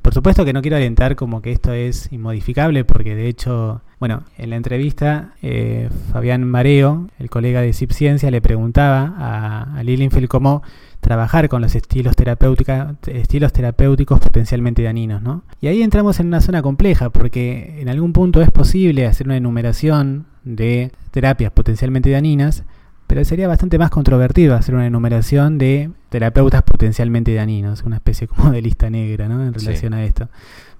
Por 0.00 0.14
supuesto 0.14 0.44
que 0.46 0.54
no 0.54 0.62
quiero 0.62 0.78
alentar 0.78 1.16
como 1.16 1.42
que 1.42 1.52
esto 1.52 1.72
es 1.74 2.10
inmodificable, 2.10 2.84
porque 2.84 3.14
de 3.14 3.28
hecho, 3.28 3.82
bueno, 4.00 4.24
en 4.38 4.50
la 4.50 4.56
entrevista, 4.56 5.34
eh, 5.42 5.90
Fabián 6.12 6.44
Mareo, 6.44 7.08
el 7.18 7.28
colega 7.28 7.60
de 7.60 7.74
CIP 7.74 7.92
Ciencia, 7.92 8.30
le 8.30 8.40
preguntaba 8.40 9.14
a, 9.18 9.78
a 9.78 9.82
Lilienfeld 9.82 10.28
cómo 10.28 10.62
trabajar 11.00 11.50
con 11.50 11.60
los 11.60 11.74
estilos, 11.74 12.16
terapéutica, 12.16 12.96
estilos 13.06 13.52
terapéuticos 13.52 14.18
potencialmente 14.18 14.82
dañinos, 14.82 15.20
¿no? 15.20 15.44
Y 15.60 15.66
ahí 15.66 15.82
entramos 15.82 16.18
en 16.18 16.28
una 16.28 16.40
zona 16.40 16.62
compleja, 16.62 17.10
porque 17.10 17.82
en 17.82 17.90
algún 17.90 18.14
punto 18.14 18.40
es 18.40 18.50
posible 18.50 19.06
hacer 19.06 19.26
una 19.26 19.36
enumeración 19.36 20.24
de 20.42 20.90
terapias 21.10 21.52
potencialmente 21.52 22.10
dañinas, 22.10 22.64
pero 23.06 23.24
sería 23.24 23.48
bastante 23.48 23.78
más 23.78 23.90
controvertido 23.90 24.54
hacer 24.54 24.74
una 24.74 24.86
enumeración 24.86 25.58
de 25.58 25.90
terapeutas 26.08 26.62
potencialmente 26.62 27.34
dañinos, 27.34 27.82
una 27.82 27.96
especie 27.96 28.26
como 28.28 28.50
de 28.50 28.62
lista 28.62 28.90
negra, 28.90 29.28
¿no? 29.28 29.42
En 29.44 29.58
Sí. 29.58 29.66
relación 29.66 29.94
a 29.94 30.04
esto. 30.04 30.28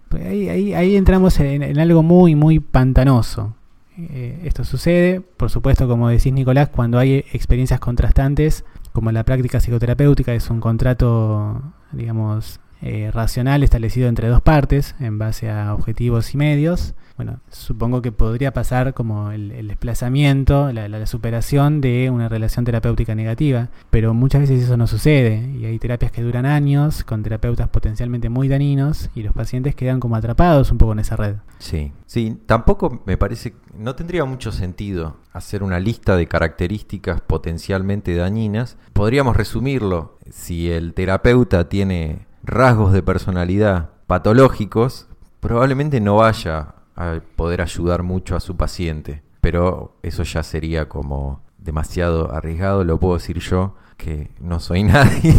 Pues 0.09 0.25
ahí, 0.27 0.49
ahí, 0.49 0.75
ahí 0.75 0.97
entramos 0.97 1.39
en, 1.41 1.63
en 1.63 1.79
algo 1.79 2.03
muy, 2.03 2.35
muy 2.35 2.61
pantanoso. 2.61 3.55
Eh, 3.99 4.41
esto 4.45 4.65
sucede, 4.65 5.21
por 5.21 5.51
supuesto, 5.51 5.89
como 5.89 6.09
decís 6.09 6.33
Nicolás, 6.33 6.69
cuando 6.69 6.99
hay 6.99 7.25
experiencias 7.33 7.81
contrastantes, 7.81 8.65
como 8.93 9.11
la 9.11 9.25
práctica 9.25 9.59
psicoterapéutica 9.59 10.33
es 10.35 10.49
un 10.51 10.61
contrato, 10.61 11.63
digamos, 11.93 12.61
eh, 12.83 13.11
racional 13.13 13.63
establecido 13.63 14.09
entre 14.09 14.29
dos 14.29 14.43
partes 14.43 14.95
en 15.01 15.19
base 15.19 15.51
a 15.51 15.75
objetivos 15.75 16.35
y 16.35 16.37
medios. 16.37 16.95
Bueno, 17.17 17.41
supongo 17.51 18.03
que 18.03 18.13
podría 18.13 18.53
pasar 18.53 18.93
como 18.93 19.31
el, 19.31 19.67
desplazamiento, 19.69 20.71
la, 20.71 20.87
la, 20.87 21.07
superación 21.07 21.81
de 21.81 22.11
una 22.11 22.29
relación 22.29 22.67
terapéutica 22.67 23.15
negativa, 23.15 23.69
pero 23.89 24.13
muchas 24.13 24.43
veces 24.43 24.65
eso 24.65 24.77
no 24.77 24.87
sucede 24.87 25.49
y 25.59 25.65
hay 25.65 25.79
terapias 25.79 26.13
que 26.13 26.21
duran 26.21 26.45
años 26.45 27.05
con 27.05 27.23
terapeutas 27.23 27.69
potencialmente 27.69 28.29
muy 28.29 28.49
dañinos 28.49 29.09
y 29.15 29.23
los 29.23 29.33
pacientes 29.33 29.75
quedan 29.75 29.99
como 29.99 30.17
atrapados 30.17 30.71
un 30.71 30.77
poco 30.77 30.93
en 30.93 30.99
esa 30.99 31.17
red. 31.17 31.37
Sí, 31.59 31.93
sí, 32.05 32.37
tampoco 32.45 33.03
me 33.07 33.17
parece, 33.17 33.55
no 33.75 33.95
tendría 33.95 34.27
mucho 34.27 34.53
sentido 34.53 35.17
hacer 35.33 35.63
una 35.63 35.81
lista 35.81 36.17
de 36.17 36.27
características 36.27 37.23
potencialmente 37.23 38.15
dañinas. 38.15 38.77
Podríamos 38.93 39.37
resumirlo, 39.37 40.19
si 40.31 40.71
el 40.71 40.93
terapeuta 40.93 41.69
tiene 41.71 42.26
rasgos 42.47 42.93
de 42.93 43.03
personalidad 43.03 43.91
patológicos, 44.07 45.09
probablemente 45.41 46.01
no 46.01 46.17
vaya 46.17 46.77
a 46.95 47.21
poder 47.35 47.61
ayudar 47.61 48.03
mucho 48.03 48.37
a 48.37 48.41
su 48.41 48.57
paciente. 48.57 49.23
Pero 49.41 49.97
eso 50.03 50.23
ya 50.23 50.43
sería 50.43 50.89
como 50.89 51.43
demasiado 51.59 52.33
arriesgado, 52.33 52.85
lo 52.85 52.99
puedo 52.99 53.15
decir 53.15 53.41
yo, 53.41 53.75
que 53.97 54.31
no 54.41 54.61
soy 54.61 54.83
nadie, 54.85 55.35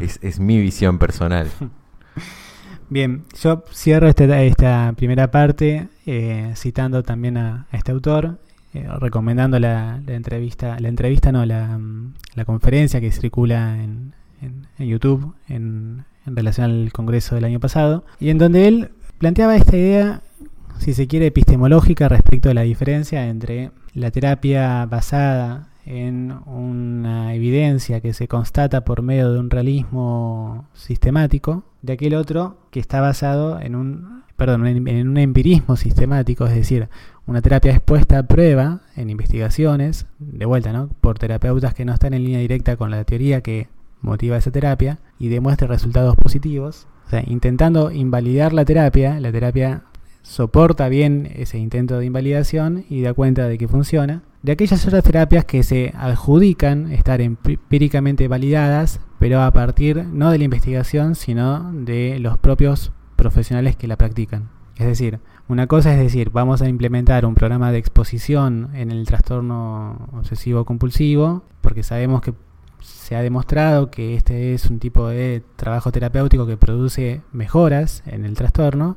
es, 0.00 0.40
mi 0.40 0.58
visión 0.58 0.98
personal. 0.98 1.48
Bien, 2.88 3.24
yo 3.40 3.64
cierro 3.72 4.08
este, 4.08 4.46
esta 4.46 4.92
primera 4.96 5.30
parte 5.30 5.88
eh, 6.06 6.52
citando 6.56 7.02
también 7.02 7.36
a, 7.36 7.66
este 7.72 7.92
autor, 7.92 8.38
eh, 8.74 8.86
recomendando 8.98 9.58
la, 9.58 10.00
entrevista, 10.06 10.78
la 10.80 10.88
entrevista 10.88 11.30
no, 11.30 11.44
la, 11.44 11.78
conferencia 12.46 13.00
que 13.00 13.12
circula 13.12 13.76
en, 13.82 14.14
en 14.40 14.88
YouTube 14.88 15.34
en, 15.48 16.04
en 16.26 16.36
relación 16.36 16.70
al 16.70 16.92
Congreso 16.92 17.34
del 17.34 17.44
año 17.44 17.60
pasado, 17.60 18.04
y 18.18 18.30
en 18.30 18.38
donde 18.38 18.68
él 18.68 18.90
planteaba 19.18 19.56
esta 19.56 19.76
idea, 19.76 20.22
si 20.78 20.94
se 20.94 21.06
quiere, 21.06 21.26
epistemológica 21.26 22.08
respecto 22.08 22.50
a 22.50 22.54
la 22.54 22.62
diferencia 22.62 23.28
entre 23.28 23.70
la 23.94 24.10
terapia 24.10 24.86
basada 24.86 25.68
en 25.84 26.32
una 26.46 27.34
evidencia 27.34 28.00
que 28.00 28.12
se 28.12 28.28
constata 28.28 28.84
por 28.84 29.02
medio 29.02 29.32
de 29.32 29.40
un 29.40 29.50
realismo 29.50 30.68
sistemático, 30.74 31.64
de 31.82 31.94
aquel 31.94 32.14
otro 32.14 32.58
que 32.70 32.80
está 32.80 33.00
basado 33.00 33.60
en 33.60 33.74
un, 33.74 34.22
perdón, 34.36 34.66
en 34.66 35.08
un 35.08 35.18
empirismo 35.18 35.76
sistemático, 35.76 36.46
es 36.46 36.54
decir, 36.54 36.88
una 37.26 37.42
terapia 37.42 37.72
expuesta 37.72 38.18
a 38.18 38.22
prueba 38.24 38.80
en 38.96 39.10
investigaciones, 39.10 40.06
de 40.18 40.46
vuelta, 40.46 40.72
¿no? 40.72 40.88
Por 41.00 41.18
terapeutas 41.18 41.74
que 41.74 41.84
no 41.84 41.92
están 41.92 42.14
en 42.14 42.24
línea 42.24 42.40
directa 42.40 42.76
con 42.76 42.90
la 42.90 43.04
teoría 43.04 43.40
que 43.40 43.68
motiva 44.00 44.36
esa 44.36 44.50
terapia 44.50 44.98
y 45.20 45.28
demuestre 45.28 45.68
resultados 45.68 46.16
positivos. 46.16 46.88
O 47.06 47.10
sea, 47.10 47.22
intentando 47.26 47.92
invalidar 47.92 48.52
la 48.52 48.64
terapia, 48.64 49.20
la 49.20 49.30
terapia 49.30 49.84
soporta 50.22 50.88
bien 50.88 51.30
ese 51.34 51.58
intento 51.58 51.98
de 51.98 52.06
invalidación 52.06 52.84
y 52.88 53.02
da 53.02 53.14
cuenta 53.14 53.46
de 53.46 53.58
que 53.58 53.68
funciona. 53.68 54.22
De 54.42 54.52
aquellas 54.52 54.86
otras 54.86 55.04
terapias 55.04 55.44
que 55.44 55.62
se 55.62 55.92
adjudican 55.96 56.90
estar 56.90 57.20
empíricamente 57.20 58.26
validadas, 58.26 59.00
pero 59.18 59.42
a 59.42 59.52
partir 59.52 60.06
no 60.06 60.30
de 60.30 60.38
la 60.38 60.44
investigación, 60.44 61.14
sino 61.14 61.70
de 61.72 62.18
los 62.18 62.38
propios 62.38 62.92
profesionales 63.16 63.76
que 63.76 63.86
la 63.86 63.96
practican. 63.96 64.48
Es 64.76 64.86
decir, 64.86 65.20
una 65.46 65.66
cosa 65.66 65.92
es 65.92 65.98
decir, 65.98 66.30
vamos 66.30 66.62
a 66.62 66.68
implementar 66.68 67.26
un 67.26 67.34
programa 67.34 67.70
de 67.70 67.78
exposición 67.78 68.70
en 68.72 68.90
el 68.90 69.04
trastorno 69.04 70.08
obsesivo 70.12 70.64
compulsivo, 70.64 71.42
porque 71.60 71.82
sabemos 71.82 72.22
que 72.22 72.32
se 72.80 73.16
ha 73.16 73.22
demostrado 73.22 73.90
que 73.90 74.14
este 74.14 74.54
es 74.54 74.66
un 74.66 74.78
tipo 74.78 75.08
de 75.08 75.42
trabajo 75.56 75.92
terapéutico 75.92 76.46
que 76.46 76.56
produce 76.56 77.22
mejoras 77.32 78.02
en 78.06 78.24
el 78.24 78.34
trastorno. 78.34 78.96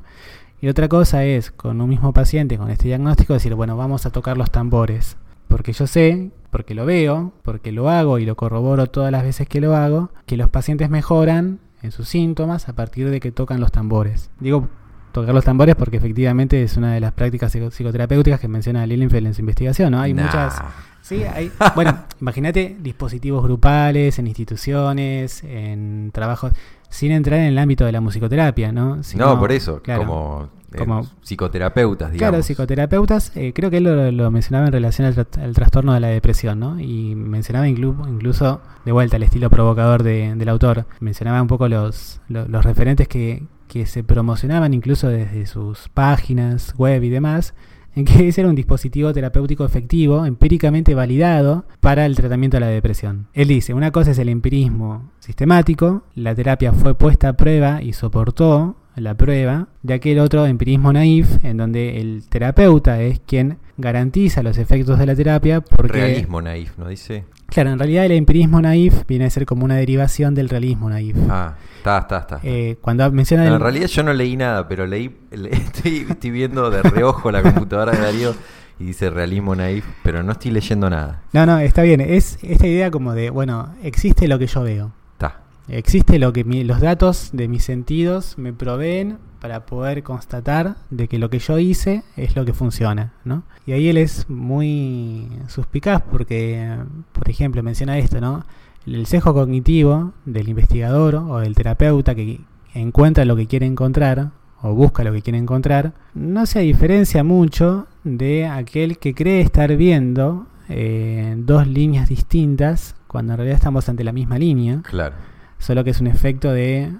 Y 0.61 0.67
otra 0.69 0.88
cosa 0.88 1.25
es, 1.25 1.51
con 1.51 1.81
un 1.81 1.89
mismo 1.89 2.13
paciente, 2.13 2.57
con 2.57 2.69
este 2.69 2.88
diagnóstico, 2.88 3.34
decir, 3.34 3.53
bueno, 3.55 3.75
vamos 3.75 4.05
a 4.05 4.11
tocar 4.11 4.38
los 4.38 4.49
tambores. 4.51 5.17
Porque 5.47 5.73
yo 5.73 5.88
sé, 5.88 6.31
porque 6.51 6.73
lo 6.73 6.86
veo, 6.86 7.34
porque 7.43 7.71
lo 7.71 7.89
hago 7.89 8.19
y 8.19 8.25
lo 8.25 8.36
corroboro 8.36 8.88
todas 8.88 9.11
las 9.11 9.23
veces 9.23 9.47
que 9.47 9.59
lo 9.59 9.75
hago, 9.75 10.11
que 10.25 10.38
los 10.38 10.49
pacientes 10.49 10.89
mejoran 10.89 11.59
en 11.81 11.91
sus 11.91 12.07
síntomas 12.07 12.69
a 12.69 12.73
partir 12.73 13.09
de 13.09 13.19
que 13.19 13.31
tocan 13.31 13.59
los 13.59 13.71
tambores. 13.71 14.31
Digo 14.39 14.69
tocar 15.13 15.34
los 15.34 15.45
tambores 15.45 15.75
porque 15.75 15.97
efectivamente 15.97 16.63
es 16.63 16.75
una 16.75 16.93
de 16.93 16.99
las 16.99 17.13
prácticas 17.13 17.51
psicoterapéuticas 17.51 18.39
que 18.39 18.47
menciona 18.47 18.86
Lilienfeld 18.86 19.27
en 19.27 19.34
su 19.34 19.41
investigación. 19.41 19.91
¿no? 19.91 20.01
Hay 20.01 20.13
muchas 20.13 20.61
Sí, 21.03 21.23
hay, 21.23 21.51
bueno, 21.75 22.05
imagínate 22.21 22.77
dispositivos 22.79 23.43
grupales, 23.43 24.17
en 24.19 24.27
instituciones, 24.27 25.43
en 25.43 26.11
trabajos, 26.13 26.53
sin 26.89 27.11
entrar 27.11 27.41
en 27.41 27.47
el 27.47 27.57
ámbito 27.59 27.85
de 27.85 27.91
la 27.91 27.99
musicoterapia, 27.99 28.71
¿no? 28.71 29.01
no, 29.15 29.39
por 29.39 29.51
eso, 29.51 29.81
como, 29.83 30.49
eh, 30.71 30.77
como 30.77 31.05
psicoterapeutas, 31.21 32.13
digamos. 32.13 32.31
Claro, 32.31 32.43
psicoterapeutas, 32.43 33.35
eh, 33.35 33.51
creo 33.53 33.69
que 33.69 33.77
él 33.77 34.15
lo, 34.15 34.31
mencionaba 34.31 34.67
en 34.67 34.71
relación 34.71 35.05
al, 35.05 35.53
trastorno 35.53 35.93
de 35.93 35.99
la 35.99 36.07
depresión, 36.07 36.61
¿no? 36.61 36.79
Y 36.79 37.15
mencionaba 37.15 37.67
incluso, 37.67 38.61
de 38.85 38.91
vuelta, 38.93 39.17
el 39.17 39.23
estilo 39.23 39.49
provocador 39.49 40.03
del 40.03 40.47
autor, 40.49 40.85
mencionaba 41.01 41.41
un 41.41 41.49
poco 41.49 41.67
los, 41.67 42.21
los, 42.29 42.63
referentes 42.63 43.09
que, 43.09 43.43
que 43.67 43.85
se 43.85 44.05
promocionaban 44.05 44.73
incluso 44.73 45.09
desde 45.09 45.47
sus 45.47 45.89
páginas 45.89 46.73
web 46.77 47.03
y 47.03 47.09
demás, 47.09 47.53
en 47.95 48.05
que 48.05 48.27
ese 48.27 48.41
era 48.41 48.49
un 48.49 48.55
dispositivo 48.55 49.13
terapéutico 49.13 49.65
efectivo, 49.65 50.25
empíricamente 50.25 50.95
validado 50.95 51.65
para 51.79 52.05
el 52.05 52.15
tratamiento 52.15 52.57
de 52.57 52.61
la 52.61 52.67
depresión. 52.67 53.27
Él 53.33 53.47
dice, 53.47 53.73
una 53.73 53.91
cosa 53.91 54.11
es 54.11 54.19
el 54.19 54.29
empirismo 54.29 55.11
sistemático, 55.19 56.03
la 56.15 56.35
terapia 56.35 56.73
fue 56.73 56.95
puesta 56.95 57.29
a 57.29 57.33
prueba 57.33 57.81
y 57.81 57.93
soportó 57.93 58.77
la 58.95 59.15
prueba, 59.15 59.69
de 59.81 59.95
aquel 59.95 60.19
otro 60.19 60.45
empirismo 60.45 60.93
naif, 60.93 61.43
en 61.43 61.57
donde 61.57 61.99
el 61.99 62.23
terapeuta 62.29 63.01
es 63.01 63.19
quien 63.25 63.57
garantiza 63.77 64.43
los 64.43 64.57
efectos 64.57 64.99
de 64.99 65.05
la 65.05 65.15
terapia 65.15 65.61
porque... 65.61 65.97
Realismo 65.97 66.41
naif, 66.41 66.77
¿no 66.77 66.87
dice? 66.87 67.25
Claro, 67.53 67.69
en 67.69 67.77
realidad 67.77 68.05
el 68.05 68.13
empirismo 68.13 68.59
naif 68.59 69.05
viene 69.07 69.25
a 69.25 69.29
ser 69.29 69.45
como 69.45 69.63
una 69.63 69.75
derivación 69.75 70.33
del 70.33 70.49
realismo 70.49 70.89
naif. 70.89 71.15
Ah, 71.29 71.53
está, 71.77 71.99
está, 71.99 72.17
está. 72.17 72.39
Eh, 72.41 72.77
cuando 72.81 73.11
menciona... 73.11 73.45
En 73.45 73.59
realidad 73.59 73.85
yo 73.85 74.01
no 74.01 74.11
leí 74.11 74.35
nada, 74.35 74.67
pero 74.67 74.87
leí, 74.87 75.15
estoy, 75.31 76.07
estoy 76.09 76.31
viendo 76.31 76.71
de 76.71 76.81
reojo 76.81 77.29
la 77.29 77.43
computadora 77.43 77.91
de 77.91 77.99
Darío 77.99 78.35
y 78.79 78.85
dice 78.85 79.11
realismo 79.11 79.55
naif, 79.55 79.85
pero 80.01 80.23
no 80.23 80.31
estoy 80.31 80.49
leyendo 80.49 80.89
nada. 80.89 81.21
No, 81.31 81.45
no, 81.45 81.59
está 81.59 81.83
bien. 81.83 82.01
Es 82.01 82.39
esta 82.41 82.65
idea 82.65 82.89
como 82.89 83.13
de, 83.13 83.29
bueno, 83.29 83.75
existe 83.83 84.27
lo 84.27 84.39
que 84.39 84.47
yo 84.47 84.63
veo. 84.63 84.91
Está. 85.13 85.41
Existe 85.67 86.17
lo 86.17 86.33
que 86.33 86.43
los 86.43 86.81
datos 86.81 87.29
de 87.33 87.47
mis 87.47 87.63
sentidos 87.63 88.35
me 88.39 88.51
proveen 88.51 89.19
para 89.43 89.65
poder 89.65 90.03
constatar 90.03 90.77
de 90.89 91.09
que 91.09 91.19
lo 91.19 91.29
que 91.29 91.39
yo 91.39 91.59
hice 91.59 92.03
es 92.15 92.37
lo 92.37 92.45
que 92.45 92.53
funciona, 92.53 93.11
¿no? 93.25 93.43
Y 93.65 93.73
ahí 93.73 93.89
él 93.89 93.97
es 93.97 94.29
muy 94.29 95.27
suspicaz 95.49 96.01
porque, 96.01 96.77
por 97.11 97.29
ejemplo, 97.29 97.61
menciona 97.61 97.97
esto, 97.97 98.21
¿no? 98.21 98.45
El 98.87 99.05
sesgo 99.05 99.33
cognitivo 99.33 100.13
del 100.23 100.47
investigador 100.47 101.15
o 101.15 101.39
del 101.39 101.55
terapeuta 101.55 102.15
que 102.15 102.39
encuentra 102.73 103.25
lo 103.25 103.35
que 103.35 103.47
quiere 103.47 103.65
encontrar 103.65 104.31
o 104.61 104.73
busca 104.75 105.03
lo 105.03 105.11
que 105.11 105.21
quiere 105.21 105.39
encontrar, 105.39 105.91
no 106.13 106.45
se 106.45 106.61
diferencia 106.61 107.25
mucho 107.25 107.87
de 108.05 108.47
aquel 108.47 108.97
que 108.97 109.13
cree 109.13 109.41
estar 109.41 109.75
viendo 109.75 110.47
eh, 110.69 111.35
dos 111.37 111.67
líneas 111.67 112.07
distintas 112.07 112.95
cuando 113.07 113.33
en 113.33 113.39
realidad 113.39 113.57
estamos 113.57 113.89
ante 113.89 114.05
la 114.05 114.13
misma 114.13 114.39
línea. 114.39 114.83
Claro. 114.83 115.15
Solo 115.59 115.83
que 115.83 115.89
es 115.89 115.99
un 115.99 116.07
efecto 116.07 116.49
de 116.53 116.93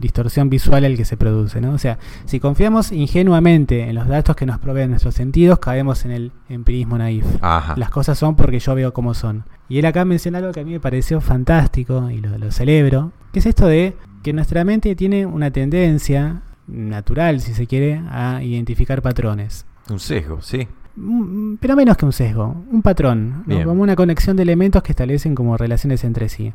distorsión 0.00 0.48
visual 0.50 0.84
el 0.84 0.96
que 0.96 1.04
se 1.04 1.16
produce. 1.16 1.60
¿no? 1.60 1.72
O 1.72 1.78
sea, 1.78 1.98
si 2.24 2.40
confiamos 2.40 2.92
ingenuamente 2.92 3.88
en 3.88 3.94
los 3.94 4.08
datos 4.08 4.36
que 4.36 4.46
nos 4.46 4.58
proveen 4.58 4.90
nuestros 4.90 5.14
sentidos, 5.14 5.58
caemos 5.58 6.04
en 6.04 6.10
el 6.10 6.32
empirismo 6.48 6.98
naif. 6.98 7.26
Las 7.40 7.90
cosas 7.90 8.18
son 8.18 8.36
porque 8.36 8.58
yo 8.58 8.74
veo 8.74 8.92
cómo 8.92 9.14
son. 9.14 9.44
Y 9.68 9.78
él 9.78 9.86
acá 9.86 10.04
menciona 10.04 10.38
algo 10.38 10.52
que 10.52 10.60
a 10.60 10.64
mí 10.64 10.72
me 10.72 10.80
pareció 10.80 11.20
fantástico 11.20 12.10
y 12.10 12.20
lo, 12.20 12.36
lo 12.38 12.50
celebro, 12.52 13.12
que 13.32 13.38
es 13.38 13.46
esto 13.46 13.66
de 13.66 13.96
que 14.22 14.32
nuestra 14.32 14.64
mente 14.64 14.94
tiene 14.94 15.26
una 15.26 15.50
tendencia 15.50 16.42
natural, 16.66 17.40
si 17.40 17.54
se 17.54 17.66
quiere, 17.66 18.00
a 18.10 18.42
identificar 18.42 19.02
patrones. 19.02 19.66
Un 19.90 20.00
sesgo, 20.00 20.40
sí. 20.40 20.66
Mm, 20.96 21.56
pero 21.56 21.76
menos 21.76 21.96
que 21.96 22.06
un 22.06 22.12
sesgo, 22.12 22.64
un 22.70 22.82
patrón, 22.82 23.44
como 23.64 23.82
una 23.82 23.96
conexión 23.96 24.36
de 24.36 24.44
elementos 24.44 24.82
que 24.82 24.92
establecen 24.92 25.34
como 25.34 25.56
relaciones 25.56 26.04
entre 26.04 26.28
sí. 26.28 26.52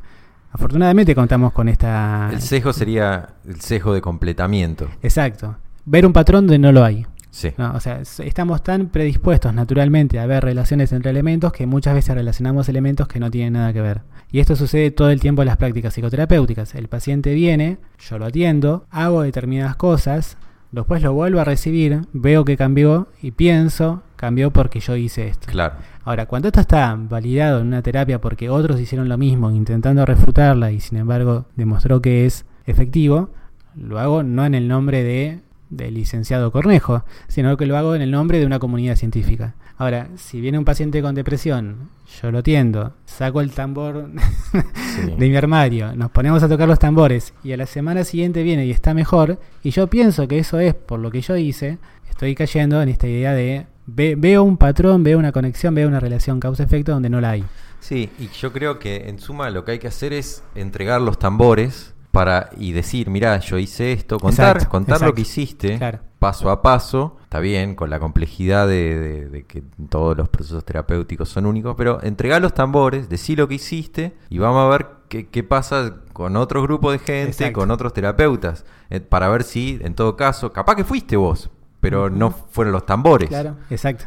Afortunadamente 0.51 1.13
contamos 1.13 1.53
con 1.53 1.69
esta... 1.69 2.29
El 2.31 2.41
sesgo 2.41 2.73
sería 2.73 3.29
el 3.47 3.61
sesgo 3.61 3.93
de 3.93 4.01
completamiento. 4.01 4.87
Exacto. 5.01 5.57
Ver 5.85 6.05
un 6.05 6.13
patrón 6.13 6.47
donde 6.47 6.59
no 6.59 6.71
lo 6.71 6.83
hay. 6.83 7.05
Sí. 7.31 7.53
o 7.57 7.79
sea, 7.79 8.01
estamos 8.01 8.63
tan 8.63 8.87
predispuestos 8.87 9.53
naturalmente 9.53 10.19
a 10.19 10.25
ver 10.25 10.43
relaciones 10.43 10.91
entre 10.91 11.11
elementos 11.11 11.53
que 11.53 11.67
muchas 11.67 11.93
veces 11.93 12.15
relacionamos 12.15 12.67
elementos 12.69 13.07
que 13.07 13.19
no 13.19 13.29
tienen 13.29 13.53
nada 13.53 13.71
que 13.71 13.81
ver. 13.81 14.01
Y 14.31 14.39
esto 14.39 14.55
sucede 14.55 14.91
todo 14.91 15.11
el 15.11 15.19
tiempo 15.19 15.43
en 15.43 15.47
las 15.47 15.57
prácticas 15.57 15.93
psicoterapéuticas. 15.93 16.73
El 16.75 16.87
paciente 16.87 17.33
viene, 17.33 17.77
yo 17.99 18.17
lo 18.17 18.25
atiendo, 18.25 18.87
hago 18.89 19.21
determinadas 19.21 19.75
cosas, 19.75 20.37
después 20.71 21.01
lo 21.01 21.13
vuelvo 21.13 21.39
a 21.39 21.43
recibir, 21.43 22.01
veo 22.13 22.45
que 22.45 22.57
cambió 22.57 23.07
y 23.21 23.31
pienso, 23.31 24.03
cambió 24.15 24.51
porque 24.51 24.79
yo 24.79 24.95
hice 24.95 25.27
esto. 25.27 25.47
Claro. 25.49 25.75
Ahora, 26.03 26.25
cuando 26.25 26.47
esto 26.47 26.59
está 26.59 26.95
validado 26.97 27.61
en 27.61 27.67
una 27.67 27.81
terapia 27.81 28.19
porque 28.19 28.49
otros 28.49 28.79
hicieron 28.79 29.09
lo 29.09 29.17
mismo, 29.17 29.51
intentando 29.51 30.05
refutarla 30.05 30.71
y 30.71 30.79
sin 30.79 30.97
embargo 30.97 31.45
demostró 31.55 32.01
que 32.01 32.25
es 32.25 32.45
efectivo, 32.65 33.29
lo 33.75 33.99
hago 33.99 34.23
no 34.23 34.45
en 34.45 34.55
el 34.55 34.67
nombre 34.67 35.03
de 35.03 35.39
del 35.69 35.93
licenciado 35.93 36.51
Cornejo, 36.51 37.05
sino 37.27 37.55
que 37.55 37.65
lo 37.65 37.77
hago 37.77 37.95
en 37.95 38.01
el 38.01 38.11
nombre 38.11 38.39
de 38.39 38.45
una 38.45 38.59
comunidad 38.59 38.95
científica. 38.95 39.55
Ahora, 39.79 40.09
si 40.17 40.41
viene 40.41 40.57
un 40.59 40.65
paciente 40.65 41.01
con 41.01 41.15
depresión, 41.15 41.89
yo 42.21 42.31
lo 42.31 42.39
atiendo, 42.39 42.93
saco 43.05 43.39
el 43.41 43.51
tambor 43.51 44.09
Sí. 44.53 45.11
de 45.17 45.29
mi 45.29 45.35
armario, 45.35 45.95
nos 45.95 46.11
ponemos 46.11 46.43
a 46.43 46.49
tocar 46.49 46.67
los 46.67 46.77
tambores 46.79 47.33
y 47.43 47.53
a 47.53 47.57
la 47.57 47.65
semana 47.65 48.03
siguiente 48.03 48.43
viene 48.43 48.65
y 48.65 48.71
está 48.71 48.93
mejor, 48.93 49.39
y 49.63 49.69
yo 49.71 49.87
pienso 49.87 50.27
que 50.27 50.37
eso 50.39 50.59
es 50.59 50.73
por 50.75 50.99
lo 50.99 51.09
que 51.09 51.21
yo 51.21 51.37
hice, 51.37 51.77
estoy 52.09 52.35
cayendo 52.35 52.81
en 52.81 52.89
esta 52.89 53.07
idea 53.07 53.33
de 53.33 53.67
ve- 53.87 54.15
veo 54.17 54.43
un 54.43 54.57
patrón, 54.57 55.01
veo 55.03 55.17
una 55.17 55.31
conexión, 55.31 55.73
veo 55.73 55.87
una 55.87 56.01
relación 56.01 56.39
causa-efecto 56.41 56.91
donde 56.91 57.09
no 57.09 57.21
la 57.21 57.31
hay. 57.31 57.45
Sí, 57.79 58.09
y 58.19 58.27
yo 58.37 58.51
creo 58.51 58.77
que 58.79 59.07
en 59.07 59.17
suma 59.19 59.49
lo 59.49 59.63
que 59.63 59.71
hay 59.71 59.79
que 59.79 59.87
hacer 59.87 60.11
es 60.11 60.43
entregar 60.55 60.99
los 61.01 61.17
tambores 61.17 61.93
para 62.11 62.49
y 62.57 62.71
decir, 62.71 63.09
mirá, 63.09 63.39
yo 63.39 63.57
hice 63.57 63.91
esto, 63.91 64.17
contar, 64.19 64.55
Exacto, 64.57 64.69
contar 64.71 65.01
lo 65.01 65.13
que 65.13 65.21
hiciste 65.21 65.77
Claro. 65.77 65.99
paso 66.17 66.49
a 66.49 66.61
paso, 66.61 67.17
está 67.23 67.39
bien, 67.39 67.75
con 67.75 67.89
la 67.91 67.99
complejidad 67.99 68.67
de, 68.67 68.99
de- 68.99 69.29
de 69.29 69.43
que 69.45 69.63
todos 69.89 70.17
los 70.17 70.27
procesos 70.29 70.65
terapéuticos 70.65 71.29
son 71.29 71.45
únicos, 71.45 71.75
pero 71.77 72.01
entregar 72.03 72.41
los 72.41 72.53
tambores, 72.53 73.09
decir 73.09 73.37
lo 73.37 73.47
que 73.47 73.55
hiciste 73.55 74.13
y 74.29 74.39
vamos 74.39 74.65
a 74.65 74.69
ver 74.75 74.87
qué, 75.07 75.27
qué 75.27 75.43
pasa 75.43 75.97
con 76.13 76.35
otro 76.35 76.61
grupo 76.63 76.91
de 76.91 76.97
gente, 76.99 77.29
Exacto. 77.31 77.59
con 77.59 77.69
otros 77.71 77.93
terapeutas, 77.93 78.65
eh, 78.89 78.99
para 78.99 79.29
ver 79.29 79.43
si, 79.43 79.79
en 79.83 79.93
todo 79.93 80.15
caso, 80.15 80.51
capaz 80.51 80.75
que 80.75 80.83
fuiste 80.83 81.15
vos, 81.15 81.49
pero 81.79 82.09
no 82.09 82.31
fueron 82.31 82.73
los 82.73 82.85
tambores. 82.87 83.29
Claro, 83.29 83.55
exacto. 83.69 84.05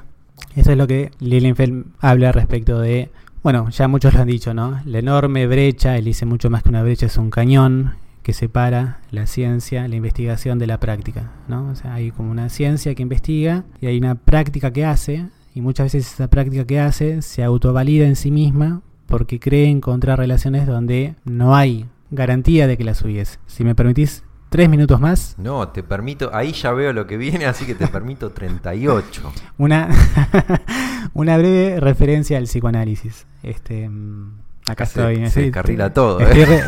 Eso 0.57 0.73
es 0.73 0.77
lo 0.77 0.87
que 0.89 1.13
Lilienfeld 1.21 1.87
habla 2.01 2.33
respecto 2.33 2.81
de, 2.81 3.11
bueno, 3.43 3.69
ya 3.71 3.89
muchos 3.89 4.15
lo 4.15 4.21
han 4.21 4.29
dicho, 4.29 4.55
¿no? 4.55 4.81
La 4.85 4.99
enorme 4.99 5.47
brecha, 5.47 5.97
él 5.97 6.05
dice 6.05 6.27
mucho 6.27 6.51
más 6.51 6.63
que 6.63 6.69
una 6.69 6.83
brecha, 6.83 7.07
es 7.07 7.17
un 7.17 7.31
cañón 7.31 7.95
que 8.23 8.33
separa 8.33 9.01
la 9.11 9.27
ciencia, 9.27 9.89
la 9.89 9.97
investigación 9.97 10.59
de 10.59 10.67
la 10.67 10.79
práctica, 10.79 11.33
¿no? 11.49 11.69
O 11.69 11.75
sea, 11.75 11.95
hay 11.95 12.13
como 12.13 12.31
una 12.31 12.49
ciencia 12.49 12.95
que 12.95 13.03
investiga 13.03 13.65
y 13.81 13.87
hay 13.87 13.99
una 13.99 14.15
práctica 14.15 14.73
que 14.73 14.85
hace 14.85 15.27
y 15.55 15.61
muchas 15.61 15.87
veces 15.93 16.13
esa 16.13 16.29
práctica 16.29 16.65
que 16.65 16.81
hace 16.81 17.21
se 17.23 17.43
autovalida 17.43 18.07
en 18.07 18.17
sí 18.17 18.31
misma 18.31 18.81
porque 19.07 19.41
cree 19.41 19.69
encontrar 19.69 20.19
relaciones 20.19 20.67
donde 20.67 21.17
no 21.25 21.55
hay 21.55 21.87
garantía 22.11 22.67
de 22.67 22.77
que 22.77 22.85
las 22.85 23.03
hubiese. 23.03 23.39
Si 23.47 23.65
me 23.65 23.75
permitís 23.75 24.23
tres 24.49 24.69
minutos 24.69 25.01
más, 25.01 25.35
No, 25.39 25.69
te 25.69 25.83
permito, 25.83 26.31
ahí 26.33 26.53
ya 26.53 26.73
veo 26.73 26.93
lo 26.93 27.07
que 27.07 27.17
viene, 27.17 27.47
así 27.47 27.65
que 27.65 27.75
te 27.75 27.89
permito 27.89 28.31
38. 28.31 29.33
Una, 29.59 29.89
una 31.15 31.37
breve 31.39 31.81
referencia 31.81 32.39
al 32.39 32.45
psicoanálisis. 32.45 33.27
Este, 33.43 33.89
mm, 33.89 34.39
acá 34.69 34.87
Se- 34.87 35.01
estoy. 35.01 35.17
se 35.17 35.23
estoy- 35.25 35.43
descarrila 35.45 35.93
todo, 35.93 36.21
Estoy, 36.21 36.43
¿eh? 36.43 36.63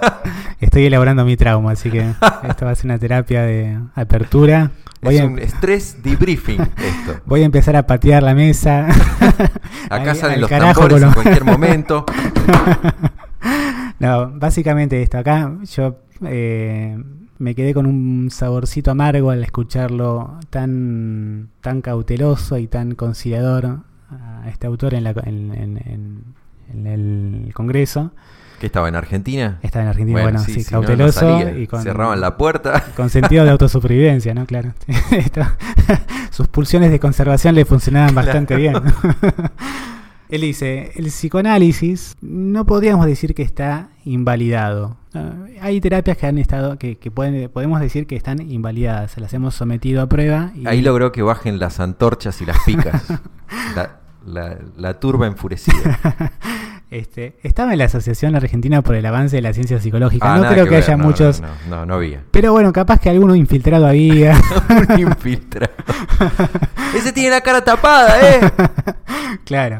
estoy 0.60 0.86
elaborando 0.86 1.24
mi 1.24 1.36
trauma, 1.36 1.72
así 1.72 1.90
que 1.90 2.00
esto 2.48 2.64
va 2.64 2.70
a 2.70 2.74
ser 2.74 2.86
una 2.86 2.98
terapia 2.98 3.42
de 3.42 3.78
apertura. 3.94 4.70
Voy 5.02 5.16
es 5.16 5.20
a, 5.22 5.26
un 5.26 5.38
estrés 5.38 6.02
debriefing 6.02 6.60
esto. 6.62 7.20
voy 7.26 7.42
a 7.42 7.44
empezar 7.44 7.76
a 7.76 7.86
patear 7.86 8.22
la 8.22 8.34
mesa. 8.34 8.86
Acá 9.90 10.12
Al- 10.12 10.16
salen 10.16 10.34
al 10.36 10.40
los 10.40 10.50
tambores 10.50 11.02
en 11.02 11.12
cualquier 11.12 11.44
momento. 11.44 12.06
No, 13.98 14.30
básicamente 14.30 15.02
esto. 15.02 15.18
Acá 15.18 15.52
yo 15.74 15.98
eh, 16.26 16.98
me 17.44 17.54
quedé 17.54 17.74
con 17.74 17.84
un 17.84 18.30
saborcito 18.30 18.90
amargo 18.90 19.30
al 19.30 19.44
escucharlo 19.44 20.38
tan, 20.48 21.50
tan 21.60 21.82
cauteloso 21.82 22.56
y 22.56 22.66
tan 22.68 22.94
conciliador 22.94 23.80
a 24.10 24.48
este 24.48 24.66
autor 24.66 24.94
en, 24.94 25.04
la, 25.04 25.10
en, 25.24 25.52
en- 25.84 26.86
el 26.86 27.52
Congreso. 27.52 28.12
¿Qué 28.58 28.66
estaba 28.66 28.88
en 28.88 28.96
Argentina? 28.96 29.58
Está 29.62 29.82
en 29.82 29.88
Argentina, 29.88 30.22
bueno, 30.22 30.38
sí, 30.38 30.62
si 30.62 30.72
no, 30.72 30.80
no 30.80 30.86
cauteloso 30.86 31.20
salía. 31.20 31.58
y 31.58 31.66
con, 31.66 31.82
Cerraban 31.82 32.18
la 32.22 32.38
puerta. 32.38 32.82
con 32.96 33.10
sentido 33.10 33.44
de 33.44 33.50
autosupervivencia, 33.50 34.32
¿no? 34.32 34.46
Claro. 34.46 34.72
Sus 36.30 36.48
pulsiones 36.48 36.90
de 36.90 36.98
conservación 36.98 37.54
le 37.54 37.66
funcionaban 37.66 38.14
bastante 38.14 38.56
bien. 38.56 38.74
Él 40.28 40.40
dice, 40.40 40.92
el 40.96 41.06
psicoanálisis 41.06 42.16
no 42.20 42.64
podríamos 42.66 43.06
decir 43.06 43.34
que 43.34 43.42
está 43.42 43.88
invalidado. 44.04 44.96
Ah, 45.14 45.32
hay 45.60 45.80
terapias 45.80 46.16
que 46.16 46.26
han 46.26 46.38
estado, 46.38 46.78
que, 46.78 46.96
que 46.96 47.10
pueden, 47.10 47.48
podemos 47.50 47.80
decir 47.80 48.06
que 48.06 48.16
están 48.16 48.40
invalidadas, 48.50 49.12
se 49.12 49.20
las 49.20 49.32
hemos 49.34 49.54
sometido 49.54 50.02
a 50.02 50.08
prueba. 50.08 50.50
Y 50.54 50.66
Ahí 50.66 50.80
logró 50.82 51.12
que 51.12 51.22
bajen 51.22 51.58
las 51.58 51.78
antorchas 51.78 52.40
y 52.40 52.46
las 52.46 52.58
picas. 52.64 53.04
La, 53.76 54.00
la- 54.26 54.58
la 54.76 54.98
turba 54.98 55.26
enfurecida. 55.26 56.00
este, 56.90 57.38
estaba 57.42 57.72
en 57.72 57.78
la 57.78 57.84
Asociación 57.84 58.34
Argentina 58.34 58.82
por 58.82 58.94
el 58.96 59.04
Avance 59.06 59.36
de 59.36 59.42
la 59.42 59.52
Ciencia 59.52 59.78
Psicológica. 59.80 60.34
Ah, 60.34 60.38
no 60.38 60.48
creo 60.48 60.66
que, 60.66 60.76
haya 60.76 60.96
no, 60.96 61.04
muchos... 61.04 61.40
No, 61.40 61.48
no, 61.68 61.76
no, 61.76 61.86
no 61.86 61.94
había. 61.94 62.24
Pero 62.30 62.52
bueno, 62.52 62.72
capaz 62.72 62.98
que 63.00 63.10
alguno 63.10 63.34
infiltrado 63.36 63.86
había. 63.86 64.34
Un 64.90 64.98
infiltrado. 64.98 65.72
Ese 66.96 67.12
tiene 67.12 67.30
la 67.30 67.42
cara 67.42 67.62
tapada, 67.62 68.16
¿eh? 68.30 68.40
claro. 69.44 69.78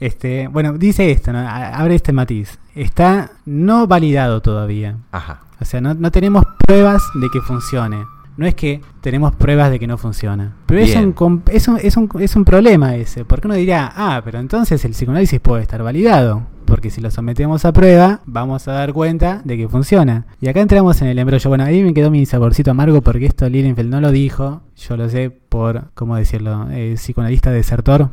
Este, 0.00 0.48
bueno, 0.48 0.78
dice 0.78 1.10
esto, 1.10 1.32
¿no? 1.32 1.38
Abre 1.46 1.94
este 1.94 2.12
matiz. 2.12 2.58
Está 2.74 3.32
no 3.44 3.86
validado 3.86 4.40
todavía. 4.40 4.96
Ajá. 5.12 5.42
O 5.60 5.64
sea, 5.66 5.80
no, 5.82 5.92
no 5.94 6.10
tenemos 6.10 6.44
pruebas 6.66 7.02
de 7.14 7.28
que 7.30 7.40
funcione. 7.42 8.06
No 8.38 8.46
es 8.46 8.54
que 8.54 8.80
tenemos 9.02 9.34
pruebas 9.34 9.70
de 9.70 9.78
que 9.78 9.86
no 9.86 9.98
funciona. 9.98 10.54
Pero 10.64 10.80
es 10.80 10.96
un, 10.96 11.42
es, 11.52 11.68
un, 11.68 11.78
es, 11.82 11.96
un, 11.98 12.08
es 12.18 12.36
un 12.36 12.44
problema 12.46 12.96
ese. 12.96 13.26
Porque 13.26 13.46
uno 13.46 13.54
dirá, 13.54 13.92
ah, 13.94 14.22
pero 14.24 14.38
entonces 14.38 14.82
el 14.86 14.92
psicoanálisis 14.92 15.38
puede 15.40 15.62
estar 15.62 15.82
validado. 15.82 16.44
Porque 16.70 16.88
si 16.90 17.00
lo 17.00 17.10
sometemos 17.10 17.64
a 17.64 17.72
prueba, 17.72 18.20
vamos 18.26 18.68
a 18.68 18.72
dar 18.72 18.92
cuenta 18.92 19.42
de 19.44 19.56
que 19.56 19.68
funciona. 19.68 20.26
Y 20.40 20.46
acá 20.46 20.60
entramos 20.60 21.02
en 21.02 21.08
el 21.08 21.18
embrollo. 21.18 21.48
Bueno, 21.50 21.64
ahí 21.64 21.82
me 21.82 21.92
quedó 21.92 22.12
mi 22.12 22.24
saborcito 22.26 22.70
amargo 22.70 23.02
porque 23.02 23.26
esto 23.26 23.48
Lilienfeld 23.48 23.90
no 23.90 24.00
lo 24.00 24.12
dijo. 24.12 24.62
Yo 24.76 24.96
lo 24.96 25.08
sé 25.08 25.30
por, 25.30 25.90
¿cómo 25.94 26.14
decirlo? 26.14 26.68
Eh, 26.70 26.94
psicoanalista 26.94 27.50
desertor. 27.50 28.10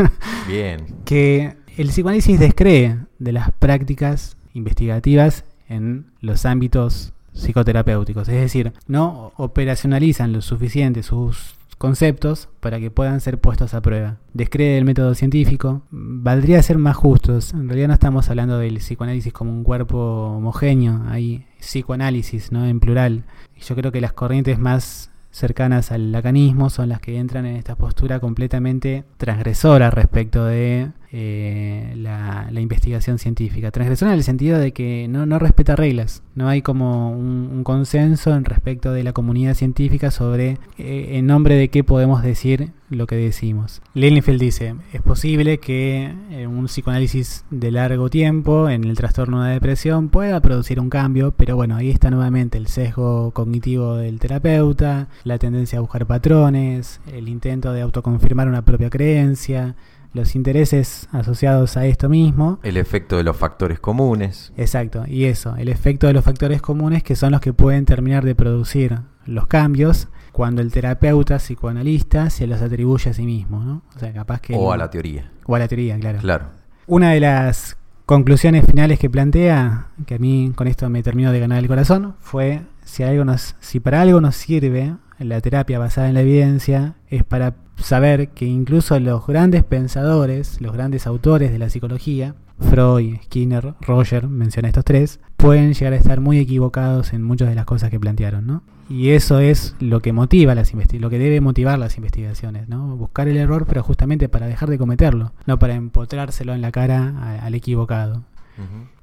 Bien. 0.48 0.86
que 1.04 1.54
el 1.76 1.90
psicoanálisis 1.90 2.40
descree 2.40 2.96
de 3.20 3.32
las 3.32 3.52
prácticas 3.52 4.36
investigativas 4.54 5.44
en 5.68 6.06
los 6.20 6.46
ámbitos 6.46 7.12
psicoterapéuticos. 7.32 8.28
Es 8.28 8.40
decir, 8.40 8.72
no 8.88 9.32
operacionalizan 9.36 10.32
lo 10.32 10.42
suficiente 10.42 11.04
sus 11.04 11.54
conceptos 11.80 12.50
para 12.60 12.78
que 12.78 12.90
puedan 12.90 13.22
ser 13.22 13.40
puestos 13.40 13.72
a 13.72 13.80
prueba. 13.80 14.18
Descree 14.34 14.76
el 14.76 14.84
método 14.84 15.14
científico. 15.14 15.80
Valdría 15.90 16.62
ser 16.62 16.76
más 16.76 16.94
justos. 16.94 17.54
En 17.54 17.70
realidad 17.70 17.88
no 17.88 17.94
estamos 17.94 18.28
hablando 18.28 18.58
del 18.58 18.76
psicoanálisis 18.76 19.32
como 19.32 19.50
un 19.50 19.64
cuerpo 19.64 19.96
homogéneo. 20.36 21.04
Hay 21.08 21.46
psicoanálisis, 21.58 22.52
¿no? 22.52 22.66
En 22.66 22.80
plural. 22.80 23.24
Y 23.56 23.62
yo 23.62 23.74
creo 23.76 23.92
que 23.92 24.02
las 24.02 24.12
corrientes 24.12 24.58
más 24.58 25.10
cercanas 25.30 25.90
al 25.90 26.12
lacanismo 26.12 26.68
son 26.68 26.90
las 26.90 27.00
que 27.00 27.18
entran 27.18 27.46
en 27.46 27.56
esta 27.56 27.76
postura 27.76 28.20
completamente 28.20 29.04
transgresora 29.16 29.90
respecto 29.90 30.44
de 30.44 30.90
eh, 31.12 31.92
la, 31.96 32.48
investigación 32.60 33.18
científica. 33.18 33.70
Transgresora 33.70 34.12
en 34.12 34.18
el 34.18 34.24
sentido 34.24 34.58
de 34.58 34.72
que 34.72 35.08
no, 35.08 35.26
no 35.26 35.38
respeta 35.38 35.74
reglas. 35.76 36.22
No 36.34 36.48
hay 36.48 36.62
como 36.62 37.10
un, 37.10 37.50
un 37.52 37.64
consenso 37.64 38.34
en 38.34 38.44
respecto 38.44 38.92
de 38.92 39.02
la 39.02 39.12
comunidad 39.12 39.54
científica 39.54 40.10
sobre 40.10 40.58
eh, 40.78 41.08
en 41.12 41.26
nombre 41.26 41.54
de 41.56 41.68
qué 41.68 41.82
podemos 41.84 42.22
decir 42.22 42.72
lo 42.90 43.06
que 43.06 43.16
decimos. 43.16 43.80
Lilienfeld 43.94 44.40
dice, 44.40 44.74
es 44.92 45.00
posible 45.00 45.58
que 45.58 46.12
eh, 46.30 46.46
un 46.46 46.66
psicoanálisis 46.66 47.44
de 47.50 47.70
largo 47.70 48.10
tiempo 48.10 48.68
en 48.68 48.84
el 48.84 48.96
trastorno 48.96 49.42
de 49.42 49.52
depresión 49.52 50.08
pueda 50.08 50.40
producir 50.40 50.80
un 50.80 50.90
cambio, 50.90 51.32
pero 51.36 51.56
bueno, 51.56 51.76
ahí 51.76 51.90
está 51.90 52.10
nuevamente 52.10 52.58
el 52.58 52.66
sesgo 52.66 53.30
cognitivo 53.30 53.96
del 53.96 54.18
terapeuta, 54.18 55.08
la 55.24 55.38
tendencia 55.38 55.78
a 55.78 55.82
buscar 55.82 56.06
patrones, 56.06 57.00
el 57.12 57.28
intento 57.28 57.72
de 57.72 57.80
autoconfirmar 57.82 58.48
una 58.48 58.62
propia 58.62 58.90
creencia, 58.90 59.76
los 60.12 60.34
intereses 60.34 61.08
asociados 61.12 61.76
a 61.76 61.86
esto 61.86 62.08
mismo. 62.08 62.58
El 62.62 62.76
efecto 62.76 63.16
de 63.16 63.22
los 63.22 63.36
factores 63.36 63.80
comunes. 63.80 64.52
Exacto, 64.56 65.04
y 65.06 65.24
eso, 65.24 65.56
el 65.56 65.68
efecto 65.68 66.06
de 66.06 66.12
los 66.12 66.24
factores 66.24 66.60
comunes 66.62 67.02
que 67.02 67.16
son 67.16 67.32
los 67.32 67.40
que 67.40 67.52
pueden 67.52 67.84
terminar 67.84 68.24
de 68.24 68.34
producir 68.34 68.98
los 69.26 69.46
cambios 69.46 70.08
cuando 70.32 70.62
el 70.62 70.72
terapeuta 70.72 71.36
psicoanalista 71.38 72.30
se 72.30 72.46
los 72.46 72.60
atribuye 72.62 73.10
a 73.10 73.14
sí 73.14 73.24
mismo, 73.24 73.62
¿no? 73.62 73.82
O 73.94 73.98
sea, 73.98 74.12
capaz 74.12 74.40
que... 74.40 74.54
O 74.56 74.72
a 74.72 74.76
la 74.76 74.90
teoría. 74.90 75.30
o 75.44 75.54
a 75.54 75.58
la 75.58 75.68
teoría, 75.68 75.98
claro. 75.98 76.18
Claro. 76.20 76.46
Una 76.86 77.10
de 77.12 77.20
las 77.20 77.76
conclusiones 78.06 78.64
finales 78.66 78.98
que 78.98 79.08
plantea, 79.08 79.88
que 80.06 80.16
a 80.16 80.18
mí 80.18 80.52
con 80.56 80.66
esto 80.66 80.88
me 80.90 81.02
terminó 81.02 81.30
de 81.30 81.40
ganar 81.40 81.58
el 81.58 81.68
corazón, 81.68 82.16
fue 82.20 82.62
si, 82.84 83.04
algo 83.04 83.24
nos, 83.24 83.54
si 83.60 83.78
para 83.78 84.00
algo 84.00 84.20
nos 84.20 84.36
sirve 84.36 84.96
la 85.18 85.40
terapia 85.40 85.78
basada 85.78 86.08
en 86.08 86.14
la 86.14 86.22
evidencia, 86.22 86.94
es 87.08 87.22
para 87.24 87.54
saber 87.80 88.28
que 88.28 88.46
incluso 88.46 88.98
los 89.00 89.26
grandes 89.26 89.64
pensadores, 89.64 90.60
los 90.60 90.72
grandes 90.72 91.06
autores 91.06 91.50
de 91.52 91.58
la 91.58 91.70
psicología, 91.70 92.34
Freud, 92.58 93.16
Skinner, 93.24 93.74
Roger, 93.80 94.28
menciona 94.28 94.68
estos 94.68 94.84
tres, 94.84 95.20
pueden 95.36 95.72
llegar 95.72 95.94
a 95.94 95.96
estar 95.96 96.20
muy 96.20 96.38
equivocados 96.38 97.12
en 97.12 97.22
muchas 97.22 97.48
de 97.48 97.54
las 97.54 97.64
cosas 97.64 97.90
que 97.90 97.98
plantearon, 97.98 98.46
¿no? 98.46 98.62
Y 98.88 99.10
eso 99.10 99.38
es 99.38 99.76
lo 99.78 100.00
que 100.00 100.12
motiva 100.12 100.54
las 100.54 100.72
lo 100.74 101.10
que 101.10 101.18
debe 101.18 101.40
motivar 101.40 101.78
las 101.78 101.96
investigaciones, 101.96 102.68
¿no? 102.68 102.96
Buscar 102.96 103.28
el 103.28 103.36
error, 103.36 103.64
pero 103.66 103.82
justamente 103.84 104.28
para 104.28 104.46
dejar 104.46 104.68
de 104.68 104.78
cometerlo, 104.78 105.32
no 105.46 105.58
para 105.58 105.74
empotrárselo 105.74 106.54
en 106.54 106.60
la 106.60 106.72
cara 106.72 107.38
al 107.40 107.54
equivocado. 107.54 108.24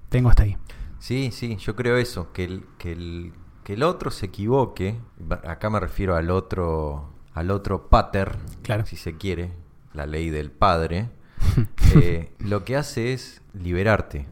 Tengo 0.09 0.29
hasta 0.29 0.43
ahí. 0.43 0.57
Sí, 0.99 1.29
sí, 1.31 1.55
yo 1.55 1.75
creo 1.75 1.97
eso, 1.97 2.33
que 2.33 2.43
el, 2.43 2.63
que 2.77 2.91
el, 2.91 3.33
que 3.63 3.73
el 3.73 3.83
otro 3.83 4.11
se 4.11 4.25
equivoque, 4.25 4.99
acá 5.45 5.69
me 5.69 5.79
refiero 5.79 6.15
al 6.15 6.31
otro, 6.31 7.13
al 7.37 7.51
otro 7.51 7.87
pater, 7.87 8.35
Claro. 8.63 8.85
si 8.87 8.95
se 8.95 9.15
quiere, 9.15 9.51
la 9.93 10.07
ley 10.07 10.31
del 10.31 10.49
padre, 10.49 11.09
eh, 11.95 12.31
lo 12.39 12.63
que 12.65 12.75
hace 12.75 13.13
es 13.13 13.43
liberarte, 13.53 14.25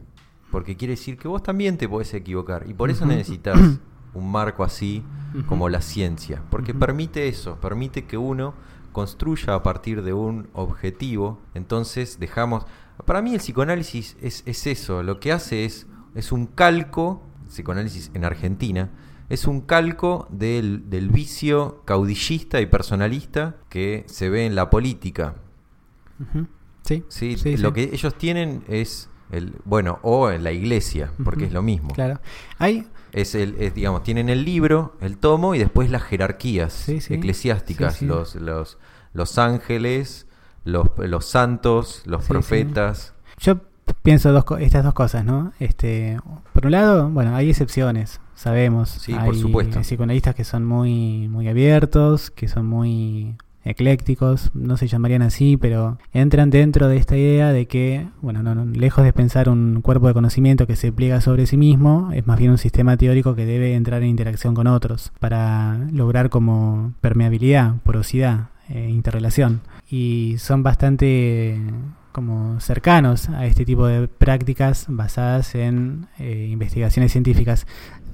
porque 0.50 0.76
quiere 0.76 0.94
decir 0.94 1.16
que 1.16 1.28
vos 1.28 1.40
también 1.40 1.78
te 1.78 1.88
podés 1.88 2.12
equivocar, 2.14 2.64
y 2.68 2.74
por 2.74 2.90
eso 2.90 3.06
necesitas 3.06 3.60
un 4.14 4.30
marco 4.32 4.64
así 4.64 5.04
como 5.46 5.68
la 5.68 5.82
ciencia, 5.82 6.42
porque 6.50 6.74
permite 6.74 7.28
eso, 7.28 7.60
permite 7.60 8.06
que 8.06 8.16
uno 8.16 8.54
construya 8.90 9.54
a 9.54 9.62
partir 9.62 10.02
de 10.02 10.12
un 10.12 10.48
objetivo, 10.52 11.40
entonces 11.54 12.18
dejamos... 12.18 12.66
Para 13.04 13.20
mí 13.22 13.34
el 13.34 13.40
psicoanálisis 13.40 14.16
es, 14.20 14.42
es 14.46 14.66
eso, 14.66 15.02
lo 15.04 15.20
que 15.20 15.30
hace 15.30 15.64
es, 15.64 15.86
es 16.14 16.32
un 16.32 16.46
calco, 16.46 17.22
psicoanálisis 17.46 18.10
en 18.14 18.24
Argentina, 18.24 18.90
es 19.28 19.46
un 19.46 19.60
calco 19.62 20.28
del, 20.30 20.88
del 20.90 21.08
vicio 21.10 21.82
caudillista 21.84 22.60
y 22.60 22.66
personalista 22.66 23.56
que 23.68 24.04
se 24.08 24.28
ve 24.30 24.46
en 24.46 24.54
la 24.54 24.70
política. 24.70 25.34
Sí, 26.82 27.04
¿sí? 27.08 27.36
sí, 27.36 27.56
lo 27.56 27.68
sí. 27.70 27.74
que 27.74 27.82
ellos 27.92 28.16
tienen 28.16 28.64
es, 28.68 29.10
el 29.32 29.54
porque 29.68 29.98
o 30.02 30.30
en 30.30 30.44
la 30.44 30.52
iglesia, 30.52 31.10
porque 31.24 31.46
es 31.46 31.52
lo 31.52 31.62
mismo. 31.62 31.90
Claro. 31.90 32.20
Hay, 32.58 32.86
Es 33.12 33.34
el, 33.34 33.56
es, 33.58 33.74
digamos, 33.74 34.02
tienen 34.02 34.28
el 34.28 34.44
libro, 34.44 34.96
el 35.00 35.18
tomo 35.18 35.54
y 35.54 35.58
después 35.58 35.90
las 35.90 36.02
jerarquías 36.02 36.72
Sí, 36.72 37.00
sí. 37.00 37.14
eclesiásticas, 37.14 37.96
Sí. 37.96 38.06
Los, 38.06 38.36
los, 38.36 38.78
los 39.12 39.38
ángeles, 39.38 40.26
los, 40.64 40.88
los 40.98 41.24
santos, 41.26 42.02
los 42.06 42.24
profetas. 42.24 43.14
Yo 43.38 43.58
pienso 44.02 44.32
dos, 44.32 44.44
estas 44.60 44.84
dos 44.84 44.94
cosas, 44.94 45.24
¿no? 45.24 45.52
Este, 45.58 46.18
por 46.52 46.66
un 46.66 46.72
lado, 46.72 47.08
bueno, 47.10 47.34
hay 47.34 47.50
excepciones, 47.50 48.20
sabemos. 48.36 48.90
Sí, 48.90 49.12
hay, 49.12 49.26
por 49.26 49.36
supuesto. 49.36 49.80
psicoanalistas 49.80 50.36
que 50.36 50.44
son 50.44 50.64
muy, 50.64 51.26
muy 51.28 51.48
abiertos, 51.48 52.30
que 52.30 52.46
son 52.46 52.66
muy 52.66 53.34
eclécticos, 53.66 54.50
no 54.54 54.76
se 54.76 54.86
llamarían 54.86 55.22
así, 55.22 55.56
pero 55.56 55.98
entran 56.12 56.50
dentro 56.50 56.86
de 56.88 56.98
esta 56.98 57.16
idea 57.16 57.52
de 57.52 57.66
que, 57.66 58.06
bueno, 58.22 58.42
no, 58.42 58.54
no, 58.54 58.64
lejos 58.64 59.04
de 59.04 59.12
pensar 59.12 59.48
un 59.48 59.80
cuerpo 59.82 60.06
de 60.06 60.14
conocimiento 60.14 60.68
que 60.68 60.76
se 60.76 60.92
pliega 60.92 61.20
sobre 61.20 61.46
sí 61.46 61.56
mismo, 61.56 62.10
es 62.12 62.26
más 62.26 62.38
bien 62.38 62.52
un 62.52 62.58
sistema 62.58 62.96
teórico 62.96 63.34
que 63.34 63.44
debe 63.44 63.74
entrar 63.74 64.02
en 64.02 64.08
interacción 64.08 64.54
con 64.54 64.68
otros 64.68 65.10
para 65.18 65.78
lograr 65.90 66.30
como 66.30 66.92
permeabilidad, 67.00 67.74
porosidad, 67.82 68.50
eh, 68.68 68.88
interrelación. 68.88 69.60
Y 69.90 70.36
son 70.38 70.62
bastante 70.62 71.60
como 72.12 72.58
cercanos 72.60 73.28
a 73.28 73.44
este 73.44 73.66
tipo 73.66 73.86
de 73.86 74.08
prácticas 74.08 74.86
basadas 74.88 75.54
en 75.54 76.06
eh, 76.18 76.48
investigaciones 76.50 77.12
científicas, 77.12 77.66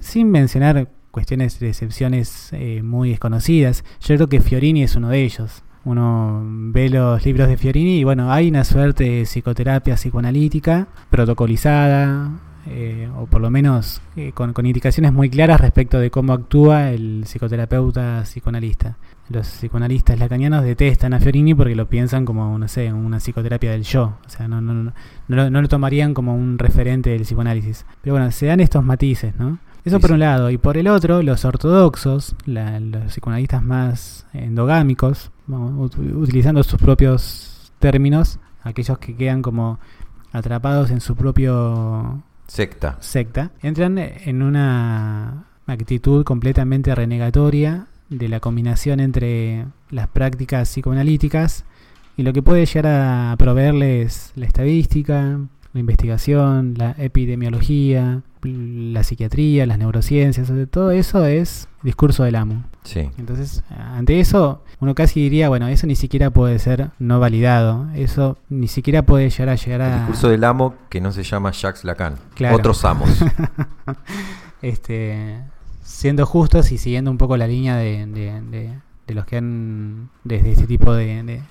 sin 0.03 0.31
mencionar 0.31 0.89
cuestiones 1.11 1.61
de 1.61 1.69
excepciones 1.69 2.49
eh, 2.53 2.83
muy 2.83 3.11
desconocidas. 3.11 3.85
Yo 4.01 4.17
creo 4.17 4.29
que 4.29 4.41
Fiorini 4.41 4.83
es 4.83 4.97
uno 4.97 5.09
de 5.09 5.23
ellos. 5.23 5.63
Uno 5.85 6.43
ve 6.45 6.89
los 6.89 7.25
libros 7.25 7.49
de 7.49 7.57
Fiorini 7.57 7.99
y 7.99 8.05
bueno, 8.05 8.33
hay 8.33 8.49
una 8.49 8.65
suerte 8.65 9.05
de 9.05 9.23
psicoterapia 9.23 9.95
psicoanalítica 9.95 10.89
protocolizada, 11.11 12.31
eh, 12.67 13.09
o 13.17 13.27
por 13.27 13.41
lo 13.41 13.51
menos 13.51 14.01
eh, 14.15 14.31
con, 14.33 14.53
con 14.53 14.65
indicaciones 14.65 15.13
muy 15.13 15.29
claras 15.29 15.61
respecto 15.61 15.99
de 15.99 16.11
cómo 16.11 16.33
actúa 16.33 16.91
el 16.91 17.25
psicoterapeuta 17.27 18.23
psicoanalista. 18.25 18.97
Los 19.29 19.49
psicoanalistas 19.49 20.19
lacanianos 20.19 20.65
detestan 20.65 21.15
a 21.15 21.21
Fiorini 21.21 21.55
porque 21.55 21.75
lo 21.75 21.89
piensan 21.89 22.25
como, 22.25 22.59
no 22.59 22.69
sé, 22.69 22.93
una 22.93 23.19
psicoterapia 23.19 23.73
del 23.73 23.83
yo. 23.83 24.19
O 24.25 24.29
sea, 24.29 24.47
no, 24.47 24.61
no, 24.61 24.75
no, 24.75 24.93
no 25.29 25.37
lo, 25.37 25.51
no 25.51 25.63
lo 25.63 25.69
tomarían 25.69 26.15
como 26.15 26.35
un 26.37 26.59
referente 26.59 27.11
del 27.11 27.23
psicoanálisis. 27.23 27.87
Pero 28.01 28.15
bueno, 28.15 28.31
se 28.31 28.47
dan 28.47 28.61
estos 28.61 28.85
matices, 28.85 29.35
¿no? 29.37 29.59
Eso 29.85 29.99
por 30.01 30.13
un 30.13 30.21
lado. 30.21 30.51
Y 30.51 30.59
por 30.59 30.77
el 30.77 30.87
otro, 30.89 31.23
los 31.23 31.45
ortodoxos, 31.45 32.35
la- 32.47 32.79
los 32.81 33.05
psicoanalistas 33.13 33.63
más 33.63 34.27
endogámicos, 34.33 35.31
vamos, 35.47 35.91
utilizando 35.97 36.63
sus 36.63 36.81
propios 36.81 37.73
términos, 37.79 38.39
aquellos 38.63 38.99
que 38.99 39.17
quedan 39.17 39.43
como 39.43 39.79
atrapados 40.33 40.91
en 40.91 41.01
su 41.01 41.17
propio 41.17 42.23
Secta. 42.47 42.97
secta, 43.01 43.51
entran 43.61 43.99
en 43.99 44.43
una 44.43 45.45
actitud 45.67 46.25
completamente 46.25 46.95
renegatoria 46.95 47.87
de 48.09 48.29
la 48.29 48.41
combinación 48.41 49.01
entre 49.01 49.67
las 49.91 50.07
prácticas 50.09 50.69
psicoanalíticas 50.69 51.65
y 52.17 52.23
lo 52.23 52.33
que 52.33 52.43
puede 52.43 52.67
llegar 52.67 52.87
a 52.87 53.35
proveerles 53.37 54.33
la 54.37 54.47
estadística, 54.47 55.39
la 55.73 55.81
investigación, 55.81 56.75
la 56.77 56.95
epidemiología, 56.99 58.23
la 58.43 59.03
psiquiatría, 59.05 59.67
las 59.67 59.79
neurociencias, 59.79 60.51
o 60.51 60.55
sea, 60.57 60.67
todo 60.67 60.91
eso 60.91 61.25
es 61.27 61.69
discurso 61.83 62.25
del 62.25 62.35
amo. 62.37 62.65
Sí. 62.85 63.09
Entonces, 63.19 63.63
ante 63.71 64.19
eso, 64.21 64.63
uno 64.81 64.95
casi 64.95 65.21
diría, 65.21 65.49
bueno, 65.49 65.69
eso 65.69 65.87
ni 65.87 65.95
siquiera 65.95 66.31
puede 66.31 66.59
ser 66.59 66.91
no 66.99 67.21
validado, 67.21 67.87
eso 67.95 68.37
ni 68.51 68.67
siquiera 68.69 69.03
puede 69.03 69.31
llegar 69.31 69.49
a 69.51 69.55
llegar 69.55 69.81
a... 69.83 69.93
El 69.93 69.99
discurso 70.01 70.29
del 70.29 70.45
amo 70.45 70.75
que 70.89 71.01
no 71.01 71.13
se 71.13 71.23
llama 71.23 71.53
Jacques 71.53 71.85
Lacan. 71.85 72.17
Claro. 72.35 72.57
Otros 72.57 72.85
amos. 72.85 73.09
este, 74.63 75.41
siendo 75.83 76.27
justos 76.27 76.73
y 76.73 76.79
siguiendo 76.79 77.11
un 77.11 77.19
poco 77.19 77.37
la 77.37 77.47
línea 77.47 77.77
de, 77.77 78.07
de- 78.07 78.41
de- 78.43 78.79
de 79.07 79.15
los 79.15 79.25
que 79.27 79.37
han 79.37 80.11
desde 80.25 80.53
este 80.53 80.67
tipo 80.69 80.95
de, 80.95 81.43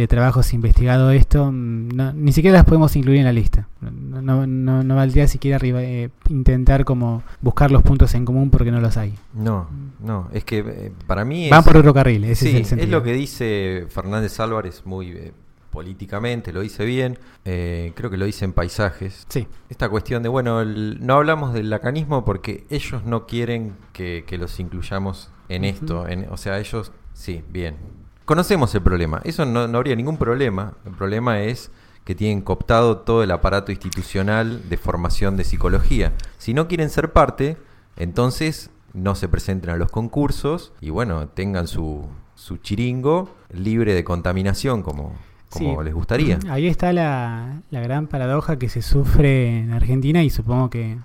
de- 0.00 0.08
trabajos 0.08 0.52
investigado 0.52 1.10
esto, 1.10 1.50
mm, 1.52 1.88
no- 1.88 2.12
ni 2.12 2.32
siquiera 2.32 2.56
las 2.58 2.64
podemos 2.66 2.94
incluir 2.96 3.18
en 3.18 3.24
la 3.24 3.32
lista. 3.32 3.68
No, 3.80 4.46
no, 4.46 4.94
valdría 4.96 5.26
siquiera 5.28 5.56
arriba, 5.56 5.82
eh, 5.82 6.10
intentar 6.28 6.84
como 6.84 7.22
buscar 7.40 7.70
los 7.70 7.82
puntos 7.82 8.14
en 8.14 8.24
común 8.24 8.50
porque 8.50 8.70
no 8.70 8.80
los 8.80 8.96
hay. 8.96 9.14
No, 9.34 9.68
no. 10.00 10.28
Es 10.32 10.44
que 10.44 10.58
eh, 10.58 10.92
para 11.06 11.24
mí 11.24 11.44
es... 11.46 11.50
Van 11.50 11.64
por 11.64 11.76
otro 11.76 11.94
carril, 11.94 12.24
ese 12.24 12.44
sí, 12.44 12.48
es 12.50 12.54
el 12.56 12.60
es 12.62 12.68
sentido. 12.68 12.90
lo 12.98 13.02
que 13.02 13.12
dice 13.14 13.86
Fernández 13.88 14.38
Álvarez 14.40 14.82
muy 14.84 15.08
eh, 15.12 15.32
políticamente, 15.70 16.52
lo 16.52 16.60
dice 16.60 16.84
bien. 16.84 17.18
Eh, 17.44 17.92
creo 17.94 18.10
que 18.10 18.16
lo 18.16 18.26
dice 18.26 18.44
en 18.44 18.52
Paisajes. 18.52 19.24
Sí, 19.28 19.46
Esta 19.68 19.88
cuestión 19.88 20.22
de, 20.22 20.28
bueno, 20.28 20.60
el- 20.60 20.98
no 21.00 21.14
hablamos 21.14 21.54
del 21.54 21.70
lacanismo 21.70 22.24
porque 22.24 22.64
ellos 22.70 23.04
no 23.04 23.26
quieren 23.26 23.74
que, 23.92 24.24
que 24.26 24.36
los 24.36 24.58
incluyamos 24.60 25.30
en 25.48 25.64
esto. 25.64 26.06
en- 26.08 26.26
o 26.30 26.36
sea, 26.36 26.58
ellos, 26.58 26.92
sí, 27.14 27.42
bien. 27.50 27.76
Conocemos 28.24 28.74
el 28.74 28.82
problema. 28.82 29.20
Eso 29.24 29.44
no, 29.44 29.66
no 29.68 29.78
habría 29.78 29.96
ningún 29.96 30.16
problema. 30.16 30.74
El 30.84 30.92
problema 30.92 31.40
es 31.40 31.70
que 32.04 32.14
tienen 32.14 32.40
cooptado 32.42 32.98
todo 32.98 33.22
el 33.22 33.30
aparato 33.30 33.72
institucional 33.72 34.68
de 34.68 34.76
formación 34.76 35.36
de 35.36 35.44
psicología. 35.44 36.12
Si 36.38 36.54
no 36.54 36.68
quieren 36.68 36.90
ser 36.90 37.12
parte, 37.12 37.56
entonces 37.96 38.70
no 38.94 39.14
se 39.14 39.28
presenten 39.28 39.70
a 39.70 39.76
los 39.76 39.90
concursos 39.90 40.72
y 40.80 40.90
bueno, 40.90 41.28
tengan 41.28 41.66
su, 41.68 42.06
su 42.34 42.56
chiringo 42.56 43.30
libre 43.52 43.94
de 43.94 44.02
contaminación 44.04 44.82
como, 44.82 45.12
como 45.50 45.78
Sí. 45.80 45.84
les 45.84 45.94
gustaría. 45.94 46.38
Ahí 46.48 46.66
está 46.66 46.92
la, 46.92 47.62
la 47.70 47.80
gran 47.80 48.06
paradoja 48.06 48.58
que 48.58 48.68
se 48.68 48.82
sufre 48.82 49.58
en 49.58 49.72
Argentina 49.72 50.22
y 50.22 50.30
supongo 50.30 50.70
que 50.70 50.98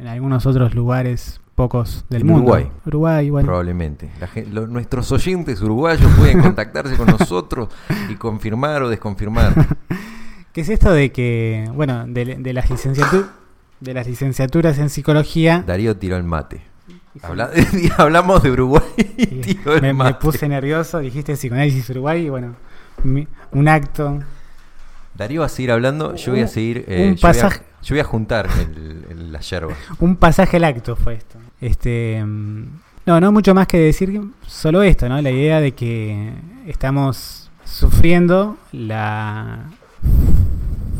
en 0.00 0.06
algunos 0.06 0.46
otros 0.46 0.74
lugares 0.74 1.40
pocos 1.58 2.04
del 2.08 2.20
En 2.22 2.26
mundo. 2.28 2.42
Uruguay. 2.44 2.70
Uruguay, 2.86 3.30
bueno. 3.30 3.46
Probablemente. 3.46 4.10
La 4.20 4.28
gen- 4.28 4.54
lo- 4.54 4.66
nuestros 4.68 5.10
oyentes 5.12 5.60
uruguayos 5.60 6.10
pueden 6.16 6.40
contactarse 6.48 6.96
con 6.96 7.08
nosotros 7.08 7.68
y 8.08 8.14
confirmar 8.14 8.82
o 8.84 8.88
desconfirmar. 8.88 9.52
¿Qué 10.52 10.60
es 10.62 10.68
esto 10.68 10.92
de 10.92 11.10
que, 11.12 11.68
bueno, 11.74 12.06
de, 12.06 12.36
de 12.36 12.52
las 12.52 12.70
licenciaturas 12.70 13.26
de 13.80 13.94
las 13.94 14.06
licenciaturas 14.06 14.78
en 14.78 14.88
psicología? 14.88 15.62
Darío 15.66 15.96
tiró 15.96 16.16
el 16.16 16.24
mate. 16.24 16.62
Habla- 17.22 17.50
hablamos 17.98 18.42
de 18.44 18.50
Uruguay 18.52 18.82
y 19.16 19.22
Y 19.22 19.40
tiró 19.40 19.74
el 19.74 19.94
me, 19.94 20.14
puse 20.14 20.48
nervioso, 20.48 21.00
dijiste 21.00 21.34
psicoanálisis 21.34 21.90
Uruguay 21.90 22.26
y 22.26 22.28
bueno, 22.28 22.54
mi- 23.02 23.26
un 23.52 23.66
acto. 23.68 24.20
Darío 25.14 25.40
va 25.40 25.46
a 25.46 25.48
seguir 25.48 25.72
hablando, 25.72 26.14
yo 26.14 26.30
voy 26.32 26.40
a 26.40 26.44
Un- 26.44 26.48
seguir. 26.48 26.84
un 26.86 26.92
eh, 26.92 26.98
yo, 26.98 27.04
voy 27.10 27.18
a, 27.18 27.20
pasaje- 27.20 27.62
yo 27.82 27.94
voy 27.94 28.00
a 28.00 28.04
juntar 28.04 28.48
el- 28.60 29.04
el- 29.10 29.32
la 29.32 29.40
yerba. 29.40 29.74
Un 30.00 30.14
pasaje 30.16 30.56
al 30.58 30.64
acto 30.64 30.94
fue 30.96 31.14
esto. 31.14 31.38
Este, 31.60 32.22
no, 32.24 33.20
no 33.20 33.32
mucho 33.32 33.54
más 33.54 33.66
que 33.66 33.78
decir, 33.78 34.20
solo 34.46 34.82
esto, 34.82 35.08
¿no? 35.08 35.20
La 35.20 35.30
idea 35.30 35.60
de 35.60 35.72
que 35.72 36.32
estamos 36.66 37.50
sufriendo 37.64 38.56
la 38.72 39.64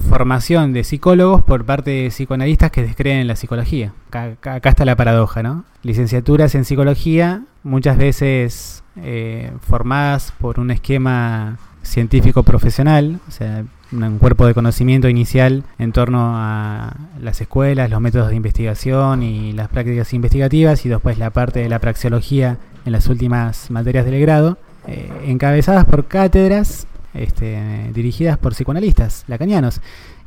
formación 0.09 0.73
de 0.73 0.85
psicólogos 0.85 1.43
por 1.43 1.65
parte 1.65 1.91
de 1.91 2.09
psicoanalistas 2.09 2.71
que 2.71 2.83
descreen 2.83 3.19
en 3.21 3.27
la 3.27 3.37
psicología. 3.37 3.93
Acá- 4.09 4.55
acá 4.55 4.69
está 4.71 4.85
la 4.85 4.97
paradoja, 4.97 5.43
¿no? 5.43 5.65
Licenciaturas 5.83 6.55
en 6.55 6.65
psicología, 6.65 7.43
muchas 7.63 7.99
veces 7.99 8.83
eh, 8.97 9.53
formadas 9.69 10.33
por 10.41 10.59
un 10.61 10.71
esquema 10.71 11.59
científico 11.83 12.43
profesional, 12.43 13.21
o 13.29 13.31
sea, 13.31 13.65
un- 13.93 14.19
cuerpo 14.19 14.47
de 14.47 14.55
conocimiento 14.55 15.09
inicial 15.09 15.65
en 15.79 15.93
torno 15.93 16.33
a 16.37 16.95
las 17.21 17.41
escuelas, 17.41 17.91
los 17.91 18.01
métodos 18.01 18.29
de 18.31 18.37
investigación 18.37 19.23
y 19.23 19.53
las 19.53 19.69
prácticas 19.69 20.13
investigativas, 20.13 20.85
y 20.87 20.89
después 20.89 21.19
la 21.19 21.31
parte 21.31 21.61
de 21.61 21.69
la 21.69 21.79
praxeología 21.79 22.59
en 22.85 22.93
las 22.93 23.07
últimas 23.09 23.71
materias 23.71 24.05
del 24.05 24.21
grado, 24.21 24.59
eh, 24.87 25.11
encabezadas 25.27 25.85
por 25.85 26.07
cátedras 26.07 26.87
este, 27.15 27.91
dirigidas 27.95 28.39
por 28.39 28.53
psicoanalistas 28.55 29.25
lacanianos. 29.29 29.81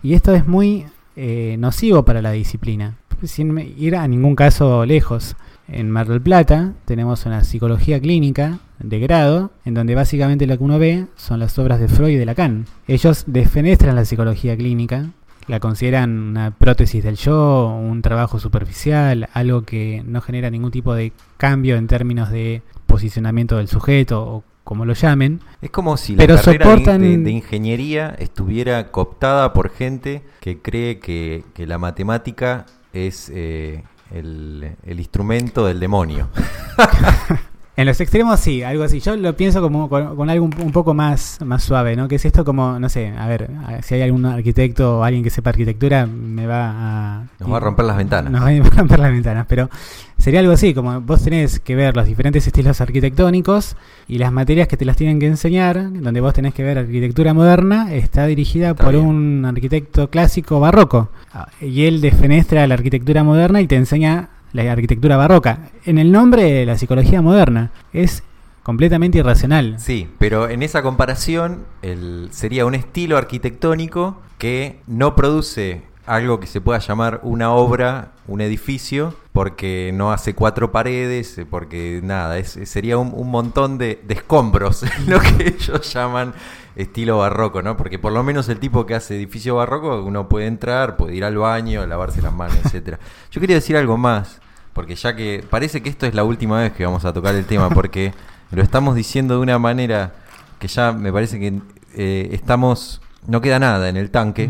Y 0.03 0.13
esto 0.13 0.33
es 0.33 0.47
muy 0.47 0.85
eh, 1.15 1.55
nocivo 1.59 2.03
para 2.03 2.21
la 2.21 2.31
disciplina. 2.31 2.95
sin 3.23 3.55
ir 3.77 3.95
a 3.95 4.07
ningún 4.07 4.35
caso 4.35 4.83
lejos. 4.85 5.35
En 5.73 5.89
Mar 5.89 6.07
del 6.07 6.21
Plata 6.21 6.73
tenemos 6.85 7.25
una 7.25 7.43
psicología 7.43 7.99
clínica 7.99 8.59
de 8.79 8.99
grado, 8.99 9.51
en 9.63 9.73
donde 9.73 9.95
básicamente 9.95 10.45
lo 10.45 10.57
que 10.57 10.63
uno 10.63 10.79
ve 10.79 11.05
son 11.15 11.39
las 11.39 11.57
obras 11.59 11.79
de 11.79 11.87
Freud 11.87 12.11
y 12.11 12.17
de 12.17 12.25
Lacan. 12.25 12.65
Ellos 12.87 13.23
defenestran 13.27 13.95
la 13.95 14.03
psicología 14.05 14.57
clínica, 14.57 15.05
la 15.47 15.59
consideran 15.59 16.19
una 16.19 16.51
prótesis 16.51 17.03
del 17.03 17.15
yo, 17.15 17.67
un 17.67 18.01
trabajo 18.01 18.37
superficial, 18.39 19.29
algo 19.33 19.63
que 19.63 20.03
no 20.05 20.19
genera 20.21 20.49
ningún 20.49 20.71
tipo 20.71 20.93
de 20.93 21.13
cambio 21.37 21.77
en 21.77 21.87
términos 21.87 22.29
de 22.31 22.61
posicionamiento 22.85 23.57
del 23.57 23.67
sujeto 23.69 24.21
o 24.21 24.43
como 24.63 24.85
lo 24.85 24.93
llamen. 24.93 25.39
Es 25.61 25.71
como 25.71 25.95
si 25.97 26.15
la 26.15 26.19
Pero 26.25 26.35
carrera 26.35 26.65
soportan- 26.65 26.99
de, 27.01 27.17
de 27.17 27.31
ingeniería 27.31 28.15
estuviera 28.19 28.91
cooptada 28.91 29.53
por 29.53 29.69
gente 29.69 30.21
que 30.41 30.59
cree 30.59 30.99
que, 30.99 31.43
que 31.53 31.65
la 31.65 31.77
matemática 31.77 32.65
es 32.93 33.31
eh, 33.33 33.83
el, 34.13 34.75
el 34.83 34.99
instrumento 34.99 35.65
del 35.65 35.79
demonio. 35.79 36.29
En 37.77 37.87
los 37.87 37.99
extremos 38.01 38.39
sí, 38.39 38.61
algo 38.63 38.83
así. 38.83 38.99
Yo 38.99 39.15
lo 39.15 39.35
pienso 39.35 39.61
como 39.61 39.87
con, 39.87 40.15
con 40.15 40.29
algo 40.29 40.45
un, 40.45 40.53
un 40.61 40.71
poco 40.71 40.93
más, 40.93 41.39
más 41.43 41.63
suave, 41.63 41.95
¿no? 41.95 42.07
Que 42.09 42.15
es 42.15 42.25
esto 42.25 42.43
como, 42.43 42.77
no 42.77 42.89
sé, 42.89 43.07
a 43.17 43.27
ver, 43.27 43.49
si 43.81 43.95
hay 43.95 44.01
algún 44.01 44.25
arquitecto 44.25 44.99
o 44.99 45.03
alguien 45.03 45.23
que 45.23 45.29
sepa 45.29 45.51
arquitectura, 45.51 46.05
me 46.05 46.45
va 46.45 46.69
a... 46.69 47.23
Nos 47.39 47.51
va 47.51 47.57
a 47.57 47.59
romper 47.61 47.85
las 47.85 47.95
ventanas. 47.95 48.31
Nos 48.31 48.43
va 48.43 48.49
a 48.49 48.69
romper 48.77 48.99
las 48.99 49.11
ventanas, 49.11 49.45
pero 49.47 49.69
sería 50.17 50.41
algo 50.41 50.51
así, 50.51 50.73
como 50.73 50.99
vos 50.99 51.23
tenés 51.23 51.61
que 51.61 51.75
ver 51.75 51.95
los 51.95 52.05
diferentes 52.05 52.45
estilos 52.45 52.81
arquitectónicos 52.81 53.77
y 54.07 54.17
las 54.17 54.33
materias 54.33 54.67
que 54.67 54.75
te 54.75 54.83
las 54.83 54.97
tienen 54.97 55.19
que 55.19 55.27
enseñar, 55.27 55.91
donde 55.93 56.19
vos 56.19 56.33
tenés 56.33 56.53
que 56.53 56.63
ver 56.63 56.77
arquitectura 56.77 57.33
moderna, 57.33 57.93
está 57.93 58.27
dirigida 58.27 58.71
Está 58.71 58.83
por 58.83 58.93
bien. 58.93 59.05
un 59.07 59.45
arquitecto 59.45 60.09
clásico 60.09 60.59
barroco. 60.59 61.09
Ah, 61.33 61.47
Y 61.61 61.85
él 61.85 62.01
defenestra 62.01 62.65
la 62.67 62.73
arquitectura 62.73 63.23
moderna 63.23 63.61
y 63.61 63.67
te 63.67 63.75
enseña 63.75 64.29
la 64.53 64.69
arquitectura 64.71 65.17
barroca. 65.17 65.69
En 65.85 65.97
el 65.97 66.11
nombre 66.11 66.43
de 66.43 66.65
la 66.65 66.77
psicología 66.77 67.21
moderna. 67.21 67.71
Es 67.93 68.23
completamente 68.63 69.17
irracional. 69.17 69.75
Sí, 69.79 70.07
pero 70.19 70.49
en 70.49 70.63
esa 70.63 70.81
comparación 70.81 71.65
el, 71.81 72.29
sería 72.31 72.65
un 72.65 72.75
estilo 72.75 73.17
arquitectónico 73.17 74.21
que 74.37 74.79
no 74.87 75.15
produce 75.15 75.83
algo 76.05 76.39
que 76.39 76.47
se 76.47 76.61
pueda 76.61 76.79
llamar 76.79 77.21
una 77.23 77.51
obra, 77.53 78.11
un 78.27 78.41
edificio, 78.41 79.15
porque 79.33 79.91
no 79.93 80.11
hace 80.11 80.33
cuatro 80.33 80.71
paredes, 80.71 81.39
porque 81.49 82.01
nada, 82.03 82.37
es, 82.37 82.59
sería 82.65 82.97
un, 82.97 83.11
un 83.15 83.29
montón 83.29 83.77
de, 83.77 84.01
de 84.05 84.15
escombros, 84.15 84.83
lo 85.07 85.19
que 85.19 85.55
ellos 85.57 85.93
llaman 85.93 86.33
estilo 86.75 87.17
barroco, 87.17 87.61
¿no? 87.61 87.75
Porque 87.77 87.99
por 87.99 88.11
lo 88.13 88.23
menos 88.23 88.47
el 88.49 88.59
tipo 88.59 88.85
que 88.85 88.95
hace 88.95 89.15
edificio 89.15 89.55
barroco, 89.55 90.01
uno 90.03 90.29
puede 90.29 90.47
entrar, 90.47 90.97
puede 90.97 91.15
ir 91.15 91.23
al 91.25 91.37
baño, 91.37 91.85
lavarse 91.85 92.21
las 92.21 92.33
manos, 92.33 92.55
etcétera. 92.65 92.99
Yo 93.31 93.41
quería 93.41 93.55
decir 93.57 93.75
algo 93.77 93.97
más, 93.97 94.39
porque 94.73 94.95
ya 94.95 95.15
que 95.15 95.43
parece 95.49 95.81
que 95.81 95.89
esto 95.89 96.05
es 96.05 96.13
la 96.15 96.23
última 96.23 96.59
vez 96.59 96.71
que 96.73 96.85
vamos 96.85 97.03
a 97.05 97.13
tocar 97.13 97.35
el 97.35 97.45
tema, 97.45 97.69
porque 97.69 98.13
lo 98.51 98.61
estamos 98.61 98.95
diciendo 98.95 99.35
de 99.35 99.41
una 99.41 99.59
manera 99.59 100.13
que 100.59 100.67
ya 100.67 100.91
me 100.91 101.11
parece 101.11 101.39
que 101.39 101.59
eh, 101.95 102.29
estamos, 102.31 103.01
no 103.27 103.41
queda 103.41 103.59
nada 103.59 103.89
en 103.89 103.97
el 103.97 104.11
tanque, 104.11 104.49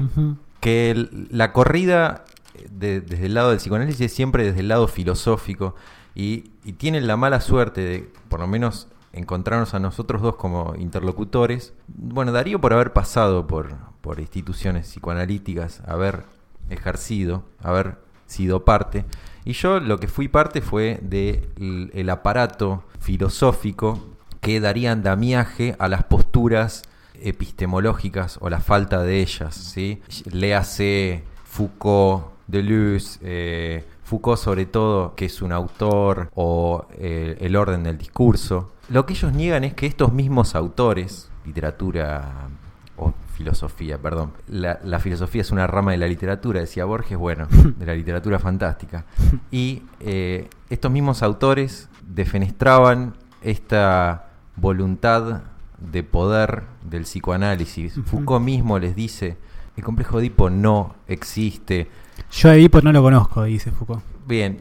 que 0.59 0.91
el- 0.91 1.27
la 1.31 1.51
corrida 1.53 2.25
de- 2.69 3.01
desde 3.01 3.25
el 3.25 3.33
lado 3.33 3.49
del 3.49 3.57
psicoanálisis 3.57 4.01
es 4.01 4.13
siempre 4.13 4.43
desde 4.43 4.59
el 4.59 4.67
lado 4.67 4.87
filosófico 4.87 5.75
y, 6.13 6.51
y 6.65 6.73
tienen 6.73 7.07
la 7.07 7.17
mala 7.17 7.41
suerte 7.41 7.81
de, 7.81 8.09
por 8.29 8.39
lo 8.41 8.47
menos, 8.47 8.87
encontrarnos 9.13 9.73
a 9.73 9.79
nosotros 9.79 10.21
dos 10.21 10.35
como 10.35 10.75
interlocutores. 10.77 11.73
Bueno, 11.87 12.31
Darío 12.31 12.61
por 12.61 12.73
haber 12.73 12.93
pasado 12.93 13.47
por, 13.47 13.75
por 14.01 14.19
instituciones 14.19 14.87
psicoanalíticas, 14.87 15.81
haber 15.87 16.23
ejercido, 16.69 17.43
haber 17.61 17.97
sido 18.25 18.65
parte. 18.65 19.05
Y 19.43 19.53
yo 19.53 19.79
lo 19.79 19.99
que 19.99 20.07
fui 20.07 20.27
parte 20.27 20.61
fue 20.61 20.99
del 21.01 21.91
el 21.93 22.09
aparato 22.09 22.83
filosófico 22.99 23.99
que 24.39 24.59
daría 24.59 24.91
andamiaje 24.91 25.75
a 25.79 25.87
las 25.87 26.03
posturas 26.03 26.83
epistemológicas 27.21 28.37
o 28.41 28.49
la 28.49 28.59
falta 28.59 29.03
de 29.03 29.21
ellas. 29.21 29.55
¿sí? 29.55 30.01
Léase 30.31 31.23
Foucault, 31.45 32.25
Deleuze, 32.47 33.19
eh, 33.21 33.83
Foucault 34.03 34.39
sobre 34.39 34.65
todo, 34.65 35.15
que 35.15 35.25
es 35.25 35.41
un 35.41 35.51
autor, 35.51 36.29
o 36.35 36.85
eh, 36.97 37.37
El 37.39 37.55
orden 37.55 37.83
del 37.83 37.97
discurso. 37.97 38.71
Lo 38.91 39.05
que 39.05 39.13
ellos 39.13 39.31
niegan 39.31 39.63
es 39.63 39.73
que 39.73 39.87
estos 39.87 40.11
mismos 40.11 40.53
autores, 40.53 41.29
literatura 41.45 42.49
o 42.97 43.13
filosofía, 43.37 43.97
perdón, 43.97 44.33
la, 44.49 44.81
la 44.83 44.99
filosofía 44.99 45.43
es 45.43 45.51
una 45.51 45.65
rama 45.65 45.91
de 45.91 45.97
la 45.97 46.07
literatura, 46.07 46.59
decía 46.59 46.83
Borges, 46.83 47.17
bueno, 47.17 47.47
de 47.77 47.85
la 47.85 47.93
literatura 47.95 48.37
fantástica. 48.37 49.05
Y 49.49 49.83
eh, 50.01 50.49
estos 50.69 50.91
mismos 50.91 51.23
autores 51.23 51.87
defenestraban 52.05 53.13
esta 53.41 54.27
voluntad 54.57 55.43
de 55.79 56.03
poder 56.03 56.63
del 56.83 57.03
psicoanálisis. 57.03 57.97
Foucault 58.03 58.43
mismo 58.43 58.77
les 58.77 58.93
dice, 58.93 59.37
el 59.77 59.85
complejo 59.85 60.17
de 60.17 60.25
Edipo 60.25 60.49
no 60.49 60.95
existe. 61.07 61.89
Yo 62.29 62.49
a 62.49 62.55
Edipo 62.55 62.81
no 62.81 62.91
lo 62.91 63.01
conozco, 63.01 63.43
dice 63.45 63.71
Foucault. 63.71 64.03
Bien, 64.27 64.59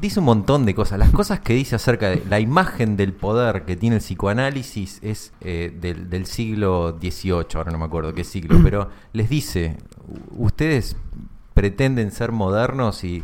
dice 0.00 0.20
un 0.20 0.26
montón 0.26 0.64
de 0.66 0.74
cosas. 0.74 0.98
Las 0.98 1.10
cosas 1.10 1.40
que 1.40 1.54
dice 1.54 1.76
acerca 1.76 2.08
de 2.10 2.22
la 2.28 2.40
imagen 2.40 2.96
del 2.96 3.12
poder 3.12 3.64
que 3.64 3.76
tiene 3.76 3.96
el 3.96 4.02
psicoanálisis 4.02 4.98
es 5.02 5.32
eh, 5.40 5.76
del, 5.80 6.08
del 6.10 6.26
siglo 6.26 6.98
XVIII, 7.00 7.46
ahora 7.54 7.72
no 7.72 7.78
me 7.78 7.84
acuerdo 7.84 8.12
qué 8.14 8.24
siglo, 8.24 8.58
pero 8.62 8.90
les 9.12 9.28
dice, 9.28 9.78
"U- 10.36 10.44
ustedes 10.46 10.96
pretenden 11.54 12.10
ser 12.10 12.32
modernos 12.32 13.02
y, 13.04 13.22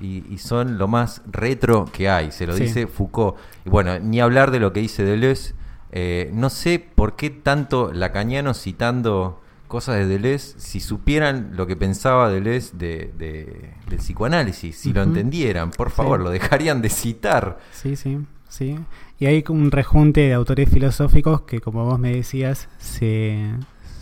y- 0.00 0.24
y 0.30 0.38
son 0.38 0.78
lo 0.78 0.88
más 0.88 1.22
retro 1.30 1.84
que 1.92 2.08
hay, 2.08 2.30
se 2.32 2.46
lo 2.46 2.54
Sí. 2.56 2.64
dice 2.64 2.86
Foucault. 2.86 3.36
Y 3.66 3.68
bueno, 3.70 3.98
ni 3.98 4.20
hablar 4.20 4.50
de 4.50 4.60
lo 4.60 4.72
que 4.72 4.80
dice 4.80 5.04
Deleuze. 5.04 5.54
Eh, 5.90 6.30
no 6.34 6.50
sé 6.50 6.78
por 6.94 7.16
qué 7.16 7.30
tanto 7.30 7.92
lacaniano 7.92 8.52
citando 8.54 9.40
cosas 9.68 9.96
de 9.96 10.06
Deleuze, 10.06 10.54
si 10.58 10.80
supieran 10.80 11.52
lo 11.54 11.66
que 11.66 11.76
pensaba 11.76 12.28
Deleuze 12.30 12.76
de, 12.76 13.12
de- 13.16 13.74
del 13.88 13.98
psicoanálisis, 13.98 14.76
si 14.76 14.92
lo 14.92 15.02
entendieran, 15.02 15.70
por 15.70 15.90
favor, 15.90 16.18
Sí. 16.18 16.24
lo 16.24 16.30
dejarían 16.30 16.82
de 16.82 16.88
citar. 16.88 17.58
Sí, 17.70 17.94
sí, 17.94 18.18
sí. 18.48 18.76
Y 19.20 19.26
hay 19.26 19.44
un 19.48 19.70
rejunte 19.70 20.22
de 20.22 20.32
autores 20.34 20.68
filosóficos 20.70 21.42
que, 21.42 21.60
como 21.60 21.84
vos 21.84 21.98
me 21.98 22.12
decías, 22.16 22.68
se, 22.78 23.50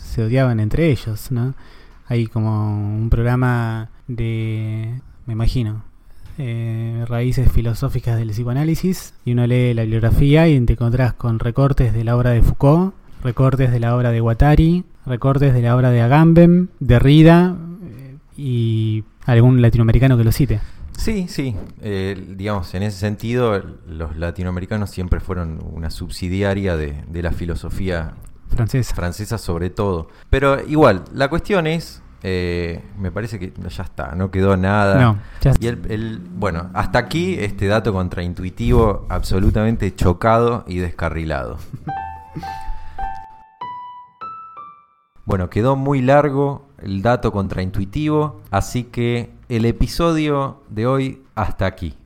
se 0.01 0.23
odiaban 0.23 0.59
entre 0.59 0.89
ellos, 0.89 1.31
¿no? 1.31 1.53
Hay 2.07 2.27
como 2.27 2.71
un 2.97 3.09
programa 3.09 3.89
de, 4.07 5.01
me 5.25 5.33
imagino, 5.33 5.83
eh, 6.37 7.03
raíces 7.07 7.51
filosóficas 7.51 8.15
del 8.17 8.29
psicoanálisis 8.29 9.13
y 9.25 9.31
uno 9.33 9.45
lee 9.47 9.73
la 9.73 9.81
bibliografía 9.81 10.47
y 10.47 10.59
te 10.61 10.73
encontrás 10.73 11.13
con 11.13 11.39
recortes 11.39 11.93
de 11.93 12.03
la 12.03 12.15
obra 12.15 12.29
de 12.29 12.41
Foucault, 12.43 12.93
recortes 13.23 13.71
de 13.71 13.79
la 13.79 13.95
obra 13.95 14.11
de 14.11 14.19
Guattari, 14.19 14.83
recortes 15.05 15.53
de 15.53 15.61
la 15.61 15.75
obra 15.75 15.89
de 15.91 16.01
Agamben, 16.01 16.69
Derrida 16.79 17.55
eh, 17.83 18.17
y 18.37 19.03
algún 19.25 19.61
latinoamericano 19.61 20.17
que 20.17 20.23
lo 20.23 20.31
cite. 20.31 20.59
Sí, 20.97 21.27
sí, 21.27 21.55
eh, 21.81 22.33
digamos, 22.35 22.73
en 22.73 22.81
ese 22.83 22.97
sentido, 22.97 23.61
los 23.87 24.17
latinoamericanos 24.17 24.89
siempre 24.89 25.19
fueron 25.19 25.59
una 25.71 25.89
subsidiaria 25.91 26.75
de, 26.75 27.03
de 27.07 27.21
la 27.21 27.31
filosofía 27.31 28.13
Francesa. 28.49 28.95
francesa 28.95 29.37
sobre 29.37 29.69
todo. 29.69 30.09
Pero 30.31 30.59
igual, 30.67 31.03
la 31.13 31.29
cuestión 31.29 31.67
es, 31.67 32.01
eh, 32.23 32.81
me 32.97 33.11
parece 33.11 33.37
que 33.37 33.53
ya 33.69 33.83
está, 33.83 34.15
no 34.15 34.31
quedó 34.31 34.57
nada. 34.57 34.99
No, 34.99 35.19
ya 35.41 35.53
Y 35.59 35.67
el, 35.67 35.79
el- 35.89 36.19
bueno, 36.19 36.71
hasta 36.73 36.97
aquí 36.97 37.35
este 37.39 37.67
dato 37.67 37.93
contraintuitivo 37.93 39.05
absolutamente 39.09 39.93
chocado 39.93 40.63
y 40.67 40.77
descarrilado. 40.79 41.57
Bueno, 45.27 45.49
quedó 45.49 45.75
muy 45.75 46.01
largo 46.01 46.69
el 46.81 47.01
dato 47.01 47.33
contraintuitivo, 47.33 48.39
así 48.49 48.85
que 48.85 49.29
el 49.49 49.65
episodio 49.65 50.63
de 50.69 50.87
hoy 50.87 51.21
hasta 51.35 51.65
aquí. 51.65 51.97